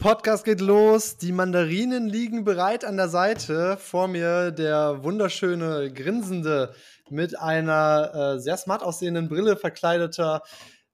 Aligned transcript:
Podcast 0.00 0.46
geht 0.46 0.62
los. 0.62 1.18
Die 1.18 1.30
Mandarinen 1.30 2.08
liegen 2.08 2.42
bereit 2.42 2.86
an 2.86 2.96
der 2.96 3.10
Seite. 3.10 3.76
Vor 3.76 4.08
mir 4.08 4.50
der 4.50 5.04
wunderschöne, 5.04 5.92
grinsende, 5.92 6.74
mit 7.10 7.38
einer 7.38 8.36
äh, 8.36 8.40
sehr 8.40 8.56
smart 8.56 8.82
aussehenden 8.82 9.28
Brille 9.28 9.58
verkleideter 9.58 10.42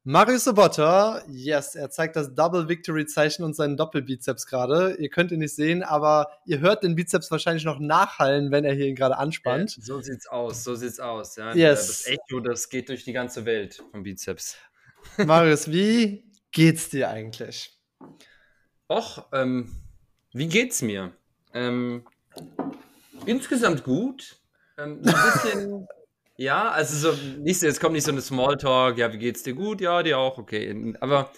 Marius 0.03 0.43
Sobotta. 0.43 1.23
Yes, 1.29 1.77
er 1.77 1.89
zeigt 1.91 2.17
das 2.17 2.35
Double 2.35 2.69
Victory 2.69 3.07
Zeichen 3.07 3.45
und 3.45 3.55
seinen 3.55 3.77
Doppelbizeps 3.77 4.45
gerade. 4.47 4.97
Ihr 4.99 5.09
könnt 5.09 5.31
ihn 5.31 5.39
nicht 5.39 5.55
sehen, 5.55 5.85
aber 5.85 6.27
ihr 6.45 6.59
hört 6.59 6.83
den 6.83 6.97
Bizeps 6.97 7.31
wahrscheinlich 7.31 7.65
noch 7.65 7.79
nachhallen, 7.79 8.51
wenn 8.51 8.65
er 8.65 8.75
hier 8.75 8.87
ihn 8.87 8.97
gerade 8.97 9.19
anspannt. 9.19 9.77
Ja, 9.77 9.83
so 9.85 10.01
sieht's 10.01 10.27
aus, 10.27 10.65
so 10.65 10.75
sieht's 10.75 10.99
aus. 10.99 11.37
Ja. 11.37 11.55
Yes. 11.55 11.87
Das 11.87 12.07
Echo, 12.09 12.41
das 12.41 12.69
geht 12.69 12.89
durch 12.89 13.05
die 13.05 13.13
ganze 13.13 13.45
Welt 13.45 13.85
vom 13.93 14.03
Bizeps. 14.03 14.57
Marius, 15.17 15.71
wie 15.71 16.25
geht's 16.51 16.89
dir 16.89 17.09
eigentlich? 17.09 17.73
Och, 18.89 19.25
ähm, 19.33 19.75
wie 20.33 20.47
geht's 20.47 20.83
mir? 20.83 21.13
Ähm, 21.53 22.07
insgesamt 23.25 23.83
gut. 23.83 24.37
Ähm, 24.79 25.01
ein 25.05 25.33
bisschen, 25.33 25.89
ja, 26.37 26.71
also 26.71 27.13
so, 27.13 27.23
nicht, 27.39 27.63
jetzt 27.63 27.81
kommt 27.81 27.95
nicht 27.95 28.05
so 28.05 28.13
eine 28.13 28.21
Smalltalk, 28.21 28.99
ja, 28.99 29.13
wie 29.13 29.19
geht's 29.19 29.43
dir 29.43 29.55
gut? 29.55 29.81
Ja, 29.81 30.03
dir 30.03 30.19
auch, 30.19 30.39
okay. 30.39 30.95
Aber 31.01 31.33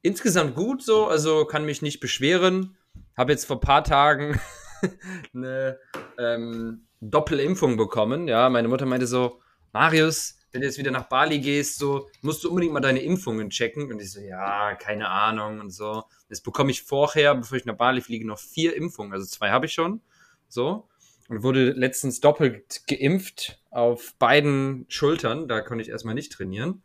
insgesamt 0.00 0.54
gut 0.54 0.82
so, 0.82 1.06
also 1.06 1.44
kann 1.44 1.66
mich 1.66 1.82
nicht 1.82 2.00
beschweren. 2.00 2.76
Habe 3.16 3.32
jetzt 3.32 3.44
vor 3.44 3.56
ein 3.56 3.60
paar 3.60 3.84
Tagen 3.84 4.40
eine 5.34 5.78
ähm, 6.18 6.86
Doppelimpfung 7.00 7.76
bekommen. 7.76 8.28
Ja, 8.28 8.48
meine 8.48 8.68
Mutter 8.68 8.86
meinte 8.86 9.06
so, 9.06 9.42
Marius, 9.72 10.37
wenn 10.52 10.62
du 10.62 10.66
jetzt 10.66 10.78
wieder 10.78 10.90
nach 10.90 11.08
Bali 11.08 11.40
gehst, 11.40 11.78
so, 11.78 12.08
musst 12.22 12.42
du 12.42 12.48
unbedingt 12.48 12.72
mal 12.72 12.80
deine 12.80 13.00
Impfungen 13.00 13.50
checken. 13.50 13.92
Und 13.92 14.00
ich 14.00 14.12
so, 14.12 14.20
ja, 14.20 14.74
keine 14.74 15.08
Ahnung 15.08 15.60
und 15.60 15.70
so. 15.70 16.04
Jetzt 16.28 16.42
bekomme 16.42 16.70
ich 16.70 16.82
vorher, 16.82 17.34
bevor 17.34 17.58
ich 17.58 17.64
nach 17.64 17.76
Bali 17.76 18.00
fliege, 18.00 18.26
noch 18.26 18.38
vier 18.38 18.74
Impfungen. 18.74 19.12
Also 19.12 19.26
zwei 19.26 19.50
habe 19.50 19.66
ich 19.66 19.72
schon. 19.72 20.00
So. 20.48 20.88
Und 21.28 21.42
wurde 21.42 21.72
letztens 21.72 22.20
doppelt 22.20 22.82
geimpft 22.86 23.60
auf 23.70 24.14
beiden 24.18 24.86
Schultern. 24.88 25.48
Da 25.48 25.60
konnte 25.60 25.82
ich 25.82 25.90
erstmal 25.90 26.14
nicht 26.14 26.32
trainieren. 26.32 26.82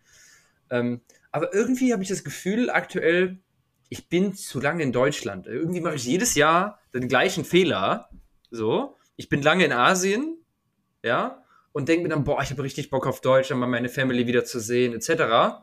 Ähm, 0.69 1.01
aber 1.31 1.53
irgendwie 1.53 1.93
habe 1.93 2.03
ich 2.03 2.09
das 2.09 2.25
Gefühl, 2.25 2.69
aktuell, 2.69 3.39
ich 3.87 4.09
bin 4.09 4.35
zu 4.35 4.59
lange 4.59 4.83
in 4.83 4.91
Deutschland. 4.91 5.47
Irgendwie 5.47 5.79
mache 5.79 5.95
ich 5.95 6.03
jedes 6.03 6.35
Jahr 6.35 6.79
den 6.93 7.07
gleichen 7.07 7.45
Fehler. 7.45 8.09
So. 8.51 8.97
Ich 9.15 9.29
bin 9.29 9.41
lange 9.41 9.63
in 9.63 9.71
Asien. 9.71 10.37
Ja 11.01 11.42
und 11.73 11.89
denke 11.89 12.03
mir 12.03 12.09
dann, 12.09 12.23
boah, 12.23 12.41
ich 12.41 12.51
habe 12.51 12.63
richtig 12.63 12.89
Bock 12.89 13.05
auf 13.05 13.19
Deutschland, 13.19 13.59
mal 13.59 13.67
meine 13.67 13.89
Family 13.89 14.25
wieder 14.27 14.45
zu 14.45 14.59
sehen, 14.59 14.93
etc. 14.93 15.59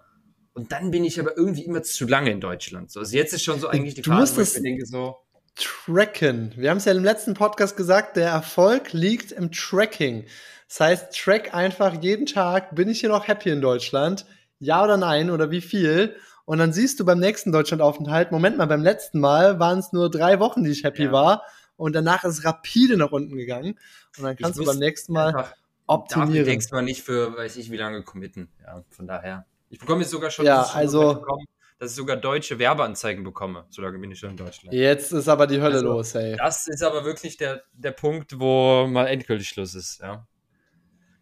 Und 0.53 0.72
dann 0.72 0.91
bin 0.91 1.05
ich 1.05 1.19
aber 1.19 1.36
irgendwie 1.39 1.64
immer 1.64 1.83
zu 1.83 2.06
lange 2.06 2.30
in 2.30 2.41
Deutschland. 2.41 2.91
So, 2.91 3.00
also 3.00 3.16
jetzt 3.16 3.33
ist 3.33 3.44
schon 3.44 3.61
so 3.61 3.69
eigentlich 3.69 3.94
die 3.94 4.03
du 4.03 4.11
Phase, 4.11 4.36
wo 4.36 4.42
ich 4.42 4.55
mir 4.55 4.62
denke 4.62 4.86
so. 4.86 5.16
Tracken. 5.55 6.53
Wir 6.56 6.70
haben 6.70 6.78
es 6.78 6.84
ja 6.84 6.92
im 6.92 7.05
letzten 7.05 7.34
Podcast 7.34 7.77
gesagt, 7.77 8.16
der 8.16 8.31
Erfolg 8.31 8.92
liegt 8.92 9.33
im 9.33 9.53
Tracking. 9.53 10.25
Das 10.69 10.81
heißt, 10.81 11.19
track 11.19 11.55
einfach 11.55 12.00
jeden 12.00 12.27
Tag, 12.27 12.75
bin 12.75 12.88
ich 12.88 13.00
hier 13.00 13.08
noch 13.08 13.27
happy 13.27 13.50
in 13.50 13.61
Deutschland? 13.61 14.27
Ja 14.58 14.84
oder 14.84 14.97
nein 14.97 15.31
oder 15.31 15.50
wie 15.50 15.61
viel? 15.61 16.16
Und 16.44 16.58
dann 16.58 16.72
siehst 16.72 16.98
du 16.98 17.05
beim 17.05 17.19
nächsten 17.19 17.53
Deutschlandaufenthalt, 17.53 18.33
Moment 18.33 18.56
mal, 18.56 18.66
beim 18.66 18.83
letzten 18.83 19.20
Mal 19.20 19.58
waren 19.61 19.78
es 19.78 19.92
nur 19.92 20.11
drei 20.11 20.41
Wochen, 20.41 20.64
die 20.64 20.70
ich 20.70 20.84
happy 20.84 21.05
ja. 21.05 21.12
war. 21.12 21.42
Und 21.77 21.94
danach 21.94 22.25
ist 22.25 22.38
es 22.38 22.44
rapide 22.44 22.97
nach 22.97 23.12
unten 23.12 23.36
gegangen. 23.36 23.78
Und 24.16 24.25
dann 24.25 24.36
kannst 24.36 24.58
ich 24.58 24.64
du 24.64 24.70
beim 24.70 24.78
nächsten 24.78 25.12
Mal 25.12 25.53
optimieren. 25.91 26.31
Dafür 26.31 26.45
denkst 26.45 26.71
man 26.71 26.85
nicht 26.85 27.03
für, 27.03 27.37
weiß 27.37 27.57
ich, 27.57 27.71
wie 27.71 27.77
lange 27.77 28.03
committen. 28.03 28.49
Ja, 28.65 28.85
von 28.91 29.07
daher. 29.07 29.47
Ich 29.69 29.79
bekomme 29.79 30.03
jetzt 30.03 30.11
sogar 30.11 30.31
schon, 30.31 30.47
ja, 30.47 30.63
also, 30.63 31.15
bekommen, 31.15 31.47
dass 31.79 31.91
ich 31.91 31.97
sogar 31.97 32.17
deutsche 32.17 32.59
Werbeanzeigen 32.59 33.25
bekomme. 33.25 33.67
So 33.71 33.83
lange 33.83 33.99
bin 33.99 34.11
ich 34.11 34.19
schon 34.19 34.31
in 34.31 34.37
Deutschland. 34.37 34.75
Jetzt 34.75 35.13
ist 35.13 35.29
aber 35.29 35.47
die 35.47 35.61
Hölle 35.61 35.77
also, 35.77 35.87
los, 35.87 36.15
hey. 36.15 36.37
Das 36.37 36.67
ist 36.69 36.83
aber 36.83 37.05
wirklich 37.05 37.37
der, 37.37 37.63
der 37.73 37.93
Punkt, 37.93 38.39
wo 38.39 38.87
mal 38.87 39.07
endgültig 39.07 39.49
Schluss 39.49 39.75
ist, 39.75 40.01
ja. 40.01 40.27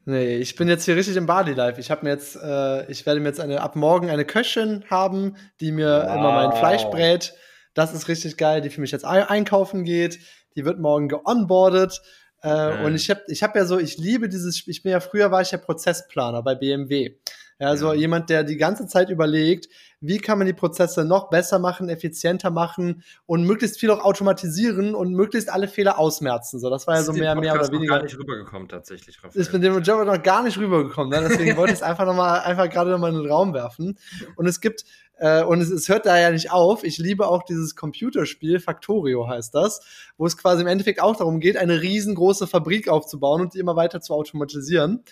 Nee, 0.05 0.37
ich 0.37 0.57
bin 0.57 0.69
jetzt 0.69 0.87
hier 0.87 0.97
richtig 0.97 1.17
im 1.17 1.27
Body 1.27 1.53
Life. 1.53 1.78
Ich 1.78 1.91
habe 1.91 2.05
mir 2.05 2.11
jetzt, 2.11 2.34
äh, 2.34 2.91
ich 2.91 3.05
werde 3.05 3.21
mir 3.21 3.28
jetzt 3.28 3.41
eine, 3.41 3.61
ab 3.61 3.77
morgen 3.77 4.09
eine 4.09 4.25
Köchin 4.25 4.84
haben, 4.89 5.37
die 5.61 5.71
mir 5.71 6.05
wow. 6.07 6.17
immer 6.17 6.33
mein 6.33 6.53
Fleisch 6.53 6.84
brät. 6.84 7.34
Das 7.75 7.93
ist 7.93 8.09
richtig 8.09 8.39
geil, 8.39 8.62
die 8.62 8.71
für 8.71 8.81
mich 8.81 8.91
jetzt 8.91 9.05
einkaufen 9.05 9.84
geht. 9.84 10.19
Die 10.57 10.65
wird 10.65 10.81
morgen 10.81 11.09
geonboardet. 11.09 12.01
Äh. 12.43 12.84
Und 12.84 12.94
ich 12.94 13.10
habe 13.10 13.22
ich 13.28 13.43
hab 13.43 13.56
ja 13.56 13.65
so, 13.65 13.78
ich 13.78 13.99
liebe 13.99 14.28
dieses, 14.28 14.66
ich 14.66 14.82
bin 14.82 14.93
ja 14.93 15.00
früher 15.00 15.31
war 15.31 15.43
ich 15.43 15.50
ja 15.50 15.59
Prozessplaner 15.59 16.43
bei 16.43 16.54
BMW. 16.54 17.16
Ja, 17.59 17.69
also 17.69 17.93
ja. 17.93 17.99
jemand, 17.99 18.31
der 18.31 18.44
die 18.44 18.56
ganze 18.56 18.87
Zeit 18.87 19.10
überlegt, 19.10 19.69
wie 20.00 20.19
kann 20.19 20.38
man 20.38 20.47
die 20.47 20.53
Prozesse 20.53 21.04
noch 21.04 21.28
besser 21.31 21.59
machen, 21.59 21.88
effizienter 21.88 22.50
machen 22.50 23.03
und 23.26 23.44
möglichst 23.44 23.81
viel 23.81 23.91
auch 23.91 24.04
automatisieren 24.04 24.94
und 24.94 25.12
möglichst 25.12 25.50
alle 25.50 25.69
Fehler 25.69 25.98
ausmerzen. 25.98 26.60
So, 26.60 26.70
das 26.70 26.86
war 26.86 26.97
ja 26.97 27.03
so 27.03 27.12
mehr, 27.12 27.34
mehr 27.34 27.54
oder 27.54 27.70
weniger. 27.72 27.97
gar 27.97 28.03
nicht 28.03 28.19
rübergekommen 28.19 28.69
tatsächlich. 28.69 29.19
Raphael. 29.22 29.41
Ist 29.41 29.53
mit 29.53 29.62
dem 29.62 29.82
Job 29.82 30.06
noch 30.06 30.22
gar 30.22 30.42
nicht 30.42 30.59
rübergekommen. 30.59 31.10
Ne? 31.10 31.28
Deswegen 31.28 31.56
wollte 31.56 31.72
ich 31.72 31.81
es 31.81 31.82
einfach 31.82 32.06
noch 32.06 32.14
mal, 32.14 32.41
einfach 32.41 32.69
gerade 32.69 32.91
noch 32.91 32.98
mal 32.98 33.12
in 33.12 33.22
den 33.22 33.31
Raum 33.31 33.54
werfen. 33.54 33.98
Und 34.36 34.47
es 34.47 34.60
gibt 34.60 34.84
äh, 35.19 35.42
und 35.42 35.60
es, 35.60 35.70
es 35.70 35.88
hört 35.88 36.06
da 36.06 36.19
ja 36.19 36.30
nicht 36.30 36.50
auf. 36.50 36.84
Ich 36.84 36.98
liebe 36.98 37.26
auch 37.26 37.42
dieses 37.42 37.75
Computerspiel, 37.75 38.60
Factorio 38.60 39.28
heißt 39.28 39.54
das, 39.54 39.80
wo 40.16 40.26
es 40.26 40.36
quasi 40.36 40.62
im 40.62 40.69
Endeffekt 40.69 41.03
auch 41.03 41.16
darum 41.16 41.41
geht, 41.41 41.56
eine 41.56 41.80
riesengroße 41.80 42.47
Fabrik 42.47 42.88
aufzubauen 42.88 43.42
und 43.42 43.54
die 43.54 43.59
immer 43.59 43.76
weiter 43.76 44.00
zu 44.00 44.15
automatisieren. 44.15 45.03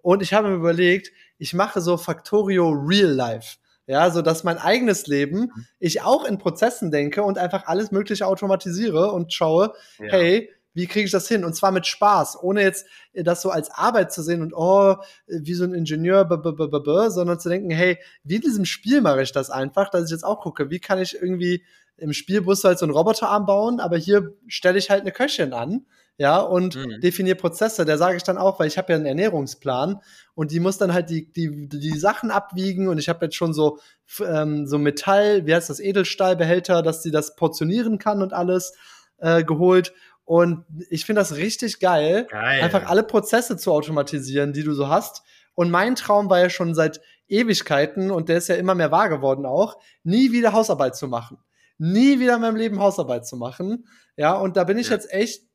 Und 0.00 0.22
ich 0.22 0.32
habe 0.32 0.48
mir 0.48 0.56
überlegt, 0.56 1.12
ich 1.38 1.54
mache 1.54 1.80
so 1.80 1.96
Factorio 1.96 2.70
Real 2.70 3.10
Life. 3.10 3.56
Ja, 3.88 4.10
so 4.10 4.20
dass 4.20 4.44
mein 4.44 4.58
eigenes 4.58 5.06
Leben 5.06 5.40
mhm. 5.40 5.66
ich 5.78 6.02
auch 6.02 6.24
in 6.24 6.36
Prozessen 6.36 6.90
denke 6.90 7.22
und 7.22 7.38
einfach 7.38 7.66
alles 7.66 7.90
Mögliche 7.90 8.26
automatisiere 8.26 9.10
und 9.12 9.32
schaue, 9.32 9.72
ja. 9.98 10.12
hey, 10.12 10.50
wie 10.74 10.86
kriege 10.86 11.06
ich 11.06 11.10
das 11.10 11.26
hin? 11.26 11.42
Und 11.44 11.54
zwar 11.54 11.72
mit 11.72 11.86
Spaß, 11.86 12.40
ohne 12.42 12.62
jetzt 12.62 12.86
das 13.14 13.40
so 13.40 13.50
als 13.50 13.70
Arbeit 13.70 14.12
zu 14.12 14.22
sehen 14.22 14.42
und 14.42 14.52
oh, 14.54 14.96
wie 15.26 15.54
so 15.54 15.64
ein 15.64 15.72
Ingenieur, 15.72 16.20
-b 16.28 16.36
-b 16.36 16.70
-b 16.70 17.10
sondern 17.10 17.40
zu 17.40 17.48
denken, 17.48 17.70
hey, 17.70 17.98
wie 18.24 18.36
in 18.36 18.42
diesem 18.42 18.66
Spiel 18.66 19.00
mache 19.00 19.22
ich 19.22 19.32
das 19.32 19.48
einfach, 19.48 19.88
dass 19.88 20.04
ich 20.04 20.10
jetzt 20.10 20.24
auch 20.24 20.40
gucke, 20.40 20.70
wie 20.70 20.80
kann 20.80 21.00
ich 21.00 21.14
irgendwie 21.20 21.64
im 21.96 22.12
Spielbus 22.12 22.62
halt 22.62 22.78
so 22.78 22.84
einen 22.84 22.94
Roboterarm 22.94 23.46
bauen, 23.46 23.80
aber 23.80 23.96
hier 23.96 24.34
stelle 24.46 24.78
ich 24.78 24.90
halt 24.90 25.00
eine 25.00 25.12
Köchin 25.12 25.52
an, 25.52 25.86
ja, 26.18 26.40
und 26.40 26.74
mhm. 26.74 27.00
definiere 27.00 27.36
Prozesse. 27.36 27.84
Der 27.84 27.96
sage 27.96 28.16
ich 28.16 28.24
dann 28.24 28.38
auch, 28.38 28.58
weil 28.58 28.66
ich 28.66 28.76
habe 28.76 28.92
ja 28.92 28.96
einen 28.96 29.06
Ernährungsplan 29.06 30.00
und 30.34 30.50
die 30.50 30.58
muss 30.58 30.76
dann 30.76 30.92
halt 30.92 31.10
die, 31.10 31.30
die, 31.30 31.68
die 31.68 31.96
Sachen 31.96 32.32
abwiegen 32.32 32.88
und 32.88 32.98
ich 32.98 33.08
habe 33.08 33.26
jetzt 33.26 33.36
schon 33.36 33.54
so, 33.54 33.78
ähm, 34.26 34.66
so 34.66 34.78
Metall, 34.78 35.46
wie 35.46 35.54
heißt 35.54 35.70
das, 35.70 35.78
Edelstahlbehälter, 35.78 36.82
dass 36.82 37.04
sie 37.04 37.12
das 37.12 37.36
portionieren 37.36 37.98
kann 37.98 38.20
und 38.20 38.32
alles 38.32 38.74
äh, 39.18 39.44
geholt. 39.44 39.94
Und 40.24 40.64
ich 40.90 41.06
finde 41.06 41.20
das 41.20 41.36
richtig 41.36 41.78
geil, 41.78 42.26
geil, 42.28 42.62
einfach 42.62 42.86
alle 42.86 43.04
Prozesse 43.04 43.56
zu 43.56 43.72
automatisieren, 43.72 44.52
die 44.52 44.64
du 44.64 44.74
so 44.74 44.88
hast. 44.88 45.22
Und 45.54 45.70
mein 45.70 45.94
Traum 45.94 46.28
war 46.28 46.40
ja 46.40 46.50
schon 46.50 46.74
seit 46.74 47.00
Ewigkeiten, 47.28 48.10
und 48.10 48.28
der 48.28 48.38
ist 48.38 48.48
ja 48.48 48.56
immer 48.56 48.74
mehr 48.74 48.90
wahr 48.90 49.08
geworden 49.08 49.46
auch, 49.46 49.78
nie 50.02 50.32
wieder 50.32 50.52
Hausarbeit 50.52 50.96
zu 50.96 51.06
machen. 51.06 51.38
Nie 51.78 52.18
wieder 52.18 52.34
in 52.34 52.40
meinem 52.40 52.56
Leben 52.56 52.80
Hausarbeit 52.80 53.26
zu 53.26 53.36
machen. 53.36 53.86
Ja, 54.16 54.34
und 54.34 54.56
da 54.56 54.64
bin 54.64 54.78
ich 54.78 54.88
ja. 54.88 54.94
jetzt 54.94 55.12
echt 55.12 55.47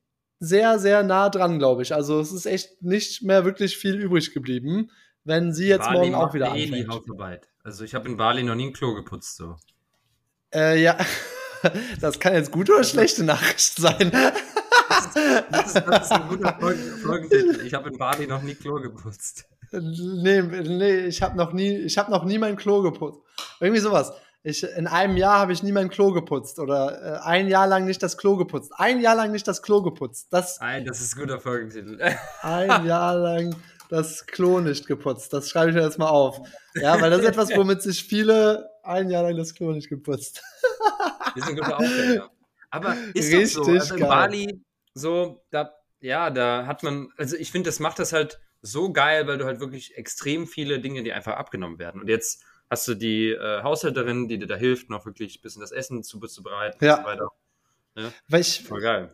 sehr, 0.44 0.78
sehr 0.78 1.04
nah 1.04 1.30
dran, 1.30 1.58
glaube 1.58 1.84
ich. 1.84 1.94
Also 1.96 2.20
es 2.20 2.32
ist 2.34 2.46
echt 2.46 2.82
nicht 2.82 3.24
mehr 3.24 3.46
wirklich 3.46 3.78
viel 3.78 3.96
übrig 3.96 4.34
geblieben, 4.34 4.92
wenn 5.24 5.54
sie 5.54 5.68
jetzt 5.68 5.86
Bali 5.86 6.12
morgen 6.12 6.16
auch 6.16 6.34
wieder 6.34 6.54
eh 6.56 6.66
anfängt. 6.66 6.90
Hausarbeit. 6.90 7.48
Also 7.64 7.86
ich 7.86 7.96
habe 7.96 8.10
in 8.10 8.18
Bali 8.18 8.44
noch 8.44 8.56
nie 8.56 8.68
ein 8.68 8.74
Klo 8.74 8.94
geputzt 8.94 9.38
so. 9.38 9.56
Äh, 10.54 10.82
ja, 10.82 10.98
das 12.02 12.20
kann 12.20 12.34
jetzt 12.34 12.52
gute 12.52 12.74
oder 12.74 12.84
schlechte 12.84 13.24
Nachricht 13.24 13.76
sein. 13.78 14.12
Das 15.50 15.68
ist, 15.68 15.76
das 15.88 16.06
ist 16.06 16.12
ein 16.12 16.28
guter 16.28 16.58
Folgentitel. 16.60 17.66
Ich 17.66 17.74
habe 17.74 17.90
in 17.90 17.98
Bali 17.98 18.28
noch 18.28 18.42
nie 18.42 18.56
Klo 18.56 18.82
geputzt. 18.82 19.46
Nee, 19.72 20.42
nee, 20.42 21.06
ich 21.06 21.22
habe 21.22 21.38
noch 21.38 21.54
nie, 21.54 21.72
ich 21.72 21.98
habe 21.98 22.12
noch 22.12 22.26
nie 22.26 22.38
mein 22.38 22.58
Klo 22.58 22.82
geputzt. 22.82 23.22
Irgendwie 23.60 23.80
sowas. 23.80 24.12
Ich, 24.46 24.64
in 24.64 24.88
einem 24.88 25.16
Jahr 25.16 25.40
habe 25.40 25.54
ich 25.54 25.64
nie 25.64 25.72
mein 25.72 25.90
Klo 25.90 26.12
geputzt 26.12 26.60
oder 26.60 27.02
äh, 27.02 27.26
ein 27.26 27.48
Jahr 27.48 27.66
lang 27.66 27.86
nicht 27.86 28.04
das 28.04 28.18
Klo 28.18 28.36
geputzt. 28.36 28.74
Ein 28.76 29.00
Jahr 29.00 29.16
lang 29.16 29.32
nicht 29.32 29.48
das 29.48 29.62
Klo 29.62 29.82
geputzt. 29.82 30.28
Das, 30.32 30.60
Nein, 30.60 30.84
das 30.84 31.00
ist 31.00 31.16
ein 31.16 31.22
guter 31.22 31.40
Folgentitel. 31.40 31.98
ein 32.42 32.86
Jahr 32.86 33.16
lang 33.16 33.56
das 33.90 34.26
Klo 34.26 34.60
nicht 34.60 34.86
geputzt. 34.86 35.32
Das 35.32 35.50
schreibe 35.50 35.70
ich 35.70 35.76
mir 35.78 35.84
jetzt 35.84 35.98
mal 35.98 36.10
auf. 36.10 36.42
Ja, 36.76 37.00
weil 37.00 37.10
das 37.10 37.22
ist 37.22 37.28
etwas, 37.28 37.56
womit 37.56 37.82
sich 37.82 38.04
viele 38.04 38.70
ein 38.84 39.10
Jahr 39.10 39.24
lang 39.24 39.38
das 39.38 39.54
Klo 39.54 39.72
nicht 39.72 39.88
geputzt. 39.88 40.44
Das 41.36 41.46
ist 41.46 41.50
ein 41.50 41.56
guter 41.56 41.80
Aufgabe. 41.80 42.30
Aber 42.70 42.98
ist 43.14 43.32
Richtig 43.32 43.54
doch 43.54 43.64
so. 43.64 43.72
Also 43.72 43.94
in 43.94 44.00
geil. 44.02 44.10
Bali, 44.10 44.62
so, 44.94 45.42
da, 45.52 45.74
ja, 46.02 46.30
da 46.30 46.66
hat 46.66 46.84
man, 46.84 47.10
also 47.18 47.38
ich 47.38 47.52
finde, 47.52 47.70
das 47.70 47.80
macht 47.80 47.98
das 47.98 48.12
halt 48.12 48.42
so 48.62 48.92
geil, 48.92 49.26
weil 49.28 49.38
du 49.38 49.46
halt 49.46 49.60
wirklich 49.60 49.96
extrem 49.96 50.48
viele 50.48 50.80
Dinge, 50.80 51.04
die 51.04 51.14
einfach 51.14 51.36
abgenommen 51.38 51.80
werden. 51.80 52.02
Und 52.02 52.10
jetzt 52.10 52.44
hast 52.74 52.88
du 52.88 52.96
die 52.96 53.30
äh, 53.30 53.62
Haushälterin, 53.62 54.28
die 54.28 54.40
dir 54.40 54.48
da 54.48 54.56
hilft, 54.56 54.90
noch 54.90 55.06
wirklich 55.06 55.38
ein 55.38 55.42
bisschen 55.42 55.62
das 55.62 55.72
Essen 55.72 56.04
zuzubereiten 56.04 56.84
ja. 56.84 56.96
und 56.96 57.02
so 57.02 57.08
weiter. 57.08 57.28
Ja, 57.96 58.12
weil 58.28 58.42
ich, 58.42 58.64
voll 58.64 58.82
geil. 58.82 59.14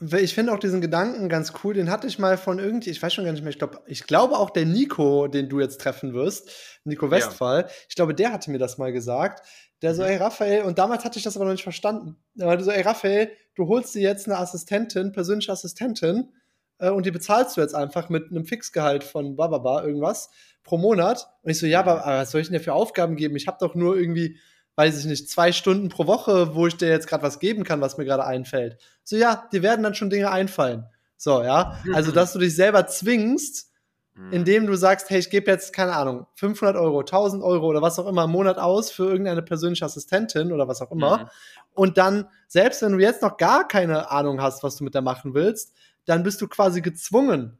ich 0.00 0.34
finde 0.34 0.52
auch 0.52 0.58
diesen 0.58 0.80
Gedanken 0.80 1.28
ganz 1.28 1.52
cool. 1.62 1.74
Den 1.74 1.88
hatte 1.88 2.08
ich 2.08 2.18
mal 2.18 2.36
von 2.36 2.58
irgendwie, 2.58 2.90
ich 2.90 3.00
weiß 3.00 3.14
schon 3.14 3.24
gar 3.24 3.30
nicht 3.30 3.42
mehr. 3.42 3.50
Ich 3.50 3.58
glaube, 3.58 3.80
ich 3.86 4.04
glaube 4.08 4.36
auch 4.36 4.50
der 4.50 4.66
Nico, 4.66 5.28
den 5.28 5.48
du 5.48 5.60
jetzt 5.60 5.80
treffen 5.80 6.14
wirst, 6.14 6.50
Nico 6.82 7.08
Westphal. 7.10 7.62
Ja. 7.62 7.68
Ich 7.88 7.94
glaube, 7.94 8.14
der 8.14 8.32
hatte 8.32 8.50
mir 8.50 8.58
das 8.58 8.76
mal 8.76 8.92
gesagt. 8.92 9.46
Der 9.82 9.94
so, 9.94 10.02
mhm. 10.02 10.08
ey 10.08 10.16
Raphael, 10.16 10.64
und 10.64 10.78
damals 10.78 11.04
hatte 11.04 11.18
ich 11.18 11.24
das 11.24 11.36
aber 11.36 11.44
noch 11.44 11.52
nicht 11.52 11.62
verstanden. 11.62 12.16
Der 12.34 12.48
war 12.48 12.60
so, 12.60 12.72
ey 12.72 12.82
Raphael, 12.82 13.30
du 13.54 13.68
holst 13.68 13.94
dir 13.94 14.02
jetzt 14.02 14.26
eine 14.26 14.38
Assistentin, 14.38 15.12
persönliche 15.12 15.52
Assistentin, 15.52 16.32
äh, 16.78 16.90
und 16.90 17.06
die 17.06 17.10
bezahlst 17.10 17.56
du 17.56 17.60
jetzt 17.60 17.74
einfach 17.74 18.08
mit 18.08 18.30
einem 18.30 18.44
Fixgehalt 18.44 19.04
von 19.04 19.36
Bababa 19.36 19.84
irgendwas 19.84 20.30
pro 20.62 20.78
Monat. 20.78 21.28
Und 21.42 21.50
ich 21.50 21.58
so, 21.58 21.66
ja, 21.66 21.80
aber, 21.80 22.02
was 22.04 22.30
soll 22.30 22.40
ich 22.40 22.48
denn 22.48 22.60
für 22.60 22.72
Aufgaben 22.72 23.16
geben? 23.16 23.36
Ich 23.36 23.46
habe 23.46 23.58
doch 23.60 23.74
nur 23.74 23.96
irgendwie 23.96 24.38
weiß 24.76 24.98
ich 24.98 25.06
nicht, 25.06 25.30
zwei 25.30 25.52
Stunden 25.52 25.88
pro 25.88 26.06
Woche, 26.06 26.54
wo 26.54 26.66
ich 26.66 26.76
dir 26.76 26.88
jetzt 26.88 27.08
gerade 27.08 27.22
was 27.22 27.38
geben 27.38 27.64
kann, 27.64 27.80
was 27.80 27.96
mir 27.96 28.04
gerade 28.04 28.24
einfällt. 28.24 28.76
So, 29.02 29.16
ja, 29.16 29.48
dir 29.50 29.62
werden 29.62 29.82
dann 29.82 29.94
schon 29.94 30.10
Dinge 30.10 30.30
einfallen. 30.30 30.84
So, 31.16 31.42
ja. 31.42 31.78
Also, 31.94 32.12
dass 32.12 32.34
du 32.34 32.38
dich 32.38 32.54
selber 32.54 32.86
zwingst, 32.86 33.72
mhm. 34.14 34.32
indem 34.32 34.66
du 34.66 34.76
sagst, 34.76 35.08
hey, 35.08 35.18
ich 35.18 35.30
gebe 35.30 35.50
jetzt, 35.50 35.72
keine 35.72 35.94
Ahnung, 35.94 36.26
500 36.34 36.76
Euro, 36.76 37.00
1000 37.00 37.42
Euro 37.42 37.66
oder 37.66 37.80
was 37.80 37.98
auch 37.98 38.06
immer 38.06 38.24
im 38.24 38.30
Monat 38.30 38.58
aus 38.58 38.90
für 38.90 39.06
irgendeine 39.06 39.42
persönliche 39.42 39.86
Assistentin 39.86 40.52
oder 40.52 40.68
was 40.68 40.82
auch 40.82 40.92
immer. 40.92 41.18
Mhm. 41.18 41.28
Und 41.72 41.96
dann, 41.96 42.28
selbst 42.46 42.82
wenn 42.82 42.92
du 42.92 42.98
jetzt 42.98 43.22
noch 43.22 43.38
gar 43.38 43.66
keine 43.66 44.10
Ahnung 44.10 44.42
hast, 44.42 44.62
was 44.62 44.76
du 44.76 44.84
mit 44.84 44.94
der 44.94 45.02
machen 45.02 45.32
willst, 45.32 45.74
dann 46.06 46.22
bist 46.22 46.40
du 46.40 46.48
quasi 46.48 46.80
gezwungen, 46.80 47.58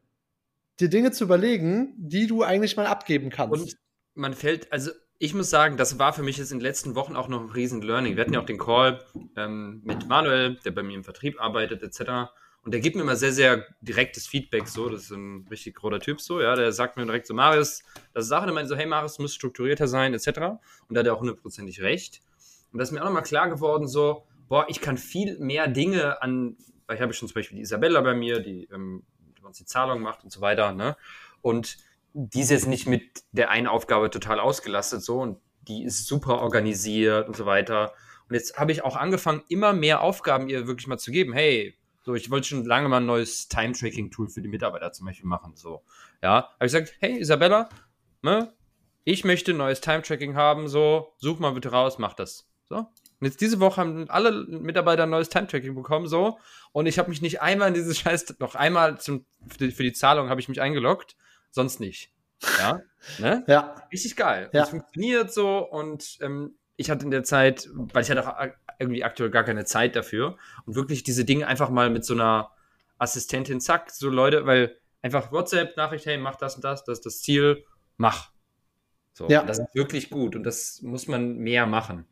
dir 0.81 0.89
Dinge 0.89 1.13
zu 1.13 1.25
überlegen, 1.25 1.95
die 1.99 2.27
du 2.27 2.43
eigentlich 2.43 2.77
mal 2.77 2.87
abgeben 2.87 3.31
kannst. 3.31 3.53
Und 3.53 3.77
man 4.15 4.35
fällt, 4.35 4.73
also 4.73 4.91
ich 5.19 5.35
muss 5.35 5.51
sagen, 5.51 5.77
das 5.77 5.99
war 5.99 6.13
für 6.13 6.23
mich 6.23 6.37
jetzt 6.39 6.53
in 6.53 6.59
den 6.59 6.63
letzten 6.63 6.95
Wochen 6.95 7.17
auch 7.17 7.29
noch 7.29 7.41
ein 7.41 7.51
riesen 7.51 7.83
Learning. 7.83 8.17
Wir 8.17 8.23
hatten 8.23 8.35
ja 8.35 8.41
auch 8.41 8.47
den 8.47 8.59
Call 8.59 9.05
ähm, 9.37 9.81
mit 9.85 10.09
Manuel, 10.09 10.59
der 10.65 10.71
bei 10.71 10.83
mir 10.83 10.95
im 10.95 11.05
Vertrieb 11.05 11.41
arbeitet, 11.41 11.83
etc. 11.83 12.31
Und 12.63 12.73
der 12.73 12.81
gibt 12.81 12.97
mir 12.97 13.03
immer 13.03 13.17
sehr, 13.17 13.33
sehr 13.33 13.65
direktes 13.81 14.27
Feedback, 14.27 14.69
so, 14.69 14.89
das 14.89 15.05
ist 15.05 15.11
ein 15.11 15.47
richtig 15.51 15.77
großer 15.77 16.01
Typ, 16.01 16.21
so, 16.21 16.41
ja, 16.41 16.57
der 16.57 16.73
sagt 16.73 16.97
mir 16.97 17.07
direkt 17.07 17.27
so, 17.27 17.33
Marius, 17.33 17.85
das 18.13 18.25
ist 18.25 18.29
Sache, 18.29 18.47
der 18.47 18.55
meint 18.55 18.69
so, 18.69 18.77
hey, 18.77 18.87
Marius, 18.87 19.19
muss 19.19 19.35
strukturierter 19.35 19.87
sein, 19.87 20.13
etc. 20.15 20.27
Und 20.29 20.59
da 20.91 21.01
hat 21.01 21.07
er 21.07 21.15
auch 21.15 21.21
hundertprozentig 21.21 21.81
recht. 21.81 22.23
Und 22.73 22.79
das 22.79 22.89
ist 22.89 22.93
mir 22.93 23.01
auch 23.01 23.07
nochmal 23.07 23.23
klar 23.23 23.49
geworden, 23.49 23.87
so, 23.87 24.27
boah, 24.49 24.67
ich 24.69 24.81
kann 24.81 24.99
viel 24.99 25.39
mehr 25.39 25.69
Dinge 25.69 26.21
an, 26.23 26.57
ich 26.93 27.00
habe 27.00 27.12
schon 27.12 27.29
zum 27.29 27.35
Beispiel 27.35 27.56
die 27.56 27.62
Isabella 27.62 28.00
bei 28.00 28.15
mir, 28.15 28.41
die, 28.41 28.69
ähm, 28.73 29.05
uns 29.43 29.59
die 29.59 29.65
Zahlung 29.65 30.00
macht 30.00 30.25
und 30.25 30.31
so 30.31 30.41
weiter, 30.41 30.73
ne, 30.73 30.97
und 31.41 31.79
die 32.12 32.41
ist 32.41 32.50
jetzt 32.50 32.67
nicht 32.67 32.87
mit 32.87 33.25
der 33.33 33.50
einen 33.50 33.67
Aufgabe 33.67 34.11
total 34.11 34.41
ausgelastet 34.41 35.03
so 35.03 35.21
und 35.21 35.38
die 35.69 35.85
ist 35.85 36.06
super 36.06 36.41
organisiert 36.41 37.29
und 37.29 37.37
so 37.37 37.44
weiter. 37.47 37.93
Und 38.29 38.35
jetzt 38.35 38.59
habe 38.59 38.73
ich 38.73 38.83
auch 38.83 38.97
angefangen, 38.97 39.43
immer 39.49 39.73
mehr 39.73 40.00
Aufgaben 40.00 40.49
ihr 40.49 40.67
wirklich 40.67 40.87
mal 40.87 40.99
zu 40.99 41.11
geben. 41.11 41.33
Hey, 41.33 41.77
so, 42.03 42.15
ich 42.15 42.31
wollte 42.31 42.49
schon 42.49 42.65
lange 42.65 42.88
mal 42.88 42.99
ein 42.99 43.06
neues 43.06 43.49
Time-Tracking-Tool 43.49 44.29
für 44.29 44.41
die 44.41 44.49
Mitarbeiter 44.49 44.93
zum 44.93 45.06
Beispiel 45.06 45.29
machen. 45.29 45.56
So, 45.56 45.83
ja, 46.23 46.50
habe 46.55 46.67
ich 46.67 46.73
gesagt, 46.73 46.94
hey 47.00 47.19
Isabella, 47.19 47.69
ne, 48.23 48.53
ich 49.05 49.25
möchte 49.25 49.53
ein 49.53 49.56
neues 49.56 49.81
Time-Tracking 49.81 50.37
haben, 50.37 50.69
so, 50.69 51.15
such 51.19 51.38
mal 51.38 51.53
bitte 51.53 51.71
raus, 51.71 51.99
mach 51.99 52.15
das. 52.15 52.49
So. 52.69 52.87
Und 53.21 53.27
jetzt 53.27 53.41
diese 53.41 53.61
Woche 53.61 53.81
haben 53.81 54.11
alle 54.11 54.45
Mitarbeiter 54.47 55.05
ein 55.05 55.11
neues 55.11 55.29
Time-Tracking 55.29 55.75
bekommen, 55.75 56.07
so. 56.07 56.39
Und 56.73 56.87
ich 56.87 56.99
habe 56.99 57.09
mich 57.09 57.23
nicht 57.23 57.41
einmal 57.41 57.69
in 57.69 57.75
dieses 57.75 57.99
Scheiß, 57.99 58.37
noch 58.39 58.55
einmal 58.55 58.99
zum, 58.99 59.25
für, 59.47 59.59
die, 59.59 59.71
für 59.71 59.83
die 59.83 59.93
Zahlung 59.93 60.29
habe 60.29 60.41
ich 60.41 60.49
mich 60.49 60.61
eingeloggt 60.61 61.17
sonst 61.57 61.81
nicht. 61.81 62.13
Ja, 62.59 62.81
ne? 63.19 63.45
ja. 63.49 63.75
Richtig 63.93 64.15
geil. 64.15 64.51
Ja. 64.53 64.63
Es 64.63 64.69
funktioniert 64.69 65.33
so 65.33 65.59
und 65.59 66.19
ähm, 66.21 66.55
ich 66.77 66.91
hatte 66.91 67.05
in 67.05 67.11
der 67.11 67.25
Zeit, 67.25 67.69
weil 67.73 68.03
ich 68.03 68.11
hatte 68.11 68.29
auch 68.29 68.47
irgendwie 68.79 69.03
aktuell 69.03 69.31
gar 69.31 69.45
keine 69.45 69.65
Zeit 69.65 69.97
dafür 69.97 70.37
und 70.67 70.77
wirklich 70.77 71.03
diese 71.03 71.25
Dinge 71.25 71.47
einfach 71.47 71.71
mal 71.71 71.91
mit 71.91 72.05
so 72.05 72.15
einer 72.15 72.53
Assistentin, 72.99 73.61
zack, 73.61 73.91
so 73.91 74.11
Leute, 74.11 74.47
weil 74.47 74.77
einfach 75.03 75.33
WhatsApp-Nachricht, 75.33 76.07
hey, 76.07 76.19
mach 76.19 76.37
das 76.37 76.57
und 76.57 76.65
das, 76.65 76.85
das 76.85 76.99
ist 76.99 77.07
das 77.07 77.23
Ziel, 77.23 77.65
mach. 77.97 78.31
So, 79.15 79.29
ja. 79.29 79.43
das 79.43 79.59
ist 79.59 79.75
wirklich 79.75 80.11
gut 80.11 80.37
und 80.37 80.45
das 80.45 80.83
muss 80.83 81.09
man 81.09 81.39
mehr 81.39 81.67
machen. 81.67 82.07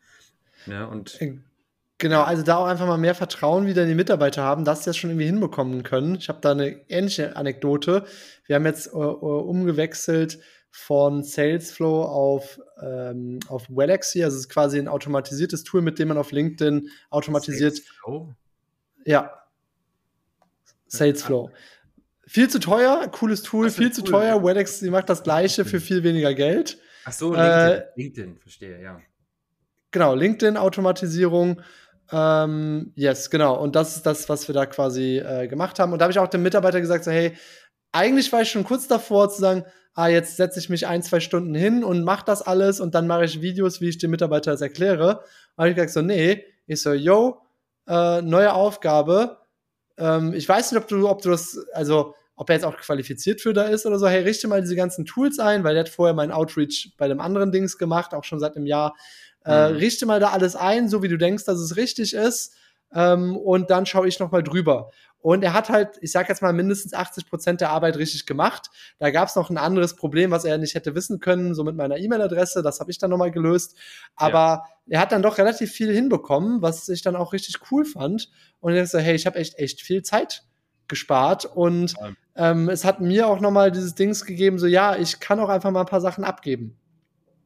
Ja, 0.67 0.87
und 0.87 1.21
äh, 1.21 1.39
Genau, 1.99 2.23
also 2.23 2.43
da 2.43 2.57
auch 2.57 2.67
einfach 2.67 2.87
mal 2.87 2.99
mehr 2.99 3.15
Vertrauen 3.15 3.67
wieder 3.67 3.83
in 3.83 3.89
die 3.89 3.95
Mitarbeiter 3.95 4.43
haben, 4.43 4.65
dass 4.65 4.81
sie 4.81 4.91
das 4.91 4.97
schon 4.97 5.11
irgendwie 5.11 5.27
hinbekommen 5.27 5.85
können. 5.85 6.17
Ich 6.17 6.29
habe 6.29 6.41
da 6.41 6.51
eine 6.51 6.81
ähnliche 6.91 7.37
Anekdote. 7.37 8.05
Wir 8.47 8.57
haben 8.57 8.67
jetzt 8.67 8.89
äh, 8.89 8.99
äh 8.99 9.01
umgewechselt 9.01 10.41
von 10.71 11.23
Salesflow 11.23 12.03
auf, 12.03 12.61
ähm, 12.83 13.39
auf 13.49 13.71
Wellexy. 13.71 14.25
Also 14.25 14.37
es 14.37 14.43
ist 14.43 14.49
quasi 14.49 14.79
ein 14.79 14.89
automatisiertes 14.89 15.63
Tool, 15.63 15.83
mit 15.83 16.01
dem 16.01 16.09
man 16.09 16.19
auf 16.19 16.33
LinkedIn 16.33 16.89
automatisiert. 17.11 17.77
Salesflow? 17.77 18.35
Ja. 19.05 19.31
Salesflow. 20.89 21.51
Viel 22.27 22.51
zu 22.51 22.59
teuer, 22.59 23.07
cooles 23.13 23.43
Tool, 23.43 23.71
viel 23.71 23.87
cool. 23.87 23.93
zu 23.93 24.03
teuer. 24.03 24.43
Wellexy 24.43 24.91
macht 24.91 25.09
das 25.09 25.23
gleiche 25.23 25.65
für 25.65 25.79
viel 25.79 26.03
weniger 26.03 26.35
Geld. 26.35 26.79
Ach 27.05 27.13
so, 27.13 27.35
LinkedIn, 27.35 27.51
äh, 27.51 27.85
LinkedIn 27.95 28.39
verstehe, 28.39 28.83
ja. 28.83 29.01
Genau, 29.95 30.13
LinkedIn-Automatisierung. 30.17 31.63
Ähm, 32.11 32.93
yes, 32.97 33.31
genau. 33.31 33.55
Und 33.55 33.77
das 33.77 33.95
ist 33.95 34.05
das, 34.05 34.29
was 34.29 34.49
wir 34.49 34.53
da 34.53 34.67
quasi 34.67 35.19
äh, 35.19 35.47
gemacht 35.47 35.79
haben. 35.79 35.93
Und 35.93 36.01
da 36.01 36.07
habe 36.07 36.11
ich 36.11 36.19
auch 36.19 36.27
dem 36.27 36.43
Mitarbeiter 36.43 36.81
gesagt, 36.81 37.05
so, 37.05 37.13
hey, 37.13 37.37
eigentlich 37.93 38.33
war 38.33 38.43
ich 38.43 38.51
schon 38.51 38.65
kurz 38.65 38.89
davor 38.89 39.31
zu 39.31 39.41
sagen, 39.41 39.65
ah, 39.95 40.09
jetzt 40.09 40.37
setze 40.37 40.59
ich 40.59 40.69
mich 40.69 40.89
ein, 40.89 41.05
zwei 41.05 41.21
Stunden 41.21 41.55
hin 41.55 41.85
und 41.85 42.03
mache 42.03 42.25
das 42.27 42.43
alles 42.43 42.81
und 42.81 42.97
dann 42.97 43.07
mache 43.07 43.25
ich 43.25 43.41
Videos, 43.41 43.81
wie 43.81 43.89
ich 43.89 43.99
dem 43.99 44.11
Mitarbeiter 44.11 44.51
das 44.51 44.63
erkläre. 44.63 45.21
Und 45.55 45.59
habe 45.59 45.69
ich 45.69 45.77
gesagt, 45.77 45.93
so, 45.93 46.03
nee, 46.03 46.45
ich 46.67 46.83
so, 46.83 46.93
yo, 46.93 47.43
äh, 47.87 48.21
neue 48.21 48.53
Aufgabe. 48.53 49.39
Ähm, 49.97 50.35
ich 50.35 50.49
weiß 50.49 50.73
nicht, 50.73 50.83
ob 50.83 50.89
du, 50.89 51.09
ob 51.09 51.23
du 51.23 51.31
das, 51.31 51.57
also 51.73 52.17
ob 52.35 52.51
er 52.51 52.57
jetzt 52.57 52.65
auch 52.65 52.77
qualifiziert 52.79 53.41
für 53.41 53.53
da 53.53 53.63
ist 53.63 53.87
oder 53.87 54.01
so, 54.01 54.09
hey, 54.09 54.23
richte 54.23 54.49
mal 54.49 54.61
diese 54.61 54.75
ganzen 54.75 55.05
Tools 55.05 55.39
ein, 55.39 55.63
weil 55.63 55.75
der 55.75 55.85
hat 55.85 55.89
vorher 55.89 56.15
meinen 56.15 56.33
Outreach 56.33 56.95
bei 56.99 57.07
dem 57.07 57.21
anderen 57.21 57.53
Dings 57.53 57.79
gemacht, 57.79 58.13
auch 58.13 58.25
schon 58.25 58.41
seit 58.41 58.57
einem 58.57 58.67
Jahr. 58.67 58.97
Äh, 59.45 59.71
mhm. 59.71 59.77
richte 59.77 60.07
mal 60.07 60.21
da 60.21 60.31
alles 60.31 60.57
ein, 60.57 60.89
so 60.89 61.03
wie 61.03 61.09
du 61.09 61.19
denkst, 61.19 61.45
dass 61.45 61.59
es 61.59 61.77
richtig 61.77 62.15
ist. 62.15 62.55
Ähm, 62.93 63.37
und 63.37 63.71
dann 63.71 63.87
schaue 63.87 64.09
ich 64.09 64.19
noch 64.21 64.31
mal 64.31 64.43
drüber. 64.43 64.91
Und 65.19 65.43
er 65.43 65.55
hat 65.55 65.71
halt, 65.71 65.97
ich 66.03 66.13
sag 66.13 66.29
jetzt 66.29 66.43
mal, 66.43 66.53
mindestens 66.53 66.93
80 66.93 67.27
Prozent 67.27 67.61
der 67.63 67.71
Arbeit 67.71 67.97
richtig 67.97 68.27
gemacht. 68.27 68.69
Da 68.99 69.11
gab 69.11 69.29
es 69.29 69.37
noch 69.37 69.49
ein 69.49 69.57
anderes 69.57 69.97
Problem, 69.97 70.31
was 70.31 70.45
er 70.45 70.59
nicht 70.59 70.75
hätte 70.75 70.95
wissen 70.95 71.19
können, 71.19 71.55
so 71.55 71.65
mit 71.65 71.77
meiner 71.77 71.97
E-Mail-Adresse. 71.97 72.63
Das 72.63 72.79
habe 72.79 72.91
ich 72.91 72.99
dann 72.99 73.11
noch 73.11 73.17
mal 73.17 73.31
gelöst. 73.31 73.75
Aber 74.17 74.65
ja. 74.87 74.97
er 74.97 75.01
hat 75.01 75.13
dann 75.13 75.23
doch 75.23 75.39
relativ 75.39 75.73
viel 75.73 75.91
hinbekommen, 75.93 76.61
was 76.61 76.89
ich 76.91 77.01
dann 77.01 77.17
auch 77.17 77.33
richtig 77.33 77.57
cool 77.71 77.87
fand. 77.87 78.31
Und 78.61 78.75
er 78.75 78.87
so, 78.87 78.99
hey, 78.99 79.15
ich 79.15 79.25
habe 79.25 79.39
echt, 79.39 79.59
echt 79.59 79.81
viel 79.81 80.03
Zeit 80.03 80.45
gespart. 80.89 81.47
Und 81.47 81.95
ähm, 82.37 82.69
es 82.69 82.85
hat 82.85 83.01
mir 83.01 83.27
auch 83.27 83.41
noch 83.41 83.51
mal 83.51 83.73
dieses 83.73 83.95
Dings 83.95 84.27
gegeben, 84.27 84.59
so 84.59 84.67
ja, 84.67 84.97
ich 84.97 85.21
kann 85.21 85.41
auch 85.41 85.49
einfach 85.49 85.71
mal 85.71 85.81
ein 85.81 85.87
paar 85.87 86.03
Sachen 86.03 86.25
abgeben. 86.25 86.77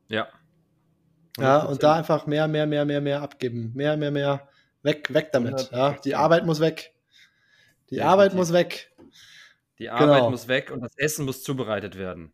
Ja, 0.09 0.27
ja, 1.41 1.63
und 1.63 1.83
da 1.83 1.95
einfach 1.95 2.27
mehr, 2.27 2.49
mehr, 2.49 2.67
mehr, 2.67 2.85
mehr, 2.85 3.01
mehr 3.01 3.23
abgeben. 3.23 3.73
Mehr, 3.75 3.97
mehr, 3.97 4.11
mehr. 4.11 4.49
Weg, 4.83 5.13
weg 5.13 5.33
damit. 5.33 5.71
Ja, 5.73 5.97
die 6.05 6.15
Arbeit 6.15 6.47
muss 6.47 6.61
weg. 6.61 6.95
Die 7.91 7.97
ja, 7.97 8.07
Arbeit 8.07 8.35
muss 8.35 8.53
weg. 8.53 8.91
Die 9.79 9.91
Arbeit 9.91 10.19
genau. 10.19 10.31
muss 10.31 10.49
weg 10.49 10.71
und 10.71 10.81
das 10.81 10.97
Essen 10.97 11.25
muss 11.25 11.43
zubereitet 11.43 11.97
werden. 11.97 12.33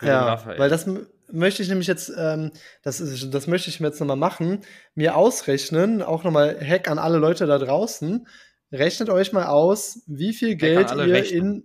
ja, 0.00 0.44
weil 0.58 0.68
das 0.68 0.86
möchte 1.30 1.62
ich 1.62 1.68
nämlich 1.68 1.86
jetzt, 1.86 2.12
ähm, 2.16 2.52
das, 2.82 3.00
ist, 3.00 3.32
das 3.32 3.46
möchte 3.46 3.70
ich 3.70 3.80
mir 3.80 3.88
jetzt 3.88 4.00
nochmal 4.00 4.16
machen, 4.16 4.60
mir 4.94 5.16
ausrechnen, 5.16 6.02
auch 6.02 6.24
nochmal 6.24 6.58
Hack 6.60 6.88
an 6.88 6.98
alle 6.98 7.18
Leute 7.18 7.46
da 7.46 7.58
draußen. 7.58 8.26
Rechnet 8.70 9.10
euch 9.10 9.32
mal 9.32 9.46
aus, 9.46 10.02
wie 10.06 10.32
viel 10.32 10.56
Geld 10.56 10.90
ihr 10.90 10.98
rechnen. 10.98 11.64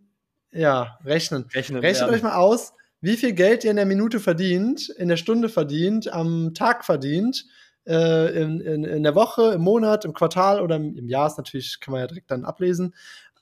in, 0.51 0.61
ja, 0.61 0.99
rechnen. 1.03 1.45
rechnen 1.53 1.79
Rechnet 1.79 2.07
werden. 2.07 2.15
euch 2.15 2.23
mal 2.23 2.35
aus, 2.35 2.73
wie 3.01 3.17
viel 3.17 3.33
Geld 3.33 3.63
ihr 3.63 3.71
in 3.71 3.77
der 3.77 3.85
Minute 3.85 4.19
verdient, 4.19 4.89
in 4.89 5.07
der 5.07 5.17
Stunde 5.17 5.49
verdient, 5.49 6.11
am 6.11 6.53
Tag 6.53 6.85
verdient, 6.85 7.45
äh, 7.85 8.41
in, 8.41 8.59
in, 8.59 8.83
in 8.83 9.03
der 9.03 9.15
Woche, 9.15 9.53
im 9.53 9.61
Monat, 9.61 10.05
im 10.05 10.13
Quartal 10.13 10.61
oder 10.61 10.75
im, 10.75 10.95
im 10.95 11.07
Jahr 11.07 11.27
ist 11.27 11.37
natürlich, 11.37 11.79
kann 11.79 11.91
man 11.91 12.01
ja 12.01 12.07
direkt 12.07 12.31
dann 12.31 12.45
ablesen, 12.45 12.93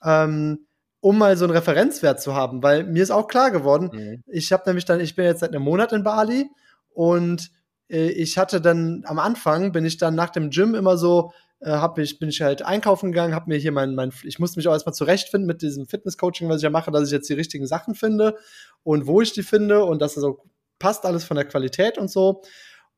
ähm, 0.04 0.66
um 1.00 1.18
mal 1.18 1.36
so 1.36 1.44
einen 1.44 1.54
Referenzwert 1.54 2.20
zu 2.20 2.34
haben, 2.34 2.62
weil 2.62 2.84
mir 2.84 3.02
ist 3.02 3.10
auch 3.10 3.28
klar 3.28 3.50
geworden, 3.50 3.90
mhm. 3.92 4.22
ich 4.26 4.52
habe 4.52 4.64
nämlich 4.66 4.84
dann, 4.84 5.00
ich 5.00 5.14
bin 5.14 5.24
jetzt 5.24 5.40
seit 5.40 5.50
einem 5.50 5.62
Monat 5.62 5.92
in 5.92 6.04
Bali 6.04 6.48
und 6.90 7.50
äh, 7.88 8.08
ich 8.08 8.38
hatte 8.38 8.60
dann 8.60 9.02
am 9.06 9.18
Anfang, 9.18 9.72
bin 9.72 9.84
ich 9.84 9.96
dann 9.96 10.14
nach 10.14 10.30
dem 10.30 10.50
Gym 10.50 10.74
immer 10.74 10.96
so, 10.96 11.32
äh, 11.66 11.72
hab 11.72 11.98
ich, 11.98 12.20
bin 12.20 12.28
ich 12.28 12.40
halt 12.40 12.62
einkaufen 12.62 13.10
gegangen, 13.10 13.34
habe 13.34 13.50
mir 13.50 13.58
hier 13.58 13.72
mein, 13.72 13.96
mein, 13.96 14.12
ich 14.22 14.38
musste 14.38 14.58
mich 14.58 14.68
auch 14.68 14.72
erstmal 14.72 14.94
zurechtfinden 14.94 15.46
mit 15.46 15.62
diesem 15.62 15.86
Fitness-Coaching, 15.86 16.48
was 16.48 16.58
ich 16.58 16.62
ja 16.62 16.70
mache, 16.70 16.92
dass 16.92 17.06
ich 17.08 17.12
jetzt 17.12 17.28
die 17.28 17.34
richtigen 17.34 17.66
Sachen 17.66 17.96
finde 17.96 18.36
und 18.84 19.08
wo 19.08 19.20
ich 19.20 19.32
die 19.32 19.42
finde 19.42 19.84
und 19.84 20.00
dass 20.00 20.14
das 20.14 20.22
so 20.22 20.44
passt 20.78 21.04
alles 21.04 21.24
von 21.24 21.36
der 21.36 21.46
Qualität 21.46 21.98
und 21.98 22.08
so. 22.08 22.42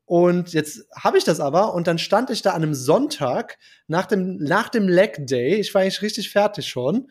Und 0.05 0.53
jetzt 0.53 0.87
habe 0.95 1.17
ich 1.17 1.25
das 1.25 1.41
aber 1.41 1.73
und 1.75 1.87
dann 1.87 1.99
stand 1.99 2.29
ich 2.29 2.43
da 2.43 2.51
an 2.51 2.63
einem 2.63 2.75
Sonntag 2.75 3.59
nach 3.87 4.07
dem, 4.07 4.37
nach 4.37 4.69
dem 4.69 4.87
Leg 4.87 5.27
Day, 5.27 5.55
ich 5.55 5.73
war 5.75 5.83
eigentlich 5.83 6.03
richtig 6.03 6.31
fertig 6.31 6.69
schon, 6.69 7.11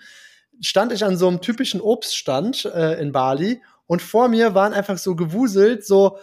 stand 0.61 0.91
ich 0.91 1.03
an 1.03 1.17
so 1.17 1.27
einem 1.27 1.41
typischen 1.41 1.81
Obststand 1.81 2.65
äh, 2.65 3.01
in 3.01 3.11
Bali 3.11 3.61
und 3.87 4.01
vor 4.03 4.29
mir 4.29 4.53
waren 4.53 4.73
einfach 4.73 4.97
so 4.99 5.15
gewuselt 5.15 5.85
so 5.85 6.19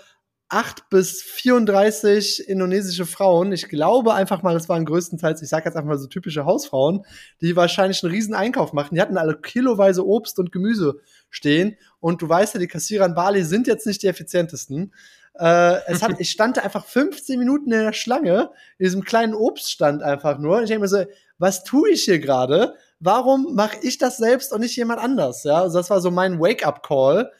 8 0.48 0.88
bis 0.90 1.22
34 1.22 2.48
indonesische 2.48 3.06
Frauen. 3.06 3.52
Ich 3.52 3.68
glaube 3.68 4.14
einfach 4.14 4.42
mal, 4.42 4.54
das 4.54 4.68
waren 4.68 4.84
größtenteils, 4.84 5.42
ich 5.42 5.48
sage 5.48 5.64
jetzt 5.64 5.76
einfach 5.76 5.88
mal 5.88 5.98
so 5.98 6.06
typische 6.06 6.44
Hausfrauen, 6.44 7.04
die 7.40 7.56
wahrscheinlich 7.56 8.02
einen 8.04 8.12
riesen 8.12 8.34
Einkauf 8.34 8.72
machten. 8.72 8.94
Die 8.94 9.00
hatten 9.00 9.16
alle 9.16 9.40
kiloweise 9.40 10.06
Obst 10.06 10.38
und 10.38 10.52
Gemüse 10.52 11.00
stehen. 11.30 11.76
Und 12.00 12.22
du 12.22 12.28
weißt 12.28 12.54
ja, 12.54 12.60
die 12.60 12.68
Kassierer 12.68 13.06
in 13.06 13.14
Bali 13.14 13.42
sind 13.42 13.66
jetzt 13.66 13.86
nicht 13.86 14.02
die 14.02 14.08
effizientesten. 14.08 14.92
Äh, 15.38 15.80
es 15.86 16.02
hat, 16.02 16.12
ich 16.20 16.30
stand 16.30 16.62
einfach 16.62 16.84
15 16.84 17.38
Minuten 17.38 17.72
in 17.72 17.80
der 17.80 17.92
Schlange, 17.92 18.50
in 18.78 18.84
diesem 18.84 19.02
kleinen 19.02 19.34
Obststand 19.34 20.02
einfach 20.02 20.38
nur. 20.38 20.58
Und 20.58 20.64
ich 20.64 20.68
denke 20.68 20.82
mir 20.82 20.88
so, 20.88 21.04
was 21.38 21.64
tue 21.64 21.90
ich 21.90 22.04
hier 22.04 22.20
gerade? 22.20 22.74
Warum 23.00 23.54
mache 23.54 23.78
ich 23.82 23.98
das 23.98 24.18
selbst 24.18 24.52
und 24.52 24.60
nicht 24.60 24.76
jemand 24.76 25.00
anders? 25.00 25.44
Ja, 25.44 25.62
also 25.62 25.78
das 25.78 25.90
war 25.90 26.00
so 26.00 26.10
mein 26.10 26.38
Wake-up-Call, 26.38 27.32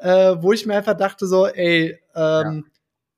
äh, 0.00 0.36
wo 0.40 0.52
ich 0.52 0.66
mir 0.66 0.76
einfach 0.76 0.96
dachte 0.96 1.26
so, 1.26 1.46
ey, 1.46 1.98
ähm, 2.14 2.66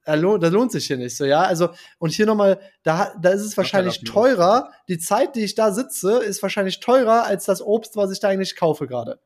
ja. 0.07 0.39
das 0.39 0.51
lohnt 0.53 0.73
sich 0.73 0.87
hier 0.87 0.97
nicht 0.97 1.17
so, 1.17 1.25
ja. 1.25 1.43
Also, 1.43 1.71
und 1.99 2.13
hier 2.13 2.27
nochmal, 2.27 2.61
da, 2.83 3.15
da 3.21 3.31
ist 3.31 3.43
es 3.43 3.57
wahrscheinlich 3.57 4.05
teurer. 4.05 4.71
Die 4.89 4.99
Zeit, 4.99 5.37
die 5.37 5.45
ich 5.45 5.55
da 5.55 5.73
sitze, 5.73 6.19
ist 6.19 6.43
wahrscheinlich 6.43 6.81
teurer 6.81 7.25
als 7.25 7.45
das 7.45 7.63
Obst, 7.63 7.97
was 7.97 8.11
ich 8.11 8.21
da 8.21 8.29
eigentlich 8.29 8.57
kaufe 8.57 8.87
gerade. 8.87 9.21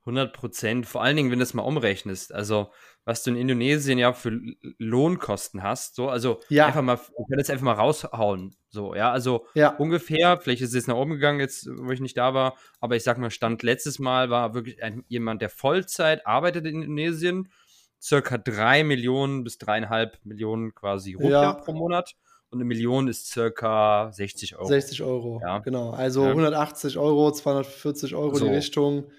100 0.00 0.32
Prozent. 0.32 0.86
Vor 0.86 1.02
allen 1.02 1.16
Dingen, 1.16 1.30
wenn 1.30 1.38
du 1.38 1.44
es 1.44 1.54
mal 1.54 1.62
umrechnest. 1.62 2.32
Also, 2.32 2.70
was 3.04 3.22
du 3.22 3.30
in 3.30 3.36
Indonesien 3.36 3.98
ja 3.98 4.12
für 4.12 4.38
Lohnkosten 4.78 5.62
hast. 5.62 5.94
So, 5.94 6.08
also 6.08 6.40
ja. 6.48 6.66
einfach 6.66 6.82
mal, 6.82 6.94
ich 6.94 7.28
kann 7.28 7.38
das 7.38 7.50
einfach 7.50 7.64
mal 7.64 7.74
raushauen. 7.74 8.56
So, 8.70 8.94
ja, 8.94 9.10
also 9.10 9.46
ja. 9.54 9.74
ungefähr, 9.76 10.38
vielleicht 10.38 10.62
ist 10.62 10.68
es 10.68 10.74
jetzt 10.74 10.88
nach 10.88 10.94
oben 10.94 11.12
gegangen, 11.12 11.40
jetzt, 11.40 11.68
wo 11.68 11.90
ich 11.90 12.00
nicht 12.00 12.16
da 12.16 12.34
war, 12.34 12.56
aber 12.78 12.94
ich 12.94 13.02
sag 13.02 13.18
mal, 13.18 13.30
Stand 13.30 13.64
letztes 13.64 13.98
Mal 13.98 14.30
war 14.30 14.54
wirklich 14.54 14.82
ein, 14.82 15.04
jemand, 15.08 15.42
der 15.42 15.50
Vollzeit 15.50 16.24
arbeitet 16.24 16.66
in 16.66 16.82
Indonesien, 16.82 17.50
circa 18.00 18.38
drei 18.38 18.84
Millionen 18.84 19.42
bis 19.42 19.58
dreieinhalb 19.58 20.18
Millionen 20.24 20.74
quasi 20.74 21.14
Rupiah 21.14 21.42
ja. 21.42 21.52
pro 21.52 21.72
Monat. 21.72 22.14
Und 22.50 22.58
eine 22.58 22.64
Million 22.64 23.06
ist 23.06 23.28
circa 23.28 24.10
60 24.12 24.56
Euro. 24.56 24.66
60 24.66 25.02
Euro, 25.02 25.40
ja. 25.40 25.60
genau. 25.60 25.90
Also 25.90 26.24
180 26.24 26.98
Euro, 26.98 27.30
240 27.30 28.14
Euro 28.16 28.34
so. 28.34 28.44
die 28.44 28.54
Richtung. 28.54 29.10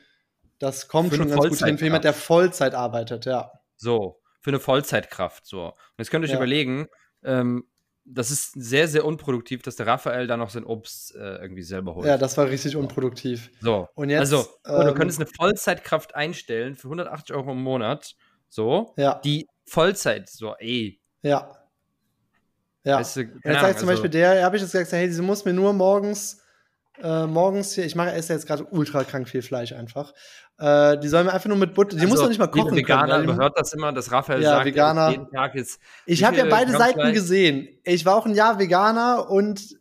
Das 0.60 0.90
kommt 0.90 1.14
schon 1.14 1.30
ganz 1.30 1.48
gut 1.48 1.66
hin 1.66 1.78
für 1.78 1.86
jemand, 1.86 2.04
der 2.04 2.14
Vollzeit 2.14 2.76
arbeitet, 2.76 3.26
ja. 3.26 3.52
So, 3.78 4.20
für 4.42 4.50
eine 4.50 4.60
Vollzeitkraft. 4.60 5.46
So. 5.46 5.68
Und 5.68 5.76
jetzt 5.98 6.12
könnt 6.12 6.24
ihr 6.24 6.28
euch 6.28 6.34
ja. 6.34 6.38
überlegen, 6.38 6.88
ähm, 7.24 7.64
das 8.06 8.32
ist 8.32 8.54
sehr, 8.54 8.88
sehr 8.88 9.06
unproduktiv, 9.06 9.62
dass 9.62 9.76
der 9.76 9.88
Raphael 9.88 10.28
da 10.28 10.38
noch 10.38 10.50
sein 10.50 10.64
Obst 10.64 11.16
äh, 11.16 11.38
irgendwie 11.38 11.64
selber 11.64 11.96
holt. 11.96 12.08
Ja, 12.08 12.18
das 12.18 12.38
war 12.38 12.48
richtig 12.48 12.76
unproduktiv. 12.76 13.52
So. 13.62 13.88
Und 13.94 14.10
jetzt, 14.10 14.20
also, 14.20 14.48
ähm, 14.66 14.88
du 14.88 14.94
könntest 14.94 15.20
eine 15.20 15.30
Vollzeitkraft 15.36 16.16
einstellen 16.16 16.76
für 16.76 16.88
180 16.88 17.36
Euro 17.36 17.52
im 17.52 17.62
Monat. 17.62 18.16
So. 18.50 18.94
Ja. 18.98 19.22
Die 19.24 19.48
Vollzeit, 19.66 20.30
so, 20.30 20.56
ey. 20.58 21.00
Ja. 21.22 21.56
Ja. 22.84 22.98
Weißt 22.98 23.18
du, 23.18 23.22
jetzt 23.22 23.44
sagt 23.44 23.80
zum 23.80 23.88
Beispiel 23.88 24.10
also 24.10 24.18
der, 24.18 24.44
habe 24.44 24.56
ich 24.56 24.64
jetzt 24.64 24.72
gesagt, 24.72 24.92
hey, 24.92 25.12
sie 25.12 25.22
muss 25.22 25.46
mir 25.46 25.54
nur 25.54 25.72
morgens 25.72 26.41
äh, 27.02 27.26
morgens 27.26 27.74
hier, 27.74 27.86
ich 27.86 27.96
mache 27.96 28.12
esse 28.12 28.34
jetzt 28.34 28.48
gerade 28.48 28.66
ultra 28.66 29.04
krank 29.04 29.28
viel 29.30 29.42
Fleisch 29.42 29.74
einfach. 29.74 30.14
Äh, 30.58 31.00
die 31.00 31.08
sollen 31.08 31.26
mir 31.26 31.34
einfach 31.34 31.48
nur 31.48 31.58
mit 31.58 31.74
Butter, 31.74 31.96
die 31.96 32.02
also, 32.02 32.10
muss 32.10 32.20
doch 32.22 32.30
nicht 32.30 32.40
mal 32.40 32.48
kochen 32.48 32.76
Veganer 32.76 33.20
können. 33.20 33.40
hört 33.40 33.58
das 33.58 33.74
immer, 33.74 33.92
dass 33.92 34.12
Raphael 34.12 34.42
ja, 34.42 34.52
sagt, 34.52 34.66
Veganer. 34.66 35.10
jeden 35.10 35.30
Tag 35.30 35.56
jetzt. 35.56 35.80
Ich 36.06 36.24
habe 36.24 36.38
ja 36.38 36.46
beide 36.46 36.72
Seiten 36.72 37.00
Fleisch? 37.00 37.14
gesehen. 37.14 37.68
Ich 37.84 38.06
war 38.06 38.16
auch 38.16 38.26
ein 38.26 38.36
Jahr 38.36 38.60
Veganer 38.60 39.30
und 39.30 39.76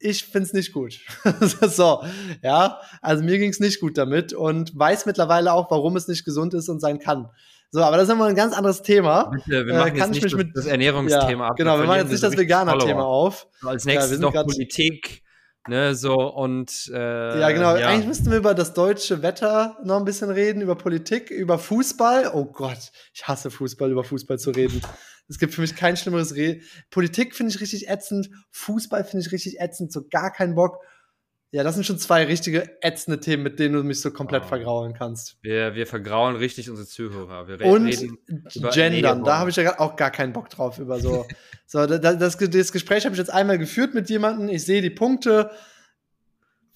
ich 0.00 0.24
find's 0.24 0.52
nicht 0.52 0.72
gut. 0.72 1.00
so, 1.40 2.04
ja, 2.42 2.78
also 3.00 3.24
mir 3.24 3.38
ging's 3.38 3.60
nicht 3.60 3.80
gut 3.80 3.96
damit 3.98 4.32
und 4.32 4.78
weiß 4.78 5.06
mittlerweile 5.06 5.52
auch, 5.52 5.70
warum 5.70 5.96
es 5.96 6.08
nicht 6.08 6.24
gesund 6.24 6.54
ist 6.54 6.68
und 6.68 6.80
sein 6.80 6.98
kann. 6.98 7.30
So, 7.70 7.82
aber 7.82 7.96
das 7.98 8.08
ist 8.08 8.14
immer 8.14 8.26
ein 8.26 8.34
ganz 8.34 8.56
anderes 8.56 8.82
Thema. 8.82 9.24
Bitte, 9.24 9.66
wir 9.66 9.74
machen 9.74 9.94
äh, 9.94 9.98
jetzt 9.98 10.10
nicht 10.10 10.24
das, 10.24 10.32
mit, 10.34 10.56
das 10.56 10.66
Ernährungsthema 10.66 11.44
ja, 11.44 11.50
ab. 11.50 11.56
Genau, 11.56 11.78
wir 11.78 11.86
machen 11.86 12.00
jetzt 12.00 12.10
nicht 12.10 12.22
das 12.22 12.36
Veganer-Thema 12.36 13.04
auf. 13.04 13.46
Als 13.62 13.84
nächstes 13.84 14.12
ja, 14.12 14.18
noch 14.18 14.32
Politik, 14.32 15.22
Ne, 15.68 15.94
so 15.94 16.14
und 16.14 16.90
äh, 16.92 17.40
Ja, 17.40 17.50
genau. 17.50 17.76
Ja. 17.76 17.88
Eigentlich 17.88 18.06
müssten 18.06 18.30
wir 18.30 18.38
über 18.38 18.54
das 18.54 18.72
deutsche 18.72 19.22
Wetter 19.22 19.76
noch 19.84 19.98
ein 19.98 20.04
bisschen 20.04 20.30
reden, 20.30 20.62
über 20.62 20.76
Politik, 20.76 21.30
über 21.30 21.58
Fußball. 21.58 22.30
Oh 22.32 22.46
Gott, 22.46 22.90
ich 23.12 23.28
hasse 23.28 23.50
Fußball, 23.50 23.90
über 23.90 24.02
Fußball 24.02 24.38
zu 24.38 24.50
reden. 24.50 24.80
Es 25.28 25.38
gibt 25.38 25.52
für 25.52 25.60
mich 25.60 25.76
kein 25.76 25.96
schlimmeres 25.96 26.34
Reden. 26.34 26.62
Politik 26.90 27.34
finde 27.34 27.52
ich 27.52 27.60
richtig 27.60 27.88
ätzend, 27.88 28.30
Fußball 28.50 29.04
finde 29.04 29.26
ich 29.26 29.32
richtig 29.32 29.60
ätzend, 29.60 29.92
so 29.92 30.02
gar 30.08 30.32
keinen 30.32 30.54
Bock. 30.54 30.78
Ja, 31.50 31.62
das 31.62 31.74
sind 31.74 31.84
schon 31.84 31.98
zwei 31.98 32.24
richtige 32.24 32.82
ätzende 32.82 33.20
Themen, 33.20 33.42
mit 33.42 33.58
denen 33.58 33.74
du 33.74 33.82
mich 33.82 34.02
so 34.02 34.10
komplett 34.10 34.42
oh. 34.44 34.48
vergraulen 34.48 34.92
kannst. 34.92 35.38
Wir, 35.40 35.74
wir 35.74 35.86
vergraulen 35.86 36.36
richtig 36.36 36.68
unsere 36.68 36.86
Zuhörer. 36.86 37.48
Wir 37.48 37.64
Und 37.64 37.88
gendern, 38.74 39.24
da 39.24 39.38
habe 39.38 39.48
ich 39.48 39.56
ja 39.56 39.80
auch 39.80 39.96
gar 39.96 40.10
keinen 40.10 40.34
Bock 40.34 40.50
drauf 40.50 40.78
über 40.78 41.00
so. 41.00 41.24
so 41.66 41.86
das, 41.86 42.18
das, 42.18 42.36
das 42.36 42.72
Gespräch 42.72 43.06
habe 43.06 43.14
ich 43.14 43.18
jetzt 43.18 43.32
einmal 43.32 43.56
geführt 43.56 43.94
mit 43.94 44.10
jemandem. 44.10 44.50
Ich 44.50 44.66
sehe 44.66 44.82
die 44.82 44.90
Punkte, 44.90 45.50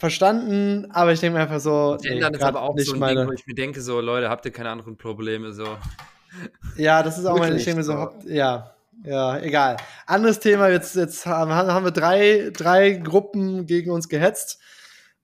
verstanden, 0.03 0.91
aber 0.91 1.13
ich 1.13 1.21
denke 1.21 1.37
mir 1.37 1.43
einfach 1.45 1.61
so. 1.61 1.97
Gendern 2.03 2.33
nee, 2.33 2.39
ist 2.39 2.43
aber 2.43 2.63
auch 2.63 2.75
nicht 2.75 2.89
so 2.89 2.95
ein 2.95 2.99
meine... 2.99 3.21
Ding, 3.21 3.29
wo 3.29 3.33
ich 3.33 3.47
mir 3.47 3.55
denke, 3.55 3.81
so, 3.81 4.01
Leute, 4.01 4.29
habt 4.29 4.45
ihr 4.45 4.51
keine 4.51 4.71
anderen 4.71 4.97
Probleme? 4.97 5.53
So. 5.53 5.79
Ja, 6.77 7.05
das 7.05 7.19
ist 7.19 7.27
auch 7.27 7.39
meine, 7.39 7.57
ich 7.57 7.65
denke 7.65 7.79
mir 7.79 7.85
so, 7.85 8.11
ja. 8.27 8.75
Ja, 9.05 9.39
egal. 9.39 9.79
Anderes 10.07 10.39
Thema, 10.39 10.69
jetzt, 10.69 10.95
jetzt 10.95 11.27
haben, 11.27 11.85
wir 11.85 11.91
drei, 11.91 12.51
drei 12.53 12.93
Gruppen 12.93 13.67
gegen 13.67 13.91
uns 13.91 14.09
gehetzt. 14.09 14.61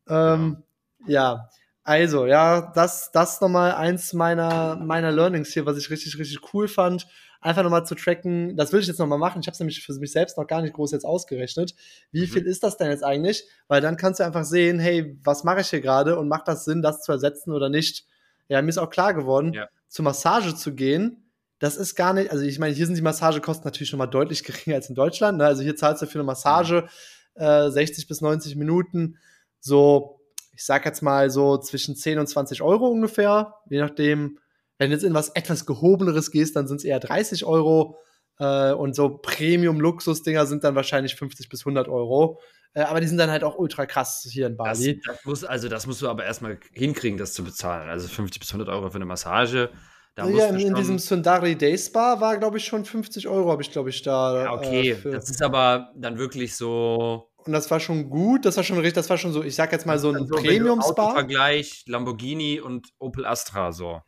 Ähm, 0.09 0.63
ja. 1.07 1.35
ja. 1.35 1.51
also, 1.85 2.27
ja, 2.27 2.73
das, 2.75 3.13
das 3.13 3.41
nochmal 3.41 3.73
eins 3.73 4.13
meiner, 4.13 4.77
meiner 4.77 5.13
Learnings 5.13 5.53
hier, 5.53 5.67
was 5.67 5.77
ich 5.79 5.91
richtig, 5.91 6.19
richtig 6.19 6.53
cool 6.53 6.67
fand. 6.67 7.07
Einfach 7.41 7.63
nochmal 7.63 7.87
zu 7.87 7.95
tracken, 7.95 8.57
das 8.57 8.73
will 8.73 8.81
ich 8.81 8.89
jetzt 8.89 8.99
nochmal 8.99 9.19
machen. 9.19 9.41
Ich 9.41 9.47
habe 9.47 9.53
es 9.53 9.61
nämlich 9.61 9.85
für 9.85 9.93
mich 9.93 10.11
selbst 10.11 10.37
noch 10.37 10.49
gar 10.49 10.61
nicht 10.61 10.75
groß 10.75 10.91
jetzt 10.91 11.05
ausgerechnet. 11.05 11.73
Wie 12.11 12.23
mhm. 12.23 12.27
viel 12.27 12.47
ist 12.47 12.65
das 12.65 12.79
denn 12.79 12.91
jetzt 12.91 13.05
eigentlich? 13.05 13.45
Weil 13.69 13.81
dann 13.81 13.97
kannst 13.97 14.19
du 14.19 14.25
einfach 14.25 14.45
sehen, 14.45 14.81
hey, 14.81 15.17
was 15.23 15.45
mache 15.45 15.61
ich 15.61 15.71
hier 15.71 15.81
gerade 15.81 16.19
und 16.19 16.27
macht 16.27 16.49
das 16.49 16.65
Sinn, 16.65 16.83
das 16.83 17.03
zu 17.03 17.13
ersetzen 17.13 17.53
oder 17.53 17.69
nicht? 17.69 18.07
Ja, 18.49 18.61
mir 18.61 18.71
ist 18.71 18.79
auch 18.79 18.91
klar 18.91 19.15
geworden, 19.15 19.53
ja. 19.53 19.69
zur 19.89 20.05
Massage 20.05 20.57
zu 20.57 20.75
gehen, 20.75 21.28
das 21.59 21.77
ist 21.77 21.95
gar 21.95 22.13
nicht, 22.13 22.31
also 22.31 22.45
ich 22.45 22.59
meine, 22.59 22.75
hier 22.75 22.87
sind 22.87 22.97
die 22.97 23.03
Massagekosten 23.03 23.65
natürlich 23.65 23.89
schon 23.89 23.99
mal 23.99 24.07
deutlich 24.07 24.45
geringer 24.45 24.77
als 24.77 24.89
in 24.89 24.95
Deutschland. 24.95 25.39
Ne? 25.39 25.47
Also 25.47 25.63
hier 25.63 25.77
zahlst 25.77 26.03
du 26.03 26.07
für 26.07 26.19
eine 26.19 26.25
Massage 26.25 26.89
äh, 27.35 27.71
60 27.71 28.07
bis 28.07 28.21
90 28.21 28.57
Minuten 28.57 29.19
so, 29.61 30.21
ich 30.53 30.65
sag 30.65 30.85
jetzt 30.85 31.03
mal 31.03 31.31
so 31.31 31.59
zwischen 31.59 31.97
10 31.97 32.19
und 32.19 32.27
20 32.29 32.63
Euro 32.63 32.89
ungefähr, 32.89 33.55
je 33.69 33.81
nachdem. 33.81 34.39
Wenn 34.81 34.91
du 34.91 34.95
jetzt 34.95 35.03
in 35.03 35.15
was 35.15 35.31
etwas 35.31 35.67
gehobeneres 35.67 36.31
gehst, 36.31 36.55
dann 36.55 36.69
sind 36.69 36.77
es 36.77 36.85
eher 36.85 37.01
30 37.01 37.45
Euro. 37.45 37.99
Äh, 38.39 38.73
und 38.73 38.95
so 38.95 39.19
Premium-Luxus-Dinger 39.19 40.47
sind 40.47 40.63
dann 40.63 40.77
wahrscheinlich 40.77 41.17
50 41.17 41.49
bis 41.49 41.63
100 41.63 41.89
Euro. 41.89 42.41
Äh, 42.75 42.83
aber 42.83 43.01
die 43.01 43.09
sind 43.09 43.19
dann 43.19 43.33
halt 43.33 43.43
auch 43.43 43.59
ultra 43.59 43.87
krass 43.87 44.25
hier 44.31 44.47
in 44.47 44.57
Bali. 44.57 45.01
Das, 45.05 45.17
das 45.17 45.25
muss, 45.25 45.45
also 45.45 45.69
das 45.69 45.89
musst 45.89 46.01
du 46.01 46.09
aber 46.09 46.25
erstmal 46.25 46.61
hinkriegen, 46.73 47.19
das 47.19 47.33
zu 47.33 47.43
bezahlen. 47.43 47.89
Also 47.89 48.07
50 48.07 48.39
bis 48.39 48.51
100 48.51 48.69
Euro 48.69 48.89
für 48.89 48.97
eine 48.97 49.05
Massage 49.05 49.71
da 50.19 50.29
ja, 50.29 50.47
in, 50.49 50.59
in 50.59 50.75
diesem 50.75 50.99
Sundari 50.99 51.55
Day 51.55 51.79
Spa 51.79 52.21
war, 52.21 52.37
glaube 52.39 52.59
ich, 52.59 52.65
schon 52.65 52.85
50 52.85 53.29
Euro, 53.29 53.53
habe 53.53 53.63
ich, 53.63 53.71
glaube 53.71 53.91
ich, 53.91 54.03
da. 54.03 54.43
Ja, 54.43 54.53
okay, 54.53 54.91
äh, 54.91 55.11
das 55.13 55.31
ist 55.31 55.41
aber 55.41 55.93
dann 55.95 56.19
wirklich 56.19 56.57
so. 56.57 57.31
Und 57.37 57.53
das 57.53 57.71
war 57.71 57.79
schon 57.79 58.11
gut, 58.11 58.45
das 58.45 58.57
war 58.57 58.65
schon 58.65 58.79
richtig, 58.79 58.95
das 58.95 59.09
war 59.09 59.17
schon 59.17 59.33
so, 59.33 59.45
ich 59.45 59.55
sag 59.55 59.71
jetzt 59.71 59.87
mal 59.87 59.97
so 60.01 60.11
ein 60.11 60.27
so, 60.27 60.35
Premium-Spa. 60.35 61.13
Vergleich 61.13 61.85
Lamborghini 61.87 62.59
und 62.59 62.89
Opel 62.99 63.25
Astra 63.27 63.71
so. 63.71 64.03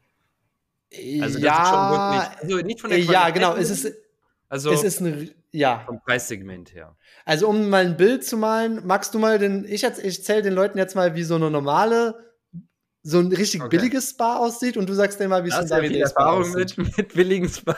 Also 1.20 1.38
ja, 1.38 1.58
das 1.58 1.62
ist 1.62 1.68
schon 1.68 1.90
wirklich, 1.90 2.42
also 2.42 2.66
nicht 2.66 2.80
von 2.80 2.90
der 2.90 2.98
Qualität, 2.98 3.14
Ja, 3.14 3.30
genau, 3.30 3.54
es 3.54 3.70
ist, 3.70 3.94
also 4.48 4.72
es 4.72 4.82
ist 4.82 5.00
ein, 5.00 5.30
ja. 5.52 5.84
Vom 5.86 6.00
Preissegment 6.00 6.74
her. 6.74 6.96
Also 7.24 7.48
um 7.48 7.70
mal 7.70 7.86
ein 7.86 7.96
Bild 7.96 8.24
zu 8.24 8.36
malen, 8.36 8.84
magst 8.84 9.14
du 9.14 9.20
mal 9.20 9.38
den, 9.38 9.64
ich, 9.64 9.84
ich 9.84 10.24
zähle 10.24 10.42
den 10.42 10.54
Leuten 10.54 10.76
jetzt 10.76 10.96
mal 10.96 11.14
wie 11.14 11.22
so 11.22 11.36
eine 11.36 11.52
normale 11.52 12.29
so 13.02 13.18
ein 13.18 13.32
richtig 13.32 13.62
okay. 13.62 13.76
billiges 13.76 14.10
Spa 14.10 14.36
aussieht 14.36 14.76
und 14.76 14.88
du 14.88 14.94
sagst 14.94 15.18
dir 15.20 15.28
mal, 15.28 15.44
wie 15.44 15.48
es 15.48 15.58
in 15.58 15.68
Davide 15.68 16.00
Erfahrung 16.00 16.52
mit, 16.52 16.76
mit 16.76 17.14
billigen 17.14 17.48
Spa. 17.48 17.72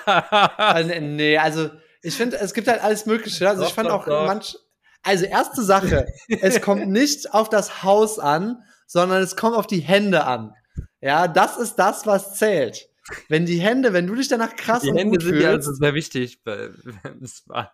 also, 0.57 0.91
nee, 1.01 1.39
also 1.39 1.71
ich 2.03 2.17
finde, 2.17 2.39
es 2.39 2.53
gibt 2.55 2.69
halt 2.69 2.83
alles 2.83 3.07
Mögliche. 3.07 3.49
Also 3.49 3.63
doch, 3.63 3.69
ich 3.69 3.75
fand 3.75 3.89
doch, 3.89 4.03
auch 4.03 4.05
doch. 4.07 4.27
manch. 4.27 4.57
Also 5.03 5.25
erste 5.25 5.63
Sache, 5.63 6.07
es 6.29 6.61
kommt 6.61 6.89
nicht 6.89 7.33
auf 7.33 7.49
das 7.49 7.83
Haus 7.83 8.19
an, 8.19 8.63
sondern 8.87 9.23
es 9.23 9.37
kommt 9.37 9.57
auf 9.57 9.67
die 9.67 9.81
Hände 9.81 10.25
an. 10.25 10.55
Ja, 11.01 11.29
das 11.29 11.57
ist 11.57 11.77
das, 11.77 12.07
was 12.07 12.35
zählt. 12.39 12.89
Wenn 13.29 13.47
die 13.47 13.59
Hände, 13.59 13.93
wenn 13.93 14.07
du 14.07 14.15
dich 14.15 14.29
danach 14.29 14.55
krass 14.55 14.83
die 14.83 14.91
und 14.91 14.97
Hände 14.97 15.21
sind 15.21 15.31
fühlst, 15.31 15.45
ja 15.45 15.51
also 15.51 15.73
sehr 15.73 15.95
wichtig 15.95 16.43
beim 16.45 16.75
Spa 17.25 17.73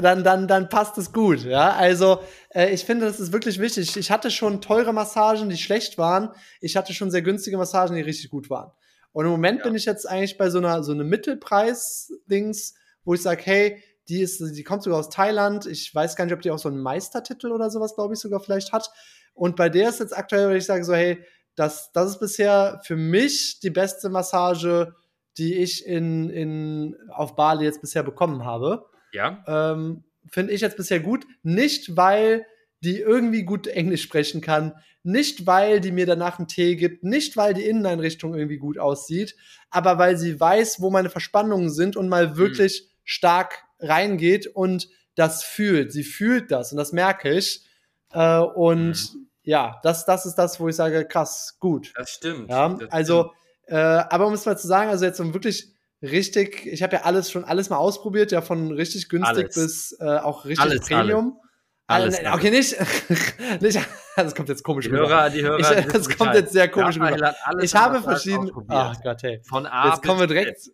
dann, 0.00 0.24
dann, 0.24 0.48
dann 0.48 0.68
passt 0.68 0.98
es 0.98 1.12
gut. 1.12 1.44
Ja, 1.44 1.70
also 1.72 2.20
äh, 2.50 2.72
ich 2.72 2.84
finde, 2.84 3.06
das 3.06 3.20
ist 3.20 3.32
wirklich 3.32 3.58
wichtig. 3.58 3.96
Ich 3.96 4.10
hatte 4.10 4.30
schon 4.30 4.60
teure 4.60 4.92
Massagen, 4.92 5.48
die 5.48 5.56
schlecht 5.56 5.98
waren. 5.98 6.30
Ich 6.60 6.76
hatte 6.76 6.92
schon 6.92 7.10
sehr 7.10 7.22
günstige 7.22 7.56
Massagen, 7.56 7.96
die 7.96 8.02
richtig 8.02 8.30
gut 8.30 8.50
waren. 8.50 8.72
Und 9.12 9.24
im 9.24 9.30
Moment 9.30 9.60
ja. 9.60 9.64
bin 9.64 9.74
ich 9.74 9.84
jetzt 9.84 10.08
eigentlich 10.08 10.36
bei 10.36 10.50
so 10.50 10.58
einer 10.58 10.82
so 10.82 10.92
einem 10.92 11.08
Mittelpreis-Dings, 11.08 12.74
wo 13.04 13.14
ich 13.14 13.22
sage, 13.22 13.42
hey, 13.44 13.82
die 14.08 14.20
ist, 14.20 14.40
die 14.40 14.62
kommt 14.62 14.82
sogar 14.82 14.98
aus 14.98 15.08
Thailand. 15.08 15.66
Ich 15.66 15.94
weiß 15.94 16.16
gar 16.16 16.24
nicht, 16.24 16.34
ob 16.34 16.42
die 16.42 16.50
auch 16.50 16.58
so 16.58 16.68
einen 16.68 16.80
Meistertitel 16.80 17.50
oder 17.50 17.70
sowas, 17.70 17.94
glaube 17.94 18.14
ich, 18.14 18.20
sogar 18.20 18.40
vielleicht 18.40 18.72
hat. 18.72 18.90
Und 19.34 19.56
bei 19.56 19.68
der 19.68 19.88
ist 19.88 20.00
jetzt 20.00 20.16
aktuell, 20.16 20.46
würde 20.46 20.58
ich 20.58 20.66
sagen, 20.66 20.84
so, 20.84 20.94
hey, 20.94 21.24
das, 21.56 21.90
das 21.92 22.10
ist 22.10 22.20
bisher 22.20 22.80
für 22.84 22.96
mich 22.96 23.60
die 23.60 23.70
beste 23.70 24.08
Massage, 24.10 24.94
die 25.38 25.54
ich 25.54 25.86
in, 25.86 26.30
in, 26.30 26.96
auf 27.10 27.36
Bali 27.36 27.64
jetzt 27.64 27.80
bisher 27.80 28.02
bekommen 28.02 28.44
habe. 28.44 28.86
Ja. 29.12 29.44
Ähm, 29.46 30.04
Finde 30.28 30.52
ich 30.52 30.60
jetzt 30.60 30.76
bisher 30.76 31.00
gut. 31.00 31.26
Nicht, 31.42 31.96
weil 31.96 32.46
die 32.80 33.00
irgendwie 33.00 33.44
gut 33.44 33.66
Englisch 33.66 34.02
sprechen 34.02 34.40
kann, 34.40 34.74
nicht 35.02 35.46
weil 35.46 35.80
die 35.80 35.92
mir 35.92 36.04
danach 36.04 36.38
einen 36.38 36.48
Tee 36.48 36.76
gibt, 36.76 37.04
nicht 37.04 37.36
weil 37.36 37.54
die 37.54 37.64
Inneneinrichtung 37.64 38.34
irgendwie 38.34 38.58
gut 38.58 38.78
aussieht, 38.78 39.36
aber 39.70 39.98
weil 39.98 40.16
sie 40.16 40.38
weiß, 40.38 40.80
wo 40.80 40.90
meine 40.90 41.10
Verspannungen 41.10 41.70
sind 41.70 41.96
und 41.96 42.08
mal 42.08 42.36
wirklich 42.36 42.82
mhm. 42.82 42.92
stark 43.04 43.64
reingeht 43.78 44.46
und 44.48 44.88
das 45.14 45.44
fühlt. 45.44 45.92
Sie 45.92 46.04
fühlt 46.04 46.50
das 46.50 46.72
und 46.72 46.78
das 46.78 46.92
merke 46.92 47.30
ich. 47.30 47.64
Äh, 48.12 48.38
und 48.38 49.14
mhm. 49.14 49.28
ja, 49.42 49.80
das, 49.82 50.04
das 50.06 50.26
ist 50.26 50.34
das, 50.34 50.60
wo 50.60 50.68
ich 50.68 50.76
sage, 50.76 51.06
krass, 51.06 51.56
gut. 51.60 51.92
Das 51.96 52.10
stimmt. 52.10 52.50
Ja, 52.50 52.68
das 52.68 52.90
also, 52.90 53.32
stimmt. 53.64 53.78
Äh, 53.78 54.04
aber 54.10 54.26
um 54.26 54.32
es 54.34 54.44
mal 54.44 54.58
zu 54.58 54.66
sagen, 54.66 54.90
also 54.90 55.04
jetzt 55.04 55.20
um 55.20 55.32
wirklich 55.32 55.72
richtig, 56.10 56.66
ich 56.66 56.82
habe 56.82 56.96
ja 56.96 57.02
alles 57.02 57.30
schon 57.30 57.44
alles 57.44 57.70
mal 57.70 57.76
ausprobiert, 57.76 58.32
ja 58.32 58.40
von 58.40 58.72
richtig 58.72 59.08
günstig 59.08 59.44
alles. 59.44 59.54
bis 59.54 59.96
äh, 60.00 60.18
auch 60.18 60.44
richtig 60.44 60.60
alles, 60.60 60.86
Premium. 60.86 61.38
Alles. 61.86 62.18
alles 62.18 62.34
okay, 62.34 62.50
nicht, 62.50 62.76
nicht, 63.60 63.78
das 64.16 64.34
kommt 64.34 64.48
jetzt 64.48 64.64
komisch 64.64 64.86
die 64.86 64.92
Hörer, 64.92 65.30
die 65.30 65.42
Hörer, 65.42 65.78
ich, 65.78 65.86
das 65.86 66.08
kommt 66.08 66.34
jetzt 66.34 66.52
sehr 66.52 66.68
komisch 66.68 66.96
ja, 66.96 67.06
rüber. 67.06 67.34
Ich 67.62 67.74
habe 67.74 68.00
verschiedene, 68.02 68.50
ach 68.68 69.00
Gott, 69.02 69.22
hey. 69.22 69.40
Von 69.48 69.66
A 69.66 69.90
Jetzt 69.90 70.02
kommen 70.02 70.20
wir 70.20 70.26
direkt, 70.26 70.70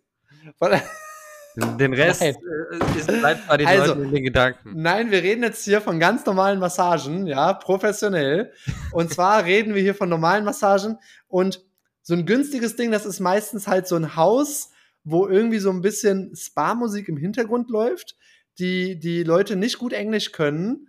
von, 0.57 0.71
den 1.55 1.93
Rest 1.93 2.21
nein. 2.21 2.35
Äh, 2.71 2.99
ist, 2.99 3.07
bleibt 3.07 3.47
bei 3.47 3.57
den 3.57 3.67
also, 3.67 3.93
Leuten 3.93 4.05
in 4.05 4.11
den 4.11 4.23
Gedanken. 4.23 4.71
Nein, 4.75 5.11
wir 5.11 5.21
reden 5.21 5.43
jetzt 5.43 5.63
hier 5.65 5.81
von 5.81 5.99
ganz 5.99 6.25
normalen 6.25 6.59
Massagen, 6.59 7.27
ja, 7.27 7.53
professionell. 7.53 8.51
Und 8.91 9.13
zwar 9.13 9.43
reden 9.45 9.75
wir 9.75 9.81
hier 9.81 9.95
von 9.95 10.09
normalen 10.09 10.45
Massagen 10.45 10.97
und 11.27 11.63
so 12.01 12.13
ein 12.15 12.25
günstiges 12.25 12.75
Ding, 12.75 12.91
das 12.91 13.05
ist 13.05 13.19
meistens 13.19 13.67
halt 13.67 13.87
so 13.87 13.95
ein 13.95 14.15
Haus, 14.15 14.71
wo 15.03 15.27
irgendwie 15.27 15.59
so 15.59 15.69
ein 15.69 15.81
bisschen 15.81 16.35
Spa-Musik 16.35 17.09
im 17.09 17.17
Hintergrund 17.17 17.69
läuft, 17.69 18.15
die 18.59 18.99
die 18.99 19.23
Leute 19.23 19.55
nicht 19.55 19.77
gut 19.77 19.93
Englisch 19.93 20.31
können 20.31 20.87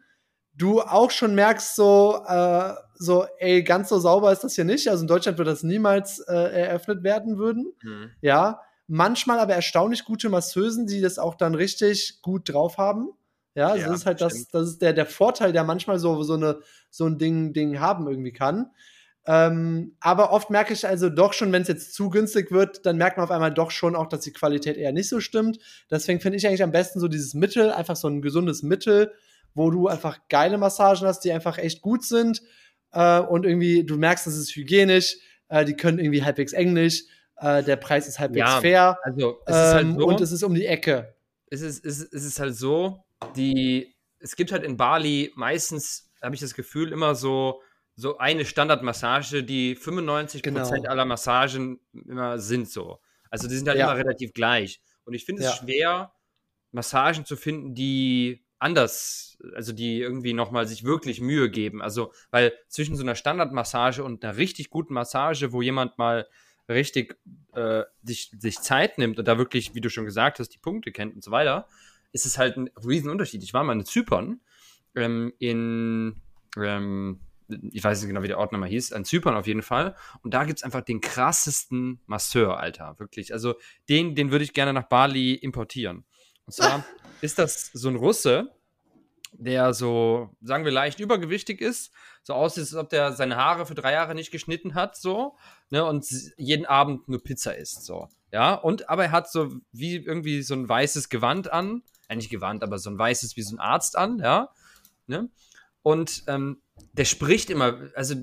du 0.56 0.80
auch 0.80 1.10
schon 1.10 1.34
merkst, 1.34 1.74
so, 1.74 2.22
äh, 2.26 2.74
so, 2.94 3.26
ey, 3.38 3.62
ganz 3.62 3.88
so 3.88 3.98
sauber 3.98 4.32
ist 4.32 4.44
das 4.44 4.54
hier 4.54 4.64
nicht. 4.64 4.88
Also 4.88 5.02
in 5.02 5.08
Deutschland 5.08 5.38
wird 5.38 5.48
das 5.48 5.62
niemals 5.62 6.20
äh, 6.20 6.32
eröffnet 6.34 7.02
werden 7.02 7.38
würden. 7.38 7.72
Mhm. 7.82 8.10
Ja. 8.20 8.60
Manchmal 8.86 9.38
aber 9.38 9.54
erstaunlich 9.54 10.04
gute 10.04 10.28
Masseusen, 10.28 10.86
die 10.86 11.00
das 11.00 11.18
auch 11.18 11.34
dann 11.34 11.54
richtig 11.54 12.20
gut 12.22 12.52
drauf 12.52 12.76
haben. 12.76 13.10
Ja, 13.54 13.68
also 13.68 13.80
ja 13.80 13.88
das 13.88 14.00
ist 14.00 14.06
halt 14.06 14.20
das, 14.20 14.48
das 14.48 14.68
ist 14.68 14.82
der, 14.82 14.92
der 14.92 15.06
Vorteil, 15.06 15.52
der 15.52 15.64
manchmal 15.64 15.98
so, 15.98 16.22
so, 16.22 16.34
eine, 16.34 16.60
so 16.90 17.06
ein 17.06 17.18
Ding, 17.18 17.52
Ding 17.52 17.80
haben 17.80 18.06
irgendwie 18.06 18.32
kann. 18.32 18.70
Ähm, 19.26 19.96
aber 20.00 20.32
oft 20.32 20.50
merke 20.50 20.74
ich 20.74 20.86
also 20.86 21.08
doch 21.08 21.32
schon, 21.32 21.50
wenn 21.50 21.62
es 21.62 21.68
jetzt 21.68 21.94
zu 21.94 22.10
günstig 22.10 22.52
wird, 22.52 22.84
dann 22.84 22.98
merkt 22.98 23.16
man 23.16 23.24
auf 23.24 23.30
einmal 23.30 23.54
doch 23.54 23.70
schon 23.70 23.96
auch, 23.96 24.06
dass 24.06 24.20
die 24.20 24.32
Qualität 24.32 24.76
eher 24.76 24.92
nicht 24.92 25.08
so 25.08 25.20
stimmt. 25.20 25.58
Deswegen 25.90 26.20
finde 26.20 26.36
ich 26.36 26.46
eigentlich 26.46 26.62
am 26.62 26.72
besten 26.72 27.00
so 27.00 27.08
dieses 27.08 27.32
Mittel, 27.32 27.70
einfach 27.70 27.96
so 27.96 28.08
ein 28.08 28.20
gesundes 28.20 28.62
Mittel, 28.62 29.12
wo 29.54 29.70
du 29.70 29.88
einfach 29.88 30.18
geile 30.28 30.58
Massagen 30.58 31.06
hast, 31.06 31.20
die 31.20 31.32
einfach 31.32 31.56
echt 31.56 31.80
gut 31.80 32.04
sind 32.04 32.42
äh, 32.92 33.20
und 33.20 33.46
irgendwie 33.46 33.84
du 33.84 33.96
merkst, 33.96 34.26
das 34.26 34.36
ist 34.36 34.54
hygienisch, 34.54 35.16
äh, 35.48 35.64
die 35.64 35.74
können 35.74 35.98
irgendwie 35.98 36.22
halbwegs 36.22 36.52
Englisch, 36.52 37.04
äh, 37.36 37.62
der 37.62 37.76
Preis 37.76 38.06
ist 38.06 38.18
halbwegs 38.18 38.46
ja, 38.46 38.60
fair 38.60 38.98
also, 39.04 39.38
es 39.46 39.56
ist 39.56 39.62
halt 39.74 39.84
ähm, 39.84 39.98
so, 39.98 40.06
und 40.06 40.20
es 40.20 40.32
ist 40.32 40.42
um 40.42 40.54
die 40.54 40.66
Ecke. 40.66 41.14
Es 41.46 41.62
ist, 41.62 41.84
es, 41.84 42.00
es 42.00 42.24
ist 42.24 42.40
halt 42.40 42.56
so, 42.56 43.04
die, 43.36 43.94
es 44.18 44.36
gibt 44.36 44.52
halt 44.52 44.64
in 44.64 44.76
Bali 44.76 45.32
meistens, 45.34 46.10
habe 46.20 46.34
ich 46.34 46.40
das 46.42 46.54
Gefühl, 46.54 46.92
immer 46.92 47.14
so, 47.14 47.62
so 47.96 48.18
eine 48.18 48.44
Standardmassage, 48.44 49.44
die 49.44 49.76
95% 49.76 50.42
genau. 50.42 50.68
aller 50.68 51.04
Massagen 51.04 51.80
immer 51.92 52.38
sind 52.38 52.68
so. 52.68 53.00
Also 53.30 53.48
die 53.48 53.56
sind 53.56 53.68
halt 53.68 53.78
ja. 53.78 53.86
immer 53.86 53.96
relativ 53.96 54.32
gleich. 54.32 54.80
Und 55.04 55.14
ich 55.14 55.24
finde 55.24 55.42
es 55.42 55.48
ja. 55.48 55.56
schwer, 55.56 56.12
Massagen 56.72 57.24
zu 57.24 57.36
finden, 57.36 57.74
die 57.74 58.44
anders, 58.58 59.38
also 59.54 59.72
die 59.72 60.00
irgendwie 60.00 60.32
nochmal 60.32 60.66
sich 60.66 60.84
wirklich 60.84 61.20
Mühe 61.20 61.50
geben. 61.50 61.82
Also, 61.82 62.12
weil 62.30 62.52
zwischen 62.68 62.96
so 62.96 63.02
einer 63.02 63.14
Standardmassage 63.14 64.02
und 64.02 64.24
einer 64.24 64.36
richtig 64.36 64.70
guten 64.70 64.94
Massage, 64.94 65.52
wo 65.52 65.62
jemand 65.62 65.98
mal 65.98 66.26
richtig 66.68 67.16
äh, 67.52 67.82
sich, 68.02 68.30
sich 68.38 68.58
Zeit 68.60 68.98
nimmt 68.98 69.18
und 69.18 69.28
da 69.28 69.36
wirklich, 69.38 69.74
wie 69.74 69.80
du 69.80 69.90
schon 69.90 70.06
gesagt 70.06 70.38
hast, 70.38 70.48
die 70.48 70.58
Punkte 70.58 70.92
kennt 70.92 71.14
und 71.14 71.22
so 71.22 71.30
weiter, 71.30 71.68
ist 72.12 72.26
es 72.26 72.38
halt 72.38 72.56
ein 72.56 72.70
Riesenunterschied. 72.86 73.42
Ich 73.42 73.52
war 73.52 73.64
mal 73.64 73.74
in 73.74 73.84
Zypern, 73.84 74.40
ähm, 74.94 75.32
in, 75.38 76.22
ähm, 76.56 77.20
ich 77.48 77.84
weiß 77.84 78.00
nicht 78.00 78.08
genau, 78.08 78.22
wie 78.22 78.28
der 78.28 78.38
Ort 78.38 78.52
nochmal 78.52 78.68
hieß, 78.68 78.90
in 78.90 79.04
Zypern 79.04 79.36
auf 79.36 79.46
jeden 79.46 79.62
Fall. 79.62 79.94
Und 80.22 80.34
da 80.34 80.44
gibt 80.44 80.58
es 80.58 80.62
einfach 80.62 80.82
den 80.82 81.00
krassesten 81.00 82.00
Masseur, 82.06 82.58
Alter, 82.58 82.98
wirklich. 82.98 83.32
Also 83.32 83.54
den, 83.88 84.14
den 84.14 84.30
würde 84.30 84.44
ich 84.44 84.52
gerne 84.52 84.72
nach 84.72 84.88
Bali 84.88 85.34
importieren. 85.34 86.04
Und 86.46 86.52
zwar 86.52 86.84
ist 87.20 87.38
das 87.38 87.70
so 87.72 87.88
ein 87.88 87.96
Russe, 87.96 88.50
der 89.38 89.74
so, 89.74 90.30
sagen 90.40 90.64
wir, 90.64 90.72
leicht 90.72 91.00
übergewichtig 91.00 91.60
ist, 91.60 91.92
so 92.22 92.34
aussieht, 92.34 92.62
als 92.62 92.74
ob 92.74 92.88
der 92.88 93.12
seine 93.12 93.36
Haare 93.36 93.66
für 93.66 93.74
drei 93.74 93.92
Jahre 93.92 94.14
nicht 94.14 94.30
geschnitten 94.30 94.74
hat, 94.74 94.96
so, 94.96 95.36
ne, 95.70 95.84
und 95.84 96.06
jeden 96.36 96.66
Abend 96.66 97.08
nur 97.08 97.22
Pizza 97.22 97.56
isst, 97.56 97.84
so, 97.84 98.08
ja, 98.32 98.54
und, 98.54 98.88
aber 98.88 99.04
er 99.04 99.12
hat 99.12 99.30
so 99.30 99.52
wie 99.72 99.96
irgendwie 99.96 100.42
so 100.42 100.54
ein 100.54 100.68
weißes 100.68 101.08
Gewand 101.08 101.52
an, 101.52 101.82
äh, 102.08 102.16
nicht 102.16 102.30
Gewand, 102.30 102.62
aber 102.62 102.78
so 102.78 102.90
ein 102.90 102.98
weißes 102.98 103.36
wie 103.36 103.42
so 103.42 103.56
ein 103.56 103.60
Arzt 103.60 103.96
an, 103.96 104.18
ja, 104.18 104.50
ne, 105.06 105.28
und 105.84 106.24
ähm, 106.26 106.60
der 106.94 107.04
spricht 107.04 107.50
immer, 107.50 107.90
also 107.94 108.16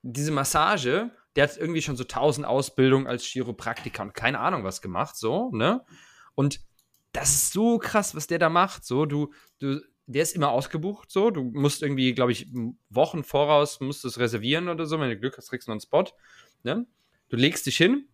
diese 0.00 0.30
Massage, 0.30 1.10
der 1.36 1.44
hat 1.44 1.56
irgendwie 1.58 1.82
schon 1.82 1.96
so 1.96 2.04
tausend 2.04 2.46
Ausbildungen 2.46 3.06
als 3.06 3.24
Chiropraktiker 3.24 4.02
und 4.02 4.14
keine 4.14 4.38
Ahnung 4.38 4.64
was 4.64 4.80
gemacht, 4.80 5.16
so, 5.16 5.50
ne, 5.50 5.84
und 6.34 6.60
das 7.12 7.30
ist 7.30 7.52
so 7.52 7.78
krass, 7.78 8.14
was 8.14 8.26
der 8.26 8.38
da 8.38 8.48
macht. 8.48 8.84
So, 8.84 9.06
du, 9.06 9.32
du, 9.58 9.80
der 10.06 10.22
ist 10.22 10.34
immer 10.34 10.50
ausgebucht. 10.50 11.10
So, 11.10 11.30
du 11.30 11.42
musst 11.42 11.82
irgendwie, 11.82 12.14
glaube 12.14 12.32
ich, 12.32 12.48
Wochen 12.88 13.22
voraus 13.22 13.80
musst 13.80 14.04
es 14.04 14.18
reservieren 14.18 14.68
oder 14.68 14.86
so. 14.86 14.98
Wenn 14.98 15.10
du 15.10 15.18
Glück 15.18 15.36
hast, 15.36 15.50
kriegst 15.50 15.68
du 15.68 15.70
noch 15.70 15.74
einen 15.74 15.80
Spot. 15.80 16.04
Ne? 16.62 16.86
Du 17.28 17.36
legst 17.36 17.66
dich 17.66 17.76
hin 17.76 18.08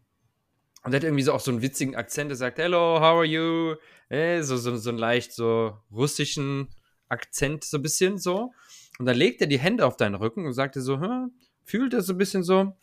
und 0.83 0.90
der 0.92 1.01
hat 1.01 1.05
irgendwie 1.05 1.22
so 1.22 1.33
auch 1.33 1.40
so 1.40 1.51
einen 1.51 1.62
witzigen 1.62 1.94
Akzent. 1.94 2.31
Der 2.31 2.37
sagt, 2.37 2.59
Hello, 2.59 2.96
how 2.96 3.18
are 3.18 3.24
you? 3.24 3.77
Äh, 4.09 4.42
so, 4.42 4.57
so, 4.57 4.77
so 4.77 4.90
einen 4.90 4.98
leicht 4.98 5.33
so 5.33 5.79
russischen 5.92 6.68
Akzent, 7.08 7.64
so 7.64 7.78
ein 7.78 7.82
bisschen 7.82 8.18
so. 8.18 8.52
Und 8.98 9.06
dann 9.06 9.16
legt 9.16 9.40
er 9.40 9.46
die 9.46 9.58
Hände 9.58 9.86
auf 9.86 9.96
deinen 9.96 10.14
Rücken 10.14 10.46
und 10.46 10.52
sagt 10.52 10.76
er 10.76 10.82
so, 10.82 11.00
hm, 11.00 11.32
fühlt 11.62 11.94
er 11.94 12.02
so 12.02 12.14
ein 12.14 12.18
bisschen 12.18 12.42
so. 12.42 12.76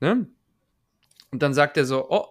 Ne? 0.00 0.26
Und 1.30 1.42
dann 1.42 1.54
sagt 1.54 1.76
er 1.76 1.84
so, 1.84 2.08
oh, 2.10 2.26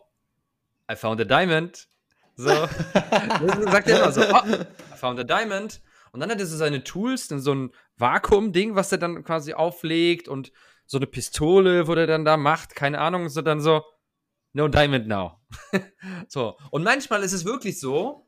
I 0.92 0.96
found 0.96 1.22
a 1.22 1.24
diamond. 1.24 1.88
So. 2.36 2.50
sagt 2.94 3.88
er 3.88 4.00
immer 4.00 4.12
so, 4.12 4.22
oh, 4.22 4.56
I 4.94 4.98
found 4.98 5.20
a 5.20 5.24
diamond. 5.24 5.82
Und 6.12 6.22
dann 6.22 6.32
hat 6.32 6.40
er 6.40 6.46
so 6.46 6.58
seine 6.58 6.84
Tools, 6.84 7.28
dann 7.28 7.40
so 7.40 7.54
ein 7.54 7.72
Vakuum-Ding, 7.98 8.76
was 8.76 8.92
er 8.92 8.98
dann 8.98 9.24
quasi 9.24 9.54
auflegt 9.54 10.28
und 10.28 10.52
so 10.86 10.98
eine 10.98 11.06
Pistole, 11.06 11.88
wo 11.88 11.94
der 11.94 12.08
dann 12.08 12.26
da 12.26 12.36
macht, 12.36 12.76
keine 12.76 13.00
Ahnung, 13.00 13.30
so 13.30 13.44
dann 13.44 13.62
so, 13.62 13.84
no 14.54 14.68
diamond 14.68 15.08
now. 15.08 15.40
so. 16.28 16.58
Und 16.72 16.84
manchmal 16.84 17.22
ist 17.22 17.34
es 17.34 17.46
wirklich 17.46 17.80
so, 17.80 18.28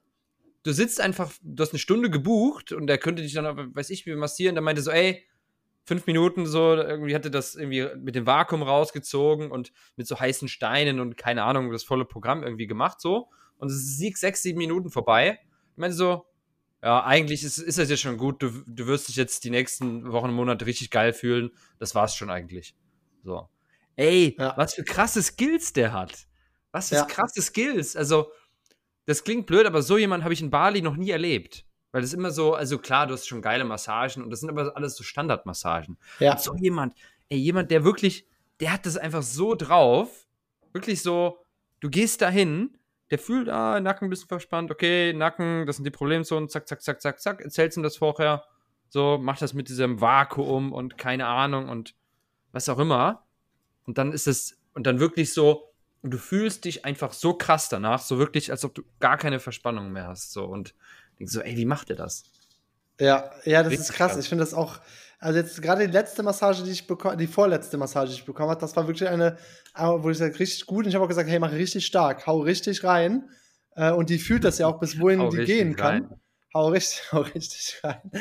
du 0.63 0.71
sitzt 0.73 1.01
einfach, 1.01 1.31
du 1.41 1.61
hast 1.61 1.71
eine 1.71 1.79
Stunde 1.79 2.09
gebucht 2.09 2.71
und 2.71 2.87
der 2.87 2.97
könnte 2.97 3.21
dich 3.21 3.33
dann, 3.33 3.75
weiß 3.75 3.89
ich, 3.89 4.05
wie 4.05 4.15
massieren, 4.15 4.55
der 4.55 4.61
meinte 4.61 4.81
so, 4.81 4.91
ey, 4.91 5.25
fünf 5.83 6.05
Minuten 6.05 6.45
so, 6.45 6.75
irgendwie 6.75 7.15
hatte 7.15 7.31
das 7.31 7.55
irgendwie 7.55 7.87
mit 7.97 8.15
dem 8.15 8.25
Vakuum 8.25 8.61
rausgezogen 8.61 9.51
und 9.51 9.71
mit 9.95 10.07
so 10.07 10.19
heißen 10.19 10.47
Steinen 10.47 10.99
und 10.99 11.17
keine 11.17 11.43
Ahnung, 11.43 11.71
das 11.71 11.83
volle 11.83 12.05
Programm 12.05 12.43
irgendwie 12.43 12.67
gemacht 12.67 13.01
so 13.01 13.29
und 13.57 13.69
es 13.69 13.75
ist 13.75 14.19
sechs, 14.19 14.41
sieben 14.41 14.57
Minuten 14.57 14.89
vorbei. 14.89 15.39
Ich 15.71 15.77
meine 15.77 15.93
so, 15.93 16.25
ja, 16.83 17.03
eigentlich 17.03 17.43
ist, 17.43 17.59
ist 17.59 17.77
das 17.77 17.89
jetzt 17.89 18.01
schon 18.01 18.17
gut. 18.17 18.41
Du, 18.41 18.49
du 18.65 18.87
wirst 18.87 19.07
dich 19.07 19.15
jetzt 19.15 19.43
die 19.43 19.51
nächsten 19.51 20.11
Wochen 20.11 20.29
und 20.29 20.35
Monate 20.35 20.65
richtig 20.65 20.89
geil 20.89 21.13
fühlen. 21.13 21.51
Das 21.77 21.93
war's 21.93 22.15
schon 22.15 22.31
eigentlich. 22.31 22.75
So. 23.23 23.49
Ey, 23.95 24.35
ja. 24.39 24.55
was 24.57 24.73
für 24.73 24.83
krasse 24.83 25.21
Skills 25.21 25.73
der 25.73 25.93
hat. 25.93 26.27
Was 26.71 26.89
für 26.89 26.95
ja. 26.95 27.05
krasse 27.05 27.41
Skills. 27.41 27.95
Also, 27.95 28.31
das 29.05 29.23
klingt 29.23 29.47
blöd, 29.47 29.65
aber 29.65 29.81
so 29.81 29.97
jemand 29.97 30.23
habe 30.23 30.33
ich 30.33 30.41
in 30.41 30.49
Bali 30.49 30.81
noch 30.81 30.95
nie 30.95 31.09
erlebt. 31.09 31.65
Weil 31.91 32.01
das 32.01 32.13
immer 32.13 32.31
so, 32.31 32.53
also 32.53 32.77
klar, 32.77 33.07
du 33.07 33.13
hast 33.13 33.27
schon 33.27 33.41
geile 33.41 33.65
Massagen 33.65 34.23
und 34.23 34.29
das 34.29 34.39
sind 34.39 34.49
aber 34.49 34.75
alles 34.75 34.95
so 34.95 35.03
Standardmassagen. 35.03 35.97
Ja. 36.19 36.31
Und 36.31 36.39
so 36.39 36.55
jemand, 36.55 36.93
ey, 37.29 37.37
jemand, 37.37 37.69
der 37.69 37.83
wirklich, 37.83 38.25
der 38.59 38.73
hat 38.73 38.85
das 38.85 38.95
einfach 38.97 39.23
so 39.23 39.55
drauf. 39.55 40.25
Wirklich 40.71 41.01
so, 41.01 41.43
du 41.81 41.89
gehst 41.89 42.21
dahin 42.21 42.77
der 43.11 43.19
fühlt, 43.19 43.49
ah, 43.49 43.79
Nacken 43.79 44.07
ein 44.07 44.09
bisschen 44.09 44.29
verspannt, 44.29 44.71
okay, 44.71 45.13
Nacken, 45.13 45.65
das 45.65 45.75
sind 45.75 45.83
die 45.83 45.91
Problemzonen, 45.91 46.47
zack, 46.47 46.67
zack, 46.67 46.81
zack, 46.81 47.01
zack, 47.01 47.19
zack, 47.19 47.41
erzählst 47.41 47.77
ihm 47.77 47.83
das 47.83 47.97
vorher, 47.97 48.45
so, 48.87 49.17
macht 49.17 49.41
das 49.41 49.53
mit 49.53 49.67
diesem 49.67 49.99
Vakuum 49.99 50.71
und 50.71 50.97
keine 50.97 51.27
Ahnung 51.27 51.69
und 51.69 51.93
was 52.53 52.69
auch 52.69 52.79
immer. 52.79 53.25
Und 53.85 53.97
dann 53.97 54.13
ist 54.13 54.27
es, 54.27 54.57
und 54.73 54.87
dann 54.87 54.99
wirklich 54.99 55.33
so, 55.33 55.70
du 56.03 56.17
fühlst 56.17 56.65
dich 56.65 56.85
einfach 56.85 57.13
so 57.13 57.33
krass 57.33 57.69
danach, 57.69 58.01
so 58.01 58.17
wirklich, 58.17 58.51
als 58.51 58.65
ob 58.65 58.73
du 58.73 58.83
gar 58.99 59.17
keine 59.17 59.39
Verspannung 59.39 59.91
mehr 59.91 60.07
hast, 60.07 60.31
so, 60.31 60.45
und 60.45 60.73
denkst 61.19 61.33
so, 61.33 61.41
ey, 61.41 61.55
wie 61.57 61.65
macht 61.65 61.89
er 61.89 61.95
das? 61.95 62.23
Ja, 62.99 63.31
ja, 63.45 63.63
das 63.63 63.71
Richtig 63.71 63.89
ist 63.89 63.93
krass. 63.93 64.11
krass. 64.13 64.23
Ich 64.23 64.29
finde 64.29 64.43
das 64.43 64.53
auch, 64.53 64.79
Also 65.19 65.39
jetzt 65.39 65.61
gerade 65.61 65.85
die 65.85 65.91
letzte 65.91 66.23
Massage, 66.23 66.63
die 66.63 66.71
ich 66.71 66.87
bekommen, 66.87 67.17
die 67.17 67.27
vorletzte 67.27 67.77
Massage, 67.77 68.09
die 68.09 68.15
ich 68.15 68.25
bekommen 68.25 68.49
habe, 68.49 68.61
das 68.61 68.75
war 68.75 68.87
wirklich 68.87 69.09
eine, 69.09 69.37
wo 69.75 70.09
ich 70.09 70.17
sage, 70.17 70.37
richtig 70.39 70.65
gut. 70.65 70.85
Und 70.85 70.89
ich 70.89 70.95
habe 70.95 71.05
auch 71.05 71.09
gesagt, 71.09 71.29
hey, 71.29 71.39
mach 71.39 71.51
richtig 71.51 71.85
stark, 71.85 72.25
hau 72.27 72.39
richtig 72.39 72.83
rein. 72.83 73.29
Äh, 73.75 73.91
und 73.91 74.09
die 74.09 74.19
fühlt 74.19 74.43
das 74.43 74.57
ja 74.57 74.67
auch, 74.67 74.79
bis 74.79 74.99
wohin 74.99 75.29
die 75.29 75.45
gehen 75.45 75.75
kann. 75.75 76.03
Rein. 76.03 76.21
Hau 76.53 76.67
richtig, 76.67 77.01
hau 77.11 77.21
richtig 77.21 77.79
rein. 77.83 78.11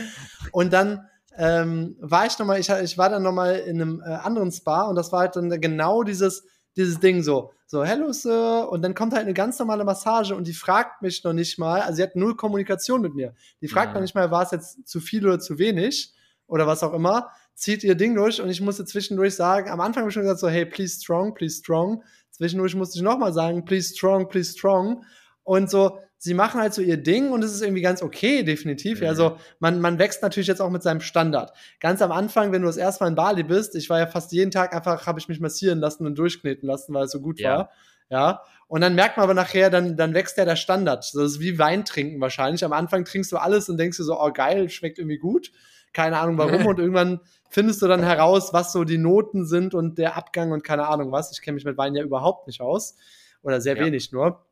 Und 0.53 0.73
dann 0.73 1.09
ähm, 1.37 1.97
war 2.01 2.27
ich 2.27 2.39
nochmal, 2.39 2.61
ich, 2.61 2.69
ich 2.69 2.99
war 2.99 3.09
dann 3.09 3.23
nochmal 3.23 3.57
in 3.57 3.81
einem 3.81 4.01
äh, 4.01 4.13
anderen 4.15 4.53
Spa 4.53 4.83
und 4.83 4.97
das 4.97 5.13
war 5.13 5.21
halt 5.21 5.37
dann 5.37 5.49
genau 5.61 6.03
dieses, 6.03 6.45
dieses 6.77 7.01
Ding 7.01 7.23
so, 7.23 7.53
so, 7.67 7.85
hello 7.85 8.13
Sir, 8.13 8.69
und 8.71 8.83
dann 8.83 8.95
kommt 8.95 9.13
halt 9.13 9.25
eine 9.25 9.35
ganz 9.35 9.59
normale 9.59 9.85
Massage 9.85 10.35
und 10.35 10.47
die 10.47 10.55
fragt 10.55 11.03
mich 11.03 11.23
noch 11.25 11.33
nicht 11.33 11.59
mal, 11.59 11.81
also 11.83 11.97
sie 11.97 12.03
hat 12.03 12.17
null 12.17 12.37
Kommunikation 12.37 13.01
mit 13.01 13.15
mir. 13.15 13.35
Die 13.61 13.69
fragt 13.69 13.89
ja. 13.89 13.95
noch 13.95 14.01
nicht 14.01 14.15
mal, 14.15 14.31
war 14.31 14.43
es 14.43 14.51
jetzt 14.51 14.89
zu 14.89 15.01
viel 15.01 15.27
oder 15.27 15.39
zu 15.39 15.59
wenig 15.59 16.13
oder 16.47 16.67
was 16.67 16.83
auch 16.83 16.93
immer, 16.93 17.31
zieht 17.55 17.85
ihr 17.85 17.95
Ding 17.95 18.15
durch 18.15 18.41
und 18.41 18.49
ich 18.49 18.61
musste 18.61 18.85
zwischendurch 18.85 19.37
sagen, 19.37 19.71
am 19.71 19.81
Anfang 19.81 20.03
habe 20.03 20.09
ich 20.09 20.15
schon 20.15 20.23
gesagt 20.23 20.41
so, 20.41 20.49
hey, 20.49 20.67
please 20.67 20.99
strong, 21.01 21.35
please 21.35 21.59
strong. 21.59 22.03
Zwischendurch 22.31 22.75
musste 22.75 22.99
ich 22.99 23.03
nochmal 23.03 23.33
sagen, 23.33 23.65
please 23.65 23.95
strong, 23.95 24.29
please 24.29 24.53
strong. 24.53 25.05
Und 25.45 25.69
so, 25.69 25.99
sie 26.23 26.35
machen 26.35 26.61
halt 26.61 26.75
so 26.75 26.83
ihr 26.83 26.99
Ding 26.99 27.33
und 27.33 27.43
es 27.43 27.53
ist 27.53 27.63
irgendwie 27.63 27.81
ganz 27.81 28.03
okay, 28.03 28.43
definitiv. 28.43 29.01
Mhm. 29.01 29.07
Ja, 29.07 29.15
so, 29.15 29.39
man, 29.59 29.81
man 29.81 29.99
wächst 29.99 30.23
natürlich 30.23 30.49
jetzt 30.49 30.61
auch 30.61 30.69
mit 30.69 30.83
seinem 30.83 31.01
Standard. 31.01 31.53
Ganz 31.81 32.03
am 32.03 32.13
Anfang, 32.13 32.53
wenn 32.53 32.61
du 32.61 32.69
das 32.69 32.77
erste 32.77 33.03
Mal 33.03 33.09
in 33.09 33.15
Bali 33.15 33.43
bist, 33.43 33.75
ich 33.75 33.89
war 33.89 33.99
ja 33.99 34.07
fast 34.07 34.31
jeden 34.31 34.51
Tag 34.51 34.75
einfach, 34.75 35.07
habe 35.07 35.19
ich 35.19 35.29
mich 35.29 35.41
massieren 35.41 35.81
lassen 35.81 36.05
und 36.05 36.17
durchkneten 36.17 36.69
lassen, 36.69 36.93
weil 36.93 37.05
es 37.05 37.13
so 37.13 37.21
gut 37.21 37.41
ja. 37.41 37.51
war. 37.51 37.71
Ja. 38.11 38.43
Und 38.69 38.83
dann 38.83 38.95
merkt 38.95 39.17
man 39.17 39.25
aber 39.25 39.35
nachher, 39.35 39.71
dann, 39.71 39.97
dann 39.97 40.13
wächst 40.13 40.37
ja 40.37 40.45
der 40.45 40.57
Standard. 40.57 40.99
Das 40.99 41.15
ist 41.15 41.41
wie 41.41 41.59
Wein 41.59 41.87
trinken 41.87 42.21
wahrscheinlich. 42.21 42.65
Am 42.65 42.75
Anfang 42.75 43.07
trinkst 43.07 43.33
du 43.33 43.39
alles 43.39 43.71
und 43.71 43.79
denkst 43.79 43.97
du 43.97 44.05
so, 44.05 44.21
oh 44.21 44.31
geil, 44.31 44.69
schmeckt 44.69 44.99
irgendwie 44.99 45.19
gut. 45.19 45.51
Keine 45.95 46.19
Ahnung 46.19 46.37
warum. 46.37 46.67
und 46.67 46.79
irgendwann 46.79 47.21
findest 47.49 47.81
du 47.81 47.89
dann 47.89 48.03
heraus, 48.03 48.53
was 48.53 48.73
so 48.73 48.85
die 48.85 48.99
Noten 48.99 49.47
sind 49.47 49.73
und 49.73 49.97
der 49.97 50.17
Abgang 50.17 50.53
und 50.53 50.65
keine 50.65 50.87
Ahnung 50.87 51.13
was. 51.13 51.33
Ich 51.33 51.41
kenne 51.41 51.55
mich 51.55 51.65
mit 51.65 51.79
Wein 51.79 51.95
ja 51.95 52.03
überhaupt 52.03 52.47
nicht 52.47 52.61
aus. 52.61 52.97
Oder 53.43 53.63
sehr 53.63 53.79
ja. 53.79 53.87
wenig 53.87 54.13
nur. 54.13 54.45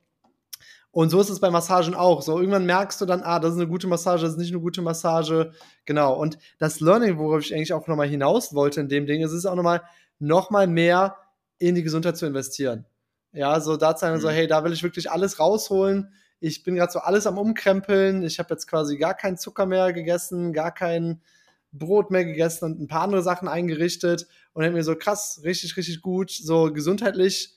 Und 0.99 1.11
so 1.11 1.21
ist 1.21 1.29
es 1.29 1.39
bei 1.39 1.49
Massagen 1.49 1.95
auch. 1.95 2.23
So, 2.23 2.41
irgendwann 2.41 2.67
merkst 2.67 3.01
du 3.01 3.07
dann, 3.07 3.23
ah, 3.23 3.39
das 3.39 3.53
ist 3.53 3.61
eine 3.61 3.69
gute 3.69 3.87
Massage, 3.87 4.23
das 4.23 4.33
ist 4.33 4.39
nicht 4.39 4.51
eine 4.51 4.61
gute 4.61 4.83
Massage. 4.83 5.53
Genau. 5.85 6.13
Und 6.15 6.39
das 6.59 6.81
Learning, 6.81 7.19
worauf 7.19 7.43
ich 7.43 7.55
eigentlich 7.55 7.73
auch 7.73 7.87
nochmal 7.87 8.09
hinaus 8.09 8.53
wollte 8.53 8.81
in 8.81 8.89
dem 8.89 9.07
Ding, 9.07 9.23
ist 9.23 9.31
es 9.31 9.47
auch 9.47 9.55
nochmal, 9.55 9.81
nochmal 10.19 10.67
mehr 10.67 11.17
in 11.59 11.77
die 11.77 11.85
Gesundheit 11.85 12.17
zu 12.17 12.27
investieren. 12.27 12.85
Ja, 13.31 13.61
so 13.61 13.77
da 13.77 13.95
zu 13.95 14.01
sagen, 14.01 14.17
mhm. 14.17 14.23
so, 14.23 14.29
hey, 14.29 14.49
da 14.49 14.65
will 14.65 14.73
ich 14.73 14.83
wirklich 14.83 15.09
alles 15.09 15.39
rausholen. 15.39 16.13
Ich 16.41 16.65
bin 16.65 16.75
gerade 16.75 16.91
so 16.91 16.99
alles 16.99 17.29
am 17.29 17.39
Umkrempeln. 17.39 18.25
Ich 18.25 18.41
habe 18.41 18.53
jetzt 18.53 18.67
quasi 18.67 18.99
gar 18.99 19.15
keinen 19.15 19.37
Zucker 19.37 19.67
mehr 19.67 19.93
gegessen, 19.93 20.53
gar 20.53 20.75
kein 20.75 21.23
Brot 21.71 22.11
mehr 22.11 22.25
gegessen 22.25 22.65
und 22.65 22.81
ein 22.81 22.89
paar 22.89 23.03
andere 23.03 23.23
Sachen 23.23 23.47
eingerichtet 23.47 24.27
und 24.53 24.65
habe 24.65 24.75
mir 24.75 24.83
so 24.83 24.97
krass, 24.97 25.43
richtig, 25.45 25.77
richtig 25.77 26.03
gut, 26.03 26.33
so 26.33 26.73
gesundheitlich 26.73 27.55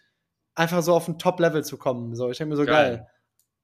einfach 0.54 0.84
so 0.84 0.94
auf 0.94 1.08
ein 1.08 1.18
Top-Level 1.18 1.66
zu 1.66 1.80
kommen. 1.80 2.14
So, 2.14 2.30
ich 2.30 2.38
denke 2.38 2.52
mir 2.52 2.58
so 2.58 2.66
geil. 2.66 2.98
geil 2.98 3.11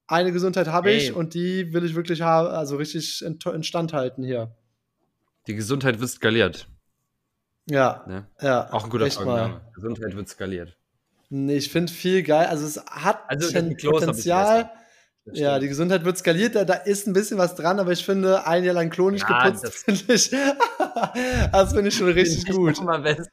eine 0.08 0.32
Gesundheit 0.32 0.68
habe 0.68 0.92
ich 0.92 1.14
und 1.14 1.34
die 1.34 1.74
will 1.74 1.84
ich 1.84 1.96
wirklich 1.96 2.22
haben, 2.22 2.48
also 2.48 2.78
richtig 2.78 3.24
instand 3.24 3.94
halten 3.94 4.24
hier. 4.24 4.56
Die 5.48 5.56
Gesundheit 5.56 6.00
wird 6.00 6.10
skaliert. 6.10 6.68
Ja. 7.70 8.04
Ne? 8.08 8.26
ja 8.42 8.72
Auch 8.72 8.86
ein 8.86 8.90
guter 8.90 9.10
Folgenname. 9.12 9.62
Gesundheit 9.76 10.16
wird 10.16 10.30
skaliert. 10.30 10.78
Nee, 11.30 11.58
ich 11.58 11.70
finde 11.70 11.92
viel 11.92 12.24
geil. 12.24 12.48
Also 12.48 12.66
es 12.66 12.84
hat 12.86 13.22
also, 13.28 13.52
Potenzial. 13.90 14.72
Ja, 15.34 15.60
die 15.60 15.68
Gesundheit 15.68 16.06
wird 16.06 16.18
skaliert, 16.18 16.56
da, 16.56 16.64
da, 16.64 16.74
ist 16.74 17.06
ein 17.06 17.12
bisschen 17.12 17.38
was 17.38 17.54
dran, 17.56 17.82
aber 17.82 17.92
ich 17.92 18.06
finde, 18.06 18.48
ein 18.48 18.64
Jahr 18.64 18.76
lang 18.76 18.90
klonisch 18.90 19.24
ja, 19.28 19.50
geputzt, 19.50 19.74
finde 19.86 20.14
ich, 20.14 20.30
das 21.52 21.74
finde 21.74 21.90
ich 21.90 21.98
schon 21.98 22.10
richtig 22.10 22.46
gut. 22.46 22.82
Mal 22.82 23.02
besser. 23.02 23.28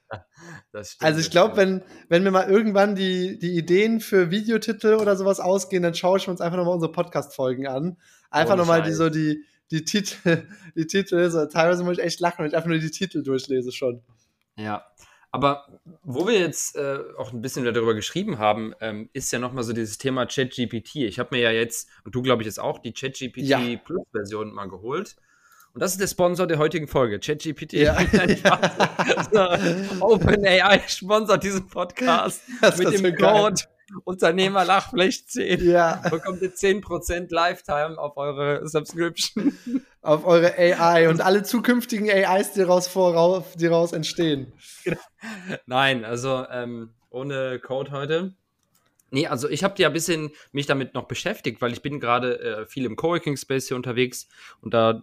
Stimmt, 0.83 1.03
also 1.03 1.21
ich 1.21 1.31
glaube, 1.31 1.57
wenn, 1.57 1.83
wenn 2.09 2.23
mir 2.23 2.31
mal 2.31 2.49
irgendwann 2.49 2.95
die, 2.95 3.39
die 3.39 3.57
Ideen 3.57 4.01
für 4.01 4.31
Videotitel 4.31 4.95
oder 4.95 5.17
sowas 5.17 5.39
ausgehen, 5.39 5.83
dann 5.83 5.95
schaue 5.95 6.19
ich 6.19 6.27
mir 6.27 6.33
uns 6.33 6.41
einfach 6.41 6.57
nochmal 6.57 6.75
unsere 6.75 6.91
Podcast-Folgen 6.91 7.67
an. 7.67 7.97
Einfach 8.31 8.57
nochmal 8.57 8.83
die 8.83 8.93
so 8.93 9.11
die, 9.11 9.45
die 9.71 9.85
Titel, 9.85 10.49
die 10.75 10.87
Titel, 10.87 11.31
so 11.31 11.47
teilweise 11.47 11.85
muss 11.85 11.99
ich 11.99 12.05
echt 12.05 12.21
lachen, 12.21 12.39
wenn 12.39 12.47
ich 12.47 12.57
einfach 12.57 12.69
nur 12.69 12.79
die 12.79 12.91
Titel 12.91 13.23
durchlese 13.23 13.71
schon. 13.71 14.03
Ja. 14.57 14.85
Aber 15.31 15.67
wo 16.05 16.29
wir 16.29 16.39
jetzt 16.39 16.77
äh, 16.77 16.99
auch 17.19 17.33
ein 17.33 17.41
bisschen 17.41 17.65
darüber 17.65 17.95
geschrieben 17.95 18.39
haben, 18.39 18.73
ähm, 18.81 19.11
ist 19.13 19.33
ja 19.33 19.41
nochmal 19.41 19.65
so 19.65 19.73
dieses 19.73 19.99
Thema 19.99 20.27
ChatGPT. 20.27 20.97
Ich 20.97 21.19
habe 21.19 21.31
mir 21.33 21.43
ja 21.43 21.51
jetzt, 21.51 21.89
und 22.05 22.15
du 22.15 22.23
glaube 22.23 22.43
ich 22.43 22.47
jetzt 22.47 22.61
auch, 22.61 22.79
die 22.79 22.93
ChatGPT 22.93 23.39
ja. 23.39 23.59
Plus-Version 23.85 24.53
mal 24.53 24.69
geholt. 24.69 25.17
Und 25.75 25.81
das 25.81 25.91
ist 25.91 26.01
der 26.01 26.07
Sponsor 26.07 26.47
der 26.47 26.59
heutigen 26.59 26.87
Folge, 26.87 27.19
ChatGPT. 27.19 27.73
Ja. 27.73 27.99
OpenAI 30.01 30.81
sponsert 30.87 31.43
diesen 31.43 31.67
Podcast 31.67 32.43
das 32.61 32.79
mit 32.79 32.93
dem 32.93 33.17
Code 33.17 33.61
Unternehmerlachfleisch 34.05 35.27
10. 35.27 35.69
Ja. 35.69 36.01
Bekommt 36.09 36.43
ihr 36.43 36.55
10% 36.55 37.27
Lifetime 37.35 37.99
auf 37.99 38.17
eure 38.17 38.67
Subscription. 38.69 39.59
Auf 40.01 40.25
eure 40.25 40.57
AI 40.57 41.09
und 41.09 41.21
alle 41.21 41.43
zukünftigen 41.43 42.09
AIs, 42.09 42.53
die 42.53 42.63
raus, 42.63 42.87
voraus, 42.87 43.45
die 43.57 43.67
raus 43.67 43.93
entstehen. 43.93 44.53
Nein, 45.67 46.05
also 46.05 46.47
ähm, 46.53 46.91
ohne 47.11 47.59
Code 47.59 47.91
heute. 47.91 48.35
Nee, 49.11 49.27
also 49.27 49.49
ich 49.49 49.65
habe 49.65 49.75
ja 49.79 49.89
ein 49.89 49.93
bisschen 49.93 50.31
mich 50.53 50.67
damit 50.67 50.95
noch 50.95 51.05
beschäftigt, 51.05 51.61
weil 51.63 51.73
ich 51.73 51.83
bin 51.83 52.01
gerade 52.01 52.41
äh, 52.41 52.67
viel 52.67 52.85
im 52.85 52.97
Coworking 52.97 53.37
Space 53.37 53.69
hier 53.69 53.77
unterwegs 53.77 54.29
und 54.61 54.75
da 54.75 55.03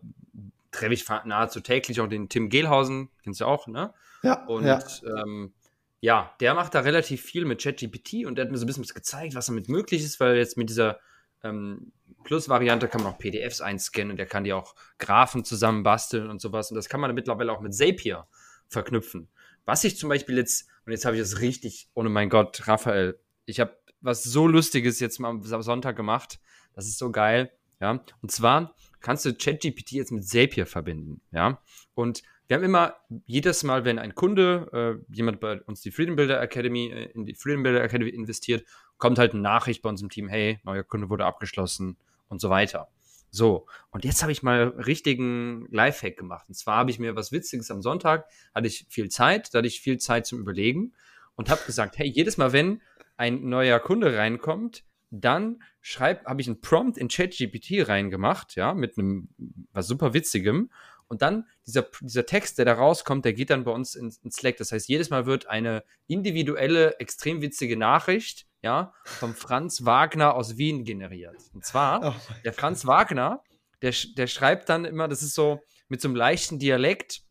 treffe 0.71 0.93
ich 0.93 1.07
nahezu 1.25 1.59
täglich 1.59 2.01
auch 2.01 2.07
den 2.07 2.29
Tim 2.29 2.49
Gehlhausen, 2.49 3.09
kennst 3.23 3.41
du 3.41 3.45
auch, 3.45 3.67
ne? 3.67 3.93
Ja. 4.23 4.45
Und 4.45 4.65
ja. 4.65 4.79
Ähm, 5.03 5.53
ja, 5.99 6.33
der 6.39 6.55
macht 6.55 6.73
da 6.73 6.79
relativ 6.79 7.21
viel 7.21 7.45
mit 7.45 7.61
ChatGPT 7.61 8.25
und 8.25 8.35
der 8.35 8.45
hat 8.45 8.51
mir 8.51 8.57
so 8.57 8.65
ein 8.65 8.67
bisschen 8.67 8.83
was 8.83 8.93
gezeigt, 8.93 9.35
was 9.35 9.45
damit 9.45 9.69
möglich 9.69 10.03
ist, 10.03 10.19
weil 10.19 10.35
jetzt 10.35 10.57
mit 10.57 10.69
dieser 10.69 10.99
ähm, 11.43 11.91
Plus-Variante 12.23 12.87
kann 12.87 13.03
man 13.03 13.13
auch 13.13 13.19
PDFs 13.19 13.61
einscannen 13.61 14.11
und 14.11 14.17
der 14.17 14.25
kann 14.25 14.43
die 14.43 14.53
auch 14.53 14.75
Graphen 14.97 15.43
zusammenbasteln 15.43 16.29
und 16.29 16.41
sowas. 16.41 16.71
Und 16.71 16.75
das 16.75 16.89
kann 16.89 16.99
man 17.01 17.13
mittlerweile 17.13 17.51
auch 17.51 17.61
mit 17.61 17.75
Zapier 17.75 18.25
verknüpfen. 18.67 19.27
Was 19.65 19.83
ich 19.83 19.97
zum 19.97 20.09
Beispiel 20.09 20.37
jetzt, 20.37 20.67
und 20.85 20.91
jetzt 20.91 21.05
habe 21.05 21.15
ich 21.15 21.21
das 21.21 21.39
richtig, 21.39 21.89
ohne 21.93 22.09
mein 22.09 22.29
Gott, 22.29 22.67
Raphael, 22.67 23.19
ich 23.45 23.59
habe 23.59 23.77
was 24.01 24.23
so 24.23 24.47
Lustiges 24.47 24.99
jetzt 24.99 25.19
mal 25.19 25.29
am 25.29 25.43
Sonntag 25.43 25.95
gemacht. 25.95 26.39
Das 26.73 26.87
ist 26.87 26.97
so 26.97 27.11
geil. 27.11 27.51
Ja, 27.79 28.03
und 28.21 28.31
zwar 28.31 28.75
kannst 29.01 29.25
du 29.25 29.33
ChatGPT 29.33 29.91
jetzt 29.93 30.11
mit 30.11 30.27
Zapier 30.27 30.65
verbinden. 30.65 31.21
Ja, 31.31 31.61
und 31.93 32.23
wir 32.47 32.57
haben 32.57 32.63
immer 32.63 32.95
jedes 33.25 33.63
Mal, 33.63 33.85
wenn 33.85 33.97
ein 33.97 34.13
Kunde, 34.13 34.99
äh, 35.09 35.13
jemand 35.13 35.39
bei 35.39 35.61
uns 35.61 35.81
die 35.81 35.91
Freedom 35.91 36.15
Builder 36.15 36.41
Academy, 36.41 36.91
äh, 36.91 37.11
in 37.13 37.25
die 37.25 37.33
Freedom 37.33 37.63
Builder 37.63 37.83
Academy 37.83 38.09
investiert, 38.09 38.65
kommt 38.97 39.19
halt 39.19 39.31
eine 39.31 39.41
Nachricht 39.41 39.81
bei 39.81 39.89
uns 39.89 40.01
im 40.01 40.09
Team, 40.09 40.27
hey, 40.27 40.59
neuer 40.63 40.83
Kunde 40.83 41.09
wurde 41.09 41.25
abgeschlossen 41.25 41.97
und 42.27 42.41
so 42.41 42.49
weiter. 42.49 42.89
So, 43.29 43.65
und 43.91 44.03
jetzt 44.03 44.21
habe 44.21 44.33
ich 44.33 44.43
mal 44.43 44.67
richtigen 44.85 45.65
Lifehack 45.71 46.17
gemacht. 46.17 46.45
Und 46.49 46.55
zwar 46.55 46.75
habe 46.75 46.91
ich 46.91 46.99
mir 46.99 47.15
was 47.15 47.31
Witziges 47.31 47.71
am 47.71 47.81
Sonntag, 47.81 48.27
hatte 48.53 48.67
ich 48.67 48.85
viel 48.89 49.07
Zeit, 49.07 49.53
da 49.53 49.59
hatte 49.59 49.67
ich 49.69 49.79
viel 49.79 49.97
Zeit 49.97 50.25
zum 50.25 50.39
Überlegen 50.39 50.93
und 51.35 51.49
habe 51.49 51.61
gesagt, 51.65 51.97
hey, 51.97 52.07
jedes 52.07 52.35
Mal, 52.37 52.51
wenn 52.51 52.81
ein 53.15 53.47
neuer 53.47 53.79
Kunde 53.79 54.17
reinkommt, 54.17 54.83
dann 55.11 55.61
habe 55.99 56.41
ich 56.41 56.47
einen 56.47 56.61
Prompt 56.61 56.97
in 56.97 57.09
ChatGPT 57.09 57.87
reingemacht, 57.87 58.55
ja, 58.55 58.73
mit 58.73 58.97
einem 58.97 59.29
was 59.73 59.87
super 59.87 60.13
witzigem. 60.13 60.71
Und 61.07 61.21
dann 61.21 61.45
dieser, 61.67 61.85
dieser 61.99 62.25
Text, 62.25 62.57
der 62.57 62.63
da 62.63 62.73
rauskommt, 62.73 63.25
der 63.25 63.33
geht 63.33 63.49
dann 63.49 63.65
bei 63.65 63.71
uns 63.71 63.95
ins, 63.95 64.17
ins 64.19 64.37
Slack. 64.37 64.55
Das 64.55 64.71
heißt, 64.71 64.87
jedes 64.87 65.09
Mal 65.09 65.25
wird 65.25 65.47
eine 65.47 65.83
individuelle, 66.07 66.97
extrem 66.99 67.41
witzige 67.41 67.75
Nachricht, 67.75 68.47
ja, 68.61 68.93
vom 69.03 69.35
Franz 69.35 69.83
Wagner 69.83 70.35
aus 70.35 70.57
Wien 70.57 70.85
generiert. 70.85 71.35
Und 71.53 71.65
zwar, 71.65 72.01
oh 72.15 72.33
der 72.45 72.53
Franz 72.53 72.85
Wagner, 72.85 73.43
der, 73.81 73.93
der 74.15 74.27
schreibt 74.27 74.69
dann 74.69 74.85
immer, 74.85 75.09
das 75.09 75.21
ist 75.21 75.35
so 75.35 75.61
mit 75.89 75.99
so 75.99 76.07
einem 76.07 76.15
leichten 76.15 76.59
Dialekt, 76.59 77.23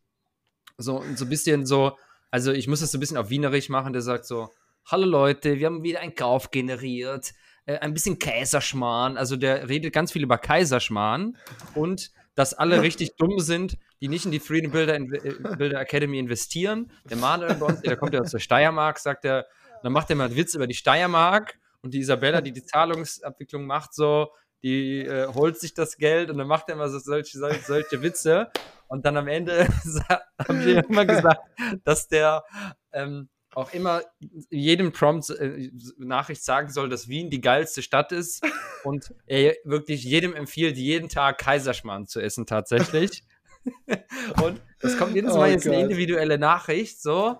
so, 0.76 1.02
so 1.14 1.24
ein 1.24 1.30
bisschen 1.30 1.64
so, 1.64 1.96
also 2.30 2.52
ich 2.52 2.68
muss 2.68 2.80
das 2.80 2.92
so 2.92 2.98
ein 2.98 3.00
bisschen 3.00 3.16
auf 3.16 3.30
Wienerisch 3.30 3.70
machen, 3.70 3.94
der 3.94 4.02
sagt 4.02 4.26
so, 4.26 4.50
hallo 4.84 5.06
Leute, 5.06 5.58
wir 5.58 5.66
haben 5.66 5.82
wieder 5.82 6.00
einen 6.00 6.14
Kauf 6.14 6.50
generiert 6.50 7.32
äh, 7.70 7.78
ein 7.78 7.94
bisschen 7.94 8.18
Kaiserschmarrn. 8.18 9.16
Also 9.16 9.36
der 9.36 9.68
redet 9.68 9.92
ganz 9.92 10.12
viel 10.12 10.22
über 10.22 10.38
Kaiserschmarrn 10.38 11.36
und 11.74 12.10
dass 12.34 12.54
alle 12.54 12.82
richtig 12.82 13.16
dumm 13.16 13.38
sind, 13.38 13.78
die 14.00 14.08
nicht 14.08 14.24
in 14.24 14.30
die 14.30 14.40
Freedom 14.40 14.72
Builder, 14.72 14.96
in, 14.96 15.12
äh, 15.12 15.34
Builder 15.56 15.80
Academy 15.80 16.18
investieren. 16.18 16.90
Der 17.08 17.16
Manuel 17.16 17.54
bei 17.54 17.66
uns, 17.66 17.80
der 17.80 17.96
kommt 17.96 18.14
ja 18.14 18.20
aus 18.20 18.30
der 18.30 18.38
Steiermark, 18.38 18.98
sagt 18.98 19.24
er, 19.24 19.46
dann 19.82 19.92
macht 19.92 20.10
er 20.10 20.16
mal 20.16 20.26
einen 20.26 20.36
Witz 20.36 20.54
über 20.54 20.66
die 20.66 20.74
Steiermark 20.74 21.58
und 21.82 21.94
die 21.94 22.00
Isabella, 22.00 22.40
die 22.40 22.52
die 22.52 22.64
Zahlungsabwicklung 22.64 23.66
macht, 23.66 23.94
so, 23.94 24.28
die 24.62 25.00
äh, 25.00 25.26
holt 25.28 25.58
sich 25.58 25.72
das 25.72 25.96
Geld 25.96 26.30
und 26.30 26.38
dann 26.38 26.46
macht 26.46 26.68
er 26.68 26.74
immer 26.74 26.88
so 26.88 26.98
solche, 26.98 27.38
solche, 27.38 27.62
solche 27.62 28.02
Witze. 28.02 28.50
Und 28.88 29.06
dann 29.06 29.16
am 29.16 29.28
Ende 29.28 29.68
haben 30.48 30.64
wir 30.64 30.84
immer 30.88 31.06
gesagt, 31.06 31.40
dass 31.84 32.08
der 32.08 32.44
ähm, 32.92 33.28
auch 33.54 33.72
immer 33.72 34.02
jedem 34.50 34.92
Prompt 34.92 35.30
äh, 35.30 35.70
Nachricht 35.98 36.44
sagen 36.44 36.70
soll, 36.70 36.88
dass 36.88 37.08
Wien 37.08 37.30
die 37.30 37.40
geilste 37.40 37.82
Stadt 37.82 38.12
ist 38.12 38.44
und 38.84 39.12
er 39.26 39.56
wirklich 39.64 40.04
jedem 40.04 40.34
empfiehlt, 40.34 40.76
jeden 40.76 41.08
Tag 41.08 41.38
Kaiserschmarrn 41.38 42.06
zu 42.06 42.20
essen 42.20 42.46
tatsächlich. 42.46 43.24
und 44.42 44.60
Das 44.80 44.96
kommt 44.96 45.14
jedes 45.14 45.32
Oh 45.34 45.38
Mal 45.38 45.50
jetzt 45.50 45.66
eine 45.66 45.76
Gott. 45.76 45.84
individuelle 45.84 46.38
Nachricht, 46.38 47.02
so. 47.02 47.38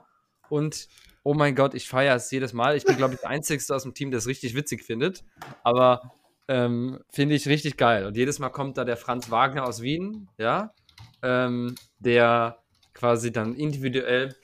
Und 0.48 0.88
oh 1.22 1.34
mein 1.34 1.54
Gott, 1.54 1.74
ich 1.74 1.88
feiere 1.88 2.16
es 2.16 2.30
jedes 2.30 2.52
Mal. 2.52 2.76
Ich 2.76 2.84
bin, 2.84 2.96
glaube 2.96 3.14
ich, 3.14 3.20
der 3.20 3.30
Einzige 3.30 3.62
aus 3.74 3.84
dem 3.84 3.94
Team, 3.94 4.10
der 4.10 4.18
es 4.18 4.26
richtig 4.26 4.54
witzig 4.54 4.82
findet. 4.82 5.24
Aber 5.62 6.12
ähm, 6.48 6.98
finde 7.10 7.36
ich 7.36 7.46
richtig 7.46 7.76
geil. 7.76 8.04
Und 8.04 8.16
jedes 8.16 8.38
Mal 8.38 8.50
kommt 8.50 8.76
da 8.76 8.84
der 8.84 8.96
Franz 8.96 9.30
Wagner 9.30 9.64
aus 9.64 9.82
Wien, 9.82 10.28
ja, 10.36 10.74
ähm, 11.22 11.76
der 12.00 12.58
quasi 12.92 13.30
dann 13.32 13.54
individuell 13.54 14.34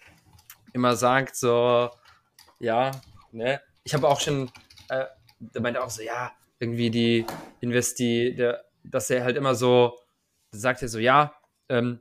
immer 0.77 0.95
sagt, 0.95 1.35
so, 1.37 1.91
ja, 2.61 2.93
ne. 3.33 3.61
Ich 3.83 3.95
habe 3.95 4.07
auch 4.09 4.21
schon, 4.21 4.51
äh, 4.89 5.05
der 5.41 5.61
meinte 5.63 5.83
auch 5.83 5.91
so, 5.91 6.03
ja, 6.03 6.33
irgendwie 6.61 6.91
die 6.91 7.27
Investi, 7.61 8.35
der, 8.37 8.65
dass 8.85 9.11
er 9.11 9.25
halt 9.25 9.37
immer 9.37 9.55
so, 9.55 9.99
sagt 10.53 10.83
er 10.83 10.89
so, 10.89 10.99
ja, 10.99 11.35
ähm, 11.69 12.01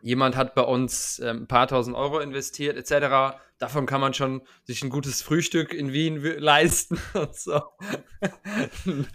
jemand 0.00 0.36
hat 0.36 0.54
bei 0.54 0.62
uns 0.62 1.18
ähm, 1.18 1.42
ein 1.42 1.48
paar 1.48 1.66
tausend 1.66 1.96
Euro 1.96 2.20
investiert, 2.20 2.76
etc. 2.76 3.36
Davon 3.58 3.86
kann 3.86 4.00
man 4.00 4.14
schon 4.14 4.42
sich 4.64 4.82
ein 4.84 4.90
gutes 4.90 5.22
Frühstück 5.22 5.72
in 5.74 5.92
Wien 5.92 6.22
wi- 6.22 6.36
leisten 6.38 7.00
und 7.14 7.34
so. 7.34 7.60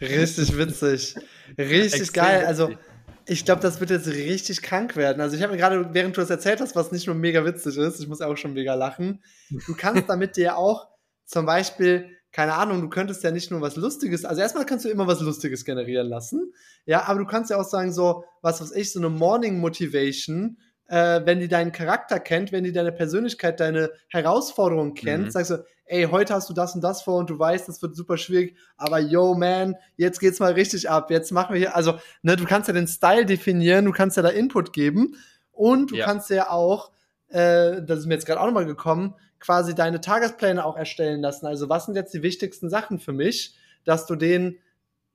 Richtig 0.02 0.58
witzig. 0.58 1.16
Richtig 1.58 2.02
Extrem 2.02 2.24
geil. 2.24 2.46
Also, 2.46 2.70
witzig. 2.70 2.86
Ich 3.26 3.46
glaube, 3.46 3.62
das 3.62 3.80
wird 3.80 3.90
jetzt 3.90 4.08
richtig 4.08 4.62
krank 4.62 4.96
werden. 4.96 5.22
Also, 5.22 5.36
ich 5.36 5.44
habe 5.44 5.54
mir 5.54 5.60
gerade, 5.60 5.94
während 5.94 6.18
du 6.18 6.22
das 6.22 6.30
erzählt 6.30 6.62
hast, 6.62 6.76
was 6.76 6.92
nicht 6.92 7.08
nur 7.08 7.16
mega 7.16 7.46
witzig 7.46 7.78
ist, 7.78 8.00
ich 8.00 8.08
muss 8.08 8.22
auch 8.22 8.36
schon 8.38 8.54
mega 8.54 8.74
lachen. 8.76 9.24
Du 9.68 9.76
kannst 9.76 10.10
damit 10.10 10.36
dir 10.36 10.58
auch 10.58 10.88
zum 11.26 11.46
Beispiel, 11.46 12.10
keine 12.32 12.54
Ahnung, 12.54 12.82
du 12.82 12.90
könntest 12.90 13.24
ja 13.24 13.32
nicht 13.32 13.52
nur 13.52 13.62
was 13.62 13.76
Lustiges, 13.76 14.26
also 14.26 14.42
erstmal 14.42 14.66
kannst 14.66 14.86
du 14.86 14.90
immer 14.90 15.08
was 15.08 15.22
Lustiges 15.22 15.66
generieren 15.66 16.08
lassen. 16.08 16.52
Ja, 16.86 17.04
aber 17.08 17.20
du 17.20 17.26
kannst 17.26 17.52
ja 17.52 17.58
auch 17.58 17.68
sagen, 17.68 17.94
so, 17.94 18.26
was 18.42 18.60
weiß 18.60 18.72
ich, 18.74 18.92
so 18.92 19.00
eine 19.00 19.10
Morning 19.10 19.60
Motivation, 19.60 20.58
äh, 20.88 21.22
wenn 21.26 21.40
die 21.40 21.48
deinen 21.48 21.72
Charakter 21.72 22.20
kennt, 22.20 22.52
wenn 22.52 22.64
die 22.64 22.72
deine 22.72 22.92
Persönlichkeit, 22.92 23.60
deine 23.60 23.92
Herausforderungen 24.10 24.94
kennt, 24.94 25.28
Mhm. 25.28 25.32
sagst 25.32 25.52
du, 25.52 25.64
ey, 25.86 26.04
heute 26.06 26.34
hast 26.34 26.50
du 26.50 26.54
das 26.54 26.76
und 26.76 26.82
das 26.84 27.02
vor 27.02 27.18
und 27.20 27.30
du 27.30 27.38
weißt, 27.38 27.68
das 27.68 27.82
wird 27.82 27.96
super 27.96 28.18
schwierig, 28.18 28.56
aber 28.78 29.00
yo, 29.00 29.34
man, 29.36 29.76
jetzt 29.98 30.20
geht's 30.20 30.40
mal 30.40 30.54
richtig 30.54 30.90
ab, 30.90 31.12
jetzt 31.12 31.32
machen 31.32 31.54
wir 31.54 31.60
hier, 31.60 31.76
also, 31.76 31.96
ne, 32.22 32.36
du 32.36 32.46
kannst 32.46 32.68
ja 32.68 32.74
den 32.74 32.88
Style 32.88 33.26
definieren, 33.26 33.86
du 33.86 33.92
kannst 33.92 34.18
ja 34.18 34.24
da 34.24 34.30
Input 34.30 34.74
geben 34.74 35.16
und 35.52 35.92
du 35.92 35.98
Ja. 35.98 36.06
kannst 36.06 36.30
ja 36.30 36.50
auch, 36.50 36.92
äh, 37.30 37.82
das 37.84 38.00
ist 38.00 38.06
mir 38.06 38.14
jetzt 38.16 38.26
gerade 38.26 38.40
auch 38.42 38.46
nochmal 38.46 38.66
gekommen, 38.66 39.16
quasi 39.40 39.76
deine 39.76 40.00
Tagespläne 40.02 40.64
auch 40.64 40.78
erstellen 40.78 41.20
lassen. 41.22 41.46
Also, 41.46 41.68
was 41.70 41.86
sind 41.86 41.96
jetzt 41.96 42.14
die 42.14 42.24
wichtigsten 42.24 42.70
Sachen 42.70 43.00
für 43.00 43.12
mich, 43.14 43.56
dass 43.84 44.06
du 44.06 44.16
dir 44.16 44.54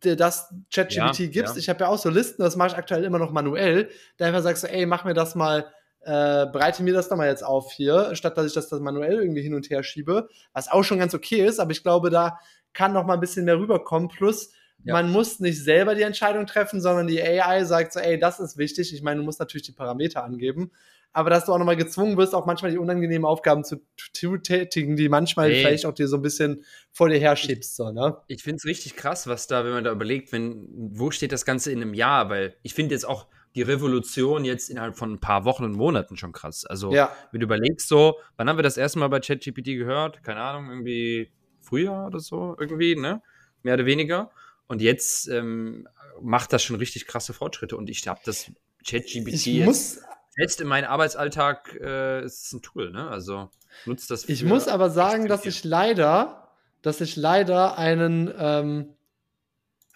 das 0.00 0.52
ChatGPT 0.72 1.18
Ja, 1.20 1.26
gibst. 1.26 1.54
ja. 1.54 1.58
Ich 1.58 1.68
habe 1.68 1.80
ja 1.80 1.88
auch 1.88 1.98
so 1.98 2.10
Listen, 2.10 2.42
das 2.42 2.56
mache 2.56 2.68
ich 2.68 2.76
aktuell 2.76 3.04
immer 3.04 3.18
noch 3.18 3.32
manuell. 3.32 3.88
Da 4.16 4.26
einfach 4.26 4.42
sagst 4.42 4.62
du, 4.64 4.68
ey, 4.70 4.86
mach 4.86 5.04
mir 5.04 5.14
das 5.14 5.34
mal, 5.34 5.66
äh, 6.02 6.46
bereite 6.46 6.82
mir 6.82 6.94
das 6.94 7.08
doch 7.08 7.16
mal 7.16 7.28
jetzt 7.28 7.44
auf 7.44 7.72
hier, 7.72 8.14
statt 8.14 8.36
dass 8.38 8.46
ich 8.46 8.52
das 8.54 8.68
dann 8.68 8.82
manuell 8.82 9.14
irgendwie 9.20 9.42
hin 9.42 9.54
und 9.54 9.68
her 9.70 9.82
schiebe, 9.82 10.28
was 10.52 10.70
auch 10.70 10.84
schon 10.84 10.98
ganz 10.98 11.14
okay 11.14 11.44
ist, 11.44 11.58
aber 11.58 11.72
ich 11.72 11.82
glaube, 11.82 12.10
da 12.10 12.38
kann 12.72 12.92
noch 12.92 13.04
mal 13.04 13.14
ein 13.14 13.20
bisschen 13.20 13.44
mehr 13.44 13.58
rüberkommen. 13.58 14.08
Plus, 14.08 14.52
Ja. 14.84 14.92
man 14.94 15.10
muss 15.10 15.40
nicht 15.40 15.62
selber 15.62 15.96
die 15.96 16.02
Entscheidung 16.02 16.46
treffen, 16.46 16.80
sondern 16.80 17.08
die 17.08 17.20
AI 17.20 17.64
sagt 17.64 17.92
so, 17.92 17.98
ey, 17.98 18.18
das 18.18 18.38
ist 18.38 18.56
wichtig. 18.58 18.94
Ich 18.94 19.02
meine, 19.02 19.18
du 19.18 19.24
musst 19.24 19.40
natürlich 19.40 19.64
die 19.66 19.72
Parameter 19.72 20.22
angeben, 20.22 20.70
aber 21.12 21.30
dass 21.30 21.46
du 21.46 21.52
auch 21.52 21.58
noch 21.58 21.64
mal 21.64 21.76
gezwungen 21.76 22.16
wirst, 22.16 22.34
auch 22.34 22.46
manchmal 22.46 22.70
die 22.70 22.78
unangenehmen 22.78 23.24
Aufgaben 23.24 23.64
zu, 23.64 23.80
zu 24.12 24.36
tätigen, 24.36 24.96
die 24.96 25.08
manchmal 25.08 25.50
Ey. 25.50 25.60
vielleicht 25.60 25.86
auch 25.86 25.94
dir 25.94 26.08
so 26.08 26.16
ein 26.16 26.22
bisschen 26.22 26.64
vor 26.92 27.08
dir 27.08 27.18
herschiebst, 27.18 27.76
so, 27.76 27.90
ne? 27.90 28.16
Ich 28.28 28.42
finde 28.42 28.56
es 28.56 28.64
richtig 28.64 28.96
krass, 28.96 29.26
was 29.26 29.46
da, 29.46 29.64
wenn 29.64 29.72
man 29.72 29.84
da 29.84 29.92
überlegt, 29.92 30.32
wenn, 30.32 30.68
wo 30.92 31.10
steht 31.10 31.32
das 31.32 31.44
Ganze 31.44 31.72
in 31.72 31.82
einem 31.82 31.94
Jahr? 31.94 32.28
Weil 32.30 32.56
ich 32.62 32.74
finde 32.74 32.94
jetzt 32.94 33.04
auch 33.08 33.26
die 33.54 33.62
Revolution 33.62 34.44
jetzt 34.44 34.68
innerhalb 34.68 34.96
von 34.96 35.14
ein 35.14 35.18
paar 35.20 35.44
Wochen 35.44 35.64
und 35.64 35.72
Monaten 35.72 36.16
schon 36.16 36.32
krass. 36.32 36.64
Also, 36.64 36.92
Ja. 36.92 37.10
wenn 37.32 37.40
du 37.40 37.44
überlegst, 37.44 37.88
so, 37.88 38.16
wann 38.36 38.48
haben 38.48 38.58
wir 38.58 38.62
das 38.62 38.76
erste 38.76 38.98
Mal 38.98 39.08
bei 39.08 39.20
ChatGPT 39.20 39.64
gehört? 39.76 40.22
Keine 40.22 40.40
Ahnung, 40.40 40.68
irgendwie 40.70 41.32
Frühjahr 41.60 42.06
oder 42.06 42.20
so, 42.20 42.54
irgendwie, 42.58 42.94
ne? 42.94 43.22
Mehr 43.62 43.74
oder 43.74 43.86
weniger. 43.86 44.30
Und 44.68 44.82
jetzt 44.82 45.28
ähm, 45.28 45.88
macht 46.20 46.52
das 46.52 46.62
schon 46.62 46.76
richtig 46.76 47.06
krasse 47.06 47.32
Fortschritte. 47.32 47.76
Und 47.76 47.90
ich 47.90 48.06
habe 48.06 48.20
das 48.24 48.52
ChatGPT 48.86 49.28
Ich 49.32 49.46
jetzt 49.46 49.64
muss, 49.66 50.00
jetzt 50.38 50.60
in 50.60 50.68
meinem 50.68 50.88
Arbeitsalltag 50.88 51.78
äh, 51.80 52.24
ist 52.24 52.46
es 52.46 52.52
ein 52.52 52.62
Tool, 52.62 52.90
ne? 52.90 53.08
Also 53.08 53.50
nutzt 53.84 54.10
das. 54.10 54.28
Ich 54.28 54.44
muss 54.44 54.68
aber 54.68 54.88
sagen, 54.88 55.26
dass 55.26 55.44
ich 55.44 55.64
leider, 55.64 56.48
dass 56.80 57.00
ich 57.00 57.16
leider 57.16 57.76
einen, 57.76 58.32
ähm, 58.38 58.94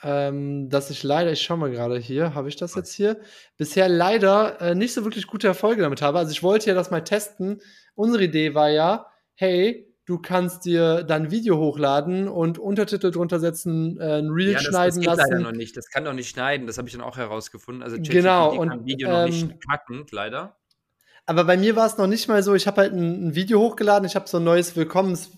ähm, 0.02 0.68
dass 0.68 0.90
ich 0.90 1.04
leider, 1.04 1.30
ich 1.30 1.42
schau 1.42 1.56
mal 1.56 1.70
gerade 1.70 1.96
hier, 1.96 2.34
habe 2.34 2.48
ich 2.48 2.56
das 2.56 2.74
jetzt 2.74 2.92
hier, 2.92 3.20
bisher 3.56 3.88
leider 3.88 4.60
äh, 4.60 4.74
nicht 4.74 4.92
so 4.92 5.04
wirklich 5.04 5.28
gute 5.28 5.46
Erfolge 5.46 5.82
damit 5.82 6.02
habe. 6.02 6.18
Also 6.18 6.32
ich 6.32 6.42
wollte 6.42 6.66
ja 6.66 6.74
das 6.74 6.90
mal 6.90 7.04
testen. 7.04 7.60
Unsere 7.94 8.24
Idee 8.24 8.54
war 8.54 8.68
ja, 8.68 9.06
hey, 9.34 9.91
du 10.04 10.18
kannst 10.18 10.64
dir 10.64 11.04
dann 11.04 11.24
ein 11.24 11.30
Video 11.30 11.58
hochladen 11.58 12.28
und 12.28 12.58
Untertitel 12.58 13.10
drunter 13.10 13.38
setzen, 13.40 13.98
äh, 14.00 14.18
ein 14.18 14.30
Reel 14.30 14.52
Ja, 14.52 14.54
das, 14.54 14.64
das 14.64 14.70
schneiden 14.70 15.00
geht 15.00 15.06
leider 15.06 15.38
noch 15.38 15.44
lassen. 15.46 15.56
nicht. 15.56 15.76
Das 15.76 15.88
kann 15.90 16.04
doch 16.04 16.12
nicht 16.12 16.28
schneiden. 16.28 16.66
Das 16.66 16.78
habe 16.78 16.88
ich 16.88 16.94
dann 16.94 17.02
auch 17.02 17.16
herausgefunden. 17.16 17.82
Also 17.82 17.96
ChatGPT 17.96 18.12
Genau, 18.12 18.58
und, 18.58 18.68
kann 18.68 18.84
Video 18.84 19.10
noch 19.10 19.26
nicht 19.26 19.42
ähm, 19.42 19.58
knacken, 19.60 20.06
leider. 20.10 20.56
Aber 21.26 21.44
bei 21.44 21.56
mir 21.56 21.76
war 21.76 21.86
es 21.86 21.98
noch 21.98 22.08
nicht 22.08 22.28
mal 22.28 22.42
so, 22.42 22.54
ich 22.54 22.66
habe 22.66 22.80
halt 22.80 22.92
ein, 22.92 23.28
ein 23.28 23.34
Video 23.34 23.60
hochgeladen, 23.60 24.06
ich 24.06 24.16
habe 24.16 24.28
so 24.28 24.38
ein 24.38 24.44
neues 24.44 24.74
Willkommens, 24.74 25.30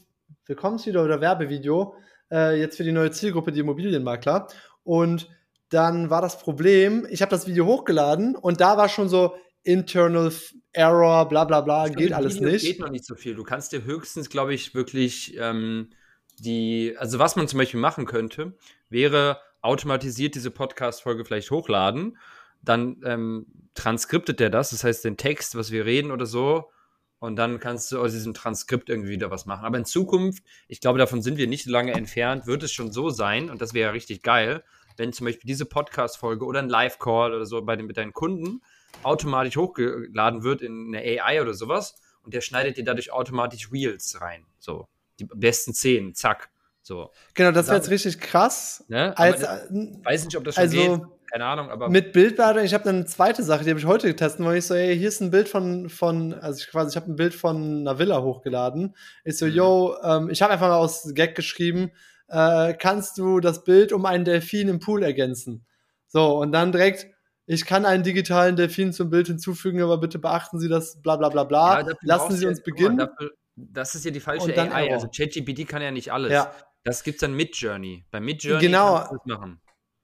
Willkommensvideo 0.47 1.05
oder 1.05 1.21
Werbevideo, 1.21 1.95
äh, 2.33 2.59
jetzt 2.59 2.79
für 2.79 2.85
die 2.85 2.93
neue 2.93 3.11
Zielgruppe, 3.11 3.53
die 3.53 3.61
Immobilienmakler. 3.61 4.49
Und 4.83 5.29
dann 5.69 6.09
war 6.09 6.23
das 6.23 6.39
Problem, 6.39 7.07
ich 7.11 7.21
habe 7.21 7.31
das 7.31 7.47
Video 7.47 7.67
hochgeladen 7.67 8.35
und 8.35 8.61
da 8.61 8.79
war 8.79 8.89
schon 8.89 9.09
so 9.09 9.35
Internal 9.65 10.33
Error, 10.73 11.29
bla 11.29 11.45
bla 11.45 11.61
bla, 11.61 11.89
geht 11.89 11.99
mit 11.99 12.13
alles 12.13 12.37
Videos 12.37 12.53
nicht. 12.53 12.65
geht 12.65 12.81
noch 12.81 12.91
nicht 12.91 13.05
so 13.05 13.15
viel. 13.15 13.35
Du 13.35 13.45
kannst 13.45 13.73
dir 13.73 13.85
höchstens, 13.85 14.29
glaube 14.29 14.55
ich, 14.55 14.75
wirklich 14.75 15.37
ähm, 15.39 15.91
die, 16.39 16.95
also 16.99 17.19
was 17.19 17.37
man 17.37 17.49
zum 17.49 17.59
Beispiel 17.59 17.81
machen 17.81 18.07
könnte, 18.07 18.57
wäre 18.89 19.41
automatisiert 19.63 20.35
diese 20.35 20.51
Podcast-Folge 20.51 21.25
vielleicht 21.25 21.51
hochladen, 21.51 22.19
dann 22.63 23.01
ähm, 23.05 23.47
transkriptet 23.75 24.41
der 24.41 24.51
das, 24.51 24.71
das 24.71 24.85
heißt 24.85 25.05
den 25.05 25.17
Text, 25.17 25.57
was 25.57 25.71
wir 25.71 25.87
reden 25.87 26.11
oder 26.11 26.27
so, 26.27 26.71
und 27.19 27.37
dann 27.37 27.59
kannst 27.59 27.91
du 27.91 27.99
aus 27.99 28.13
diesem 28.13 28.35
Transkript 28.35 28.91
irgendwie 28.91 29.11
wieder 29.11 29.31
was 29.31 29.47
machen. 29.47 29.65
Aber 29.65 29.79
in 29.79 29.87
Zukunft, 29.87 30.43
ich 30.69 30.81
glaube, 30.81 30.99
davon 30.99 31.23
sind 31.23 31.39
wir 31.39 31.47
nicht 31.47 31.65
lange 31.67 31.93
entfernt, 31.93 32.47
wird 32.47 32.63
es 32.63 32.73
schon 32.73 32.93
so 32.93 33.09
sein, 33.09 33.49
und 33.49 33.63
das 33.63 33.73
wäre 33.73 33.87
ja 33.87 33.93
richtig 33.93 34.23
geil, 34.23 34.63
wenn 34.97 35.13
zum 35.13 35.27
Beispiel 35.27 35.49
diese 35.49 35.65
Podcast-Folge 35.65 36.45
oder 36.45 36.61
ein 36.61 36.69
Live-Call 36.69 37.33
oder 37.35 37.47
so 37.47 37.63
bei 37.63 37.77
den, 37.77 37.87
mit 37.87 37.97
deinen 37.97 38.13
Kunden 38.13 38.61
automatisch 39.03 39.57
hochgeladen 39.57 40.43
wird 40.43 40.63
in 40.63 40.95
eine 40.95 41.23
AI 41.23 41.41
oder 41.43 41.55
sowas 41.55 41.95
und 42.23 42.35
der 42.35 42.41
schneidet 42.41 42.77
dir 42.77 42.85
dadurch 42.85 43.13
automatisch 43.13 43.71
Reels 43.73 44.21
rein. 44.21 44.47
So, 44.59 44.89
die 45.19 45.25
besten 45.25 45.75
Szenen, 45.75 46.15
zack. 46.15 46.51
So. 46.83 47.11
Genau, 47.35 47.51
das 47.51 47.67
wäre 47.69 47.77
jetzt 47.79 47.91
richtig 47.91 48.21
krass. 48.21 48.85
Ne? 48.89 49.17
Als, 49.17 49.41
das- 49.41 49.71
äh, 49.71 50.05
weiß 50.05 50.25
nicht, 50.27 50.37
ob 50.37 50.45
das 50.45 50.55
schon 50.57 50.63
also- 50.63 50.99
geht. 50.99 51.07
Keine 51.33 51.47
Ahnung, 51.47 51.69
aber 51.71 51.89
mit 51.89 52.13
Bildbearbeitung, 52.13 52.65
ich 52.65 52.75
habe 52.75 52.89
eine 52.89 53.07
zweite 53.07 53.43
Sache, 53.43 53.65
die 53.65 53.71
habe 53.71 53.81
ich 53.81 53.87
heute 53.87 54.07
getestet, 54.07 54.45
weil 54.47 54.59
ich 54.59 54.67
so, 54.67 54.75
ey, 54.75 54.97
hier 54.97 55.09
ist 55.09 55.21
ein 55.21 55.33
Bild 55.33 55.49
von, 55.49 55.89
von 55.89 56.33
also 56.33 56.61
ich 56.61 56.69
quasi, 56.71 56.91
ich 56.91 56.97
habe 56.97 57.11
ein 57.11 57.17
Bild 57.17 57.35
von 57.35 57.81
einer 57.81 57.99
Villa 57.99 58.23
hochgeladen. 58.23 58.95
Ich 59.25 59.39
so, 59.39 59.47
Mhm. 59.47 59.53
yo, 59.53 59.97
ähm, 60.05 60.31
ich 60.31 60.43
habe 60.43 60.53
einfach 60.53 60.69
mal 60.69 60.77
aus 60.77 61.11
Gag 61.13 61.35
geschrieben, 61.35 61.91
äh, 62.29 62.75
kannst 62.75 63.19
du 63.19 63.41
das 63.41 63.65
Bild 63.65 63.93
um 63.93 64.07
einen 64.07 64.25
Delfin 64.25 64.69
im 64.69 64.79
Pool 64.79 65.03
ergänzen? 65.03 65.65
So, 66.07 66.39
und 66.39 66.53
dann 66.53 66.71
direkt, 66.71 67.09
ich 67.47 67.65
kann 67.67 67.85
einen 67.85 68.03
digitalen 68.03 68.57
Delfin 68.57 68.93
zum 68.93 69.11
Bild 69.11 69.27
hinzufügen, 69.27 69.83
aber 69.83 69.99
bitte 69.99 70.19
beachten 70.19 70.59
Sie 70.59 70.69
das, 70.69 71.01
bla 71.03 71.17
bla 71.17 71.29
bla 71.29 71.45
bla. 71.45 71.81
Ja, 71.81 71.95
Lassen 72.03 72.33
Sie 72.37 72.43
du 72.45 72.49
uns 72.49 72.59
ja- 72.59 72.65
beginnen. 72.65 72.99
Dafür, 72.99 73.31
das 73.57 73.95
ist 73.95 74.05
ja 74.05 74.11
die 74.11 74.21
falsche 74.21 74.47
Und 74.47 74.57
dann 74.57 74.73
AI. 74.73 74.93
Also 74.93 75.09
ChatGPT 75.09 75.69
kann 75.69 75.83
ja 75.83 75.91
nicht 75.91 76.13
alles. 76.13 76.33
Ja. 76.33 76.53
Das 76.85 77.03
gibt's 77.03 77.21
dann 77.21 77.35
mit 77.35 77.57
Journey. 77.57 78.05
Bei 78.11 78.21
Midjourney 78.21 78.67
Genau. 78.67 78.97
kannst 78.97 79.13
du 79.13 79.17
das 79.17 79.39
machen. 79.39 79.61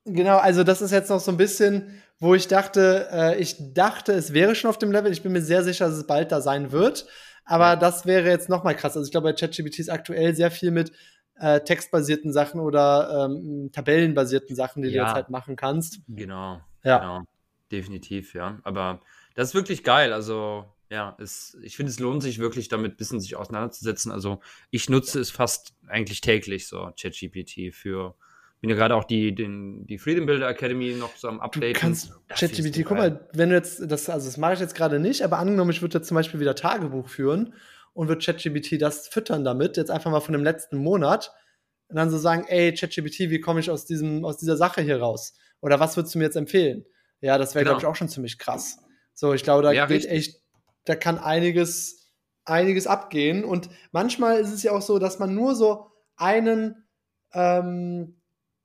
Genau, 0.07 0.39
also 0.39 0.65
das 0.65 0.81
ist 0.81 0.93
jetzt 0.93 1.11
noch 1.11 1.21
so 1.21 1.31
ein 1.31 1.37
bisschen, 1.37 2.03
wo 2.19 2.35
ich 2.35 2.49
dachte, 2.49 3.09
äh, 3.13 3.39
ich 3.39 3.57
dachte, 3.75 4.13
es 4.13 4.33
wäre 4.33 4.55
schon 4.55 4.71
auf 4.71 4.79
dem 4.79 4.91
Level. 4.91 5.13
Ich 5.13 5.23
bin 5.23 5.33
mir 5.33 5.43
sehr 5.43 5.63
sicher, 5.63 5.87
dass 5.89 5.97
es 5.97 6.07
bald 6.07 6.33
da 6.33 6.41
sein 6.41 6.73
wird. 6.73 7.07
Aber 7.45 7.67
Ja. 7.71 7.77
das 7.77 8.07
wäre 8.07 8.29
jetzt 8.29 8.49
noch 8.49 8.65
mal 8.65 8.75
krass. 8.75 8.97
Also 8.97 9.05
ich 9.07 9.11
glaube, 9.11 9.29
bei 9.29 9.33
ChatGPT 9.35 9.79
ist 9.79 9.91
aktuell 9.91 10.35
sehr 10.35 10.51
viel 10.51 10.71
mit 10.71 10.93
äh, 11.43 11.61
textbasierten 11.61 12.33
Sachen 12.35 12.61
oder 12.61 13.27
ähm, 13.31 13.71
tabellenbasierten 13.73 14.55
Sachen, 14.55 14.83
die 14.83 14.91
du 14.91 14.97
Ja. 14.97 15.05
jetzt 15.07 15.15
halt 15.15 15.31
machen 15.31 15.57
kannst. 15.57 16.01
Genau. 16.09 16.61
Ja. 16.83 16.99
Genau. 16.99 17.21
Definitiv, 17.71 18.35
ja. 18.35 18.59
Aber 18.65 19.01
das 19.35 19.51
ist 19.51 19.55
wirklich 19.55 19.85
geil. 19.85 20.13
Also, 20.13 20.65
ja, 20.91 21.17
es, 21.21 21.57
ich 21.63 21.77
finde, 21.77 21.91
es 21.91 22.01
lohnt 22.01 22.23
sich 22.23 22.39
wirklich 22.39 22.69
damit, 22.69 22.95
ein 22.95 22.97
bisschen 22.97 23.21
sich 23.21 23.37
auseinanderzusetzen. 23.37 24.11
Also, 24.11 24.41
ich 24.71 24.89
nutze 24.89 25.21
es 25.21 25.31
fast 25.31 25.75
eigentlich 25.87 26.21
täglich, 26.21 26.67
so 26.67 26.91
ChatGPT 27.01 27.73
für. 27.73 28.15
Bin 28.61 28.69
ja 28.69 28.77
gerade 28.77 28.95
auch 28.95 29.05
die, 29.05 29.35
den, 29.35 29.87
die 29.87 29.97
Freedom 29.97 30.27
Builder 30.27 30.47
Academy 30.47 30.93
noch 30.93 31.17
so 31.17 31.29
am 31.29 31.39
Du 31.39 31.45
Updaten. 31.45 31.73
kannst 31.73 32.13
ChatGPT, 32.29 32.77
du 32.77 32.85
guck 32.85 32.99
mal, 32.99 33.27
wenn 33.33 33.49
du 33.49 33.55
jetzt, 33.55 33.91
das, 33.91 34.11
also 34.11 34.27
das 34.27 34.37
mache 34.37 34.53
ich 34.53 34.61
jetzt 34.61 34.75
gerade 34.75 35.01
nicht, 35.01 35.23
aber 35.23 35.39
angenommen, 35.39 35.71
ich 35.71 35.81
würde 35.81 35.97
jetzt 35.97 36.09
zum 36.09 36.15
Beispiel 36.15 36.41
wieder 36.41 36.55
Tagebuch 36.55 37.09
führen 37.09 37.55
und 37.95 38.09
würde 38.09 38.23
ChatGPT 38.23 38.83
das 38.83 39.09
füttern 39.09 39.45
damit, 39.45 39.79
jetzt 39.79 39.91
einfach 39.91 40.11
mal 40.11 40.21
von 40.21 40.35
dem 40.35 40.45
letzten 40.45 40.77
Monat 40.77 41.33
und 41.89 41.97
dann 41.97 42.11
so 42.11 42.19
sagen, 42.19 42.45
ey, 42.49 42.75
ChatGPT, 42.75 43.31
wie 43.31 43.41
komme 43.41 43.61
ich 43.61 43.71
aus 43.71 43.87
diesem, 43.87 44.27
aus 44.27 44.37
dieser 44.37 44.59
Sache 44.59 44.83
hier 44.83 45.01
raus? 45.01 45.33
Oder 45.63 45.81
was 45.81 45.97
würdest 45.97 46.15
du 46.15 46.19
mir 46.19 46.27
jetzt 46.27 46.37
empfehlen? 46.37 46.85
Ja, 47.21 47.39
das 47.39 47.55
wäre, 47.55 47.65
Genau. 47.65 47.79
glaube 47.79 47.83
ich, 47.83 47.91
auch 47.93 47.97
schon 47.97 48.09
ziemlich 48.09 48.39
krass. 48.39 48.79
So, 49.15 49.35
ich 49.35 49.43
glaube, 49.43 49.63
da 49.63 49.73
Ja, 49.73 49.87
geht 49.87 49.99
richtig. 50.05 50.13
echt, 50.13 50.41
da 50.85 50.95
kann 50.97 51.19
einiges, 51.19 52.13
einiges 52.45 52.87
abgehen. 52.87 53.45
Und 53.45 53.69
manchmal 53.93 54.39
ist 54.41 54.51
es 54.53 54.63
ja 54.63 54.73
auch 54.73 54.83
so, 54.83 54.99
dass 54.99 55.19
man 55.19 55.35
nur 55.35 55.55
so 55.55 55.91
einen, 56.17 56.87
ähm, 57.33 58.17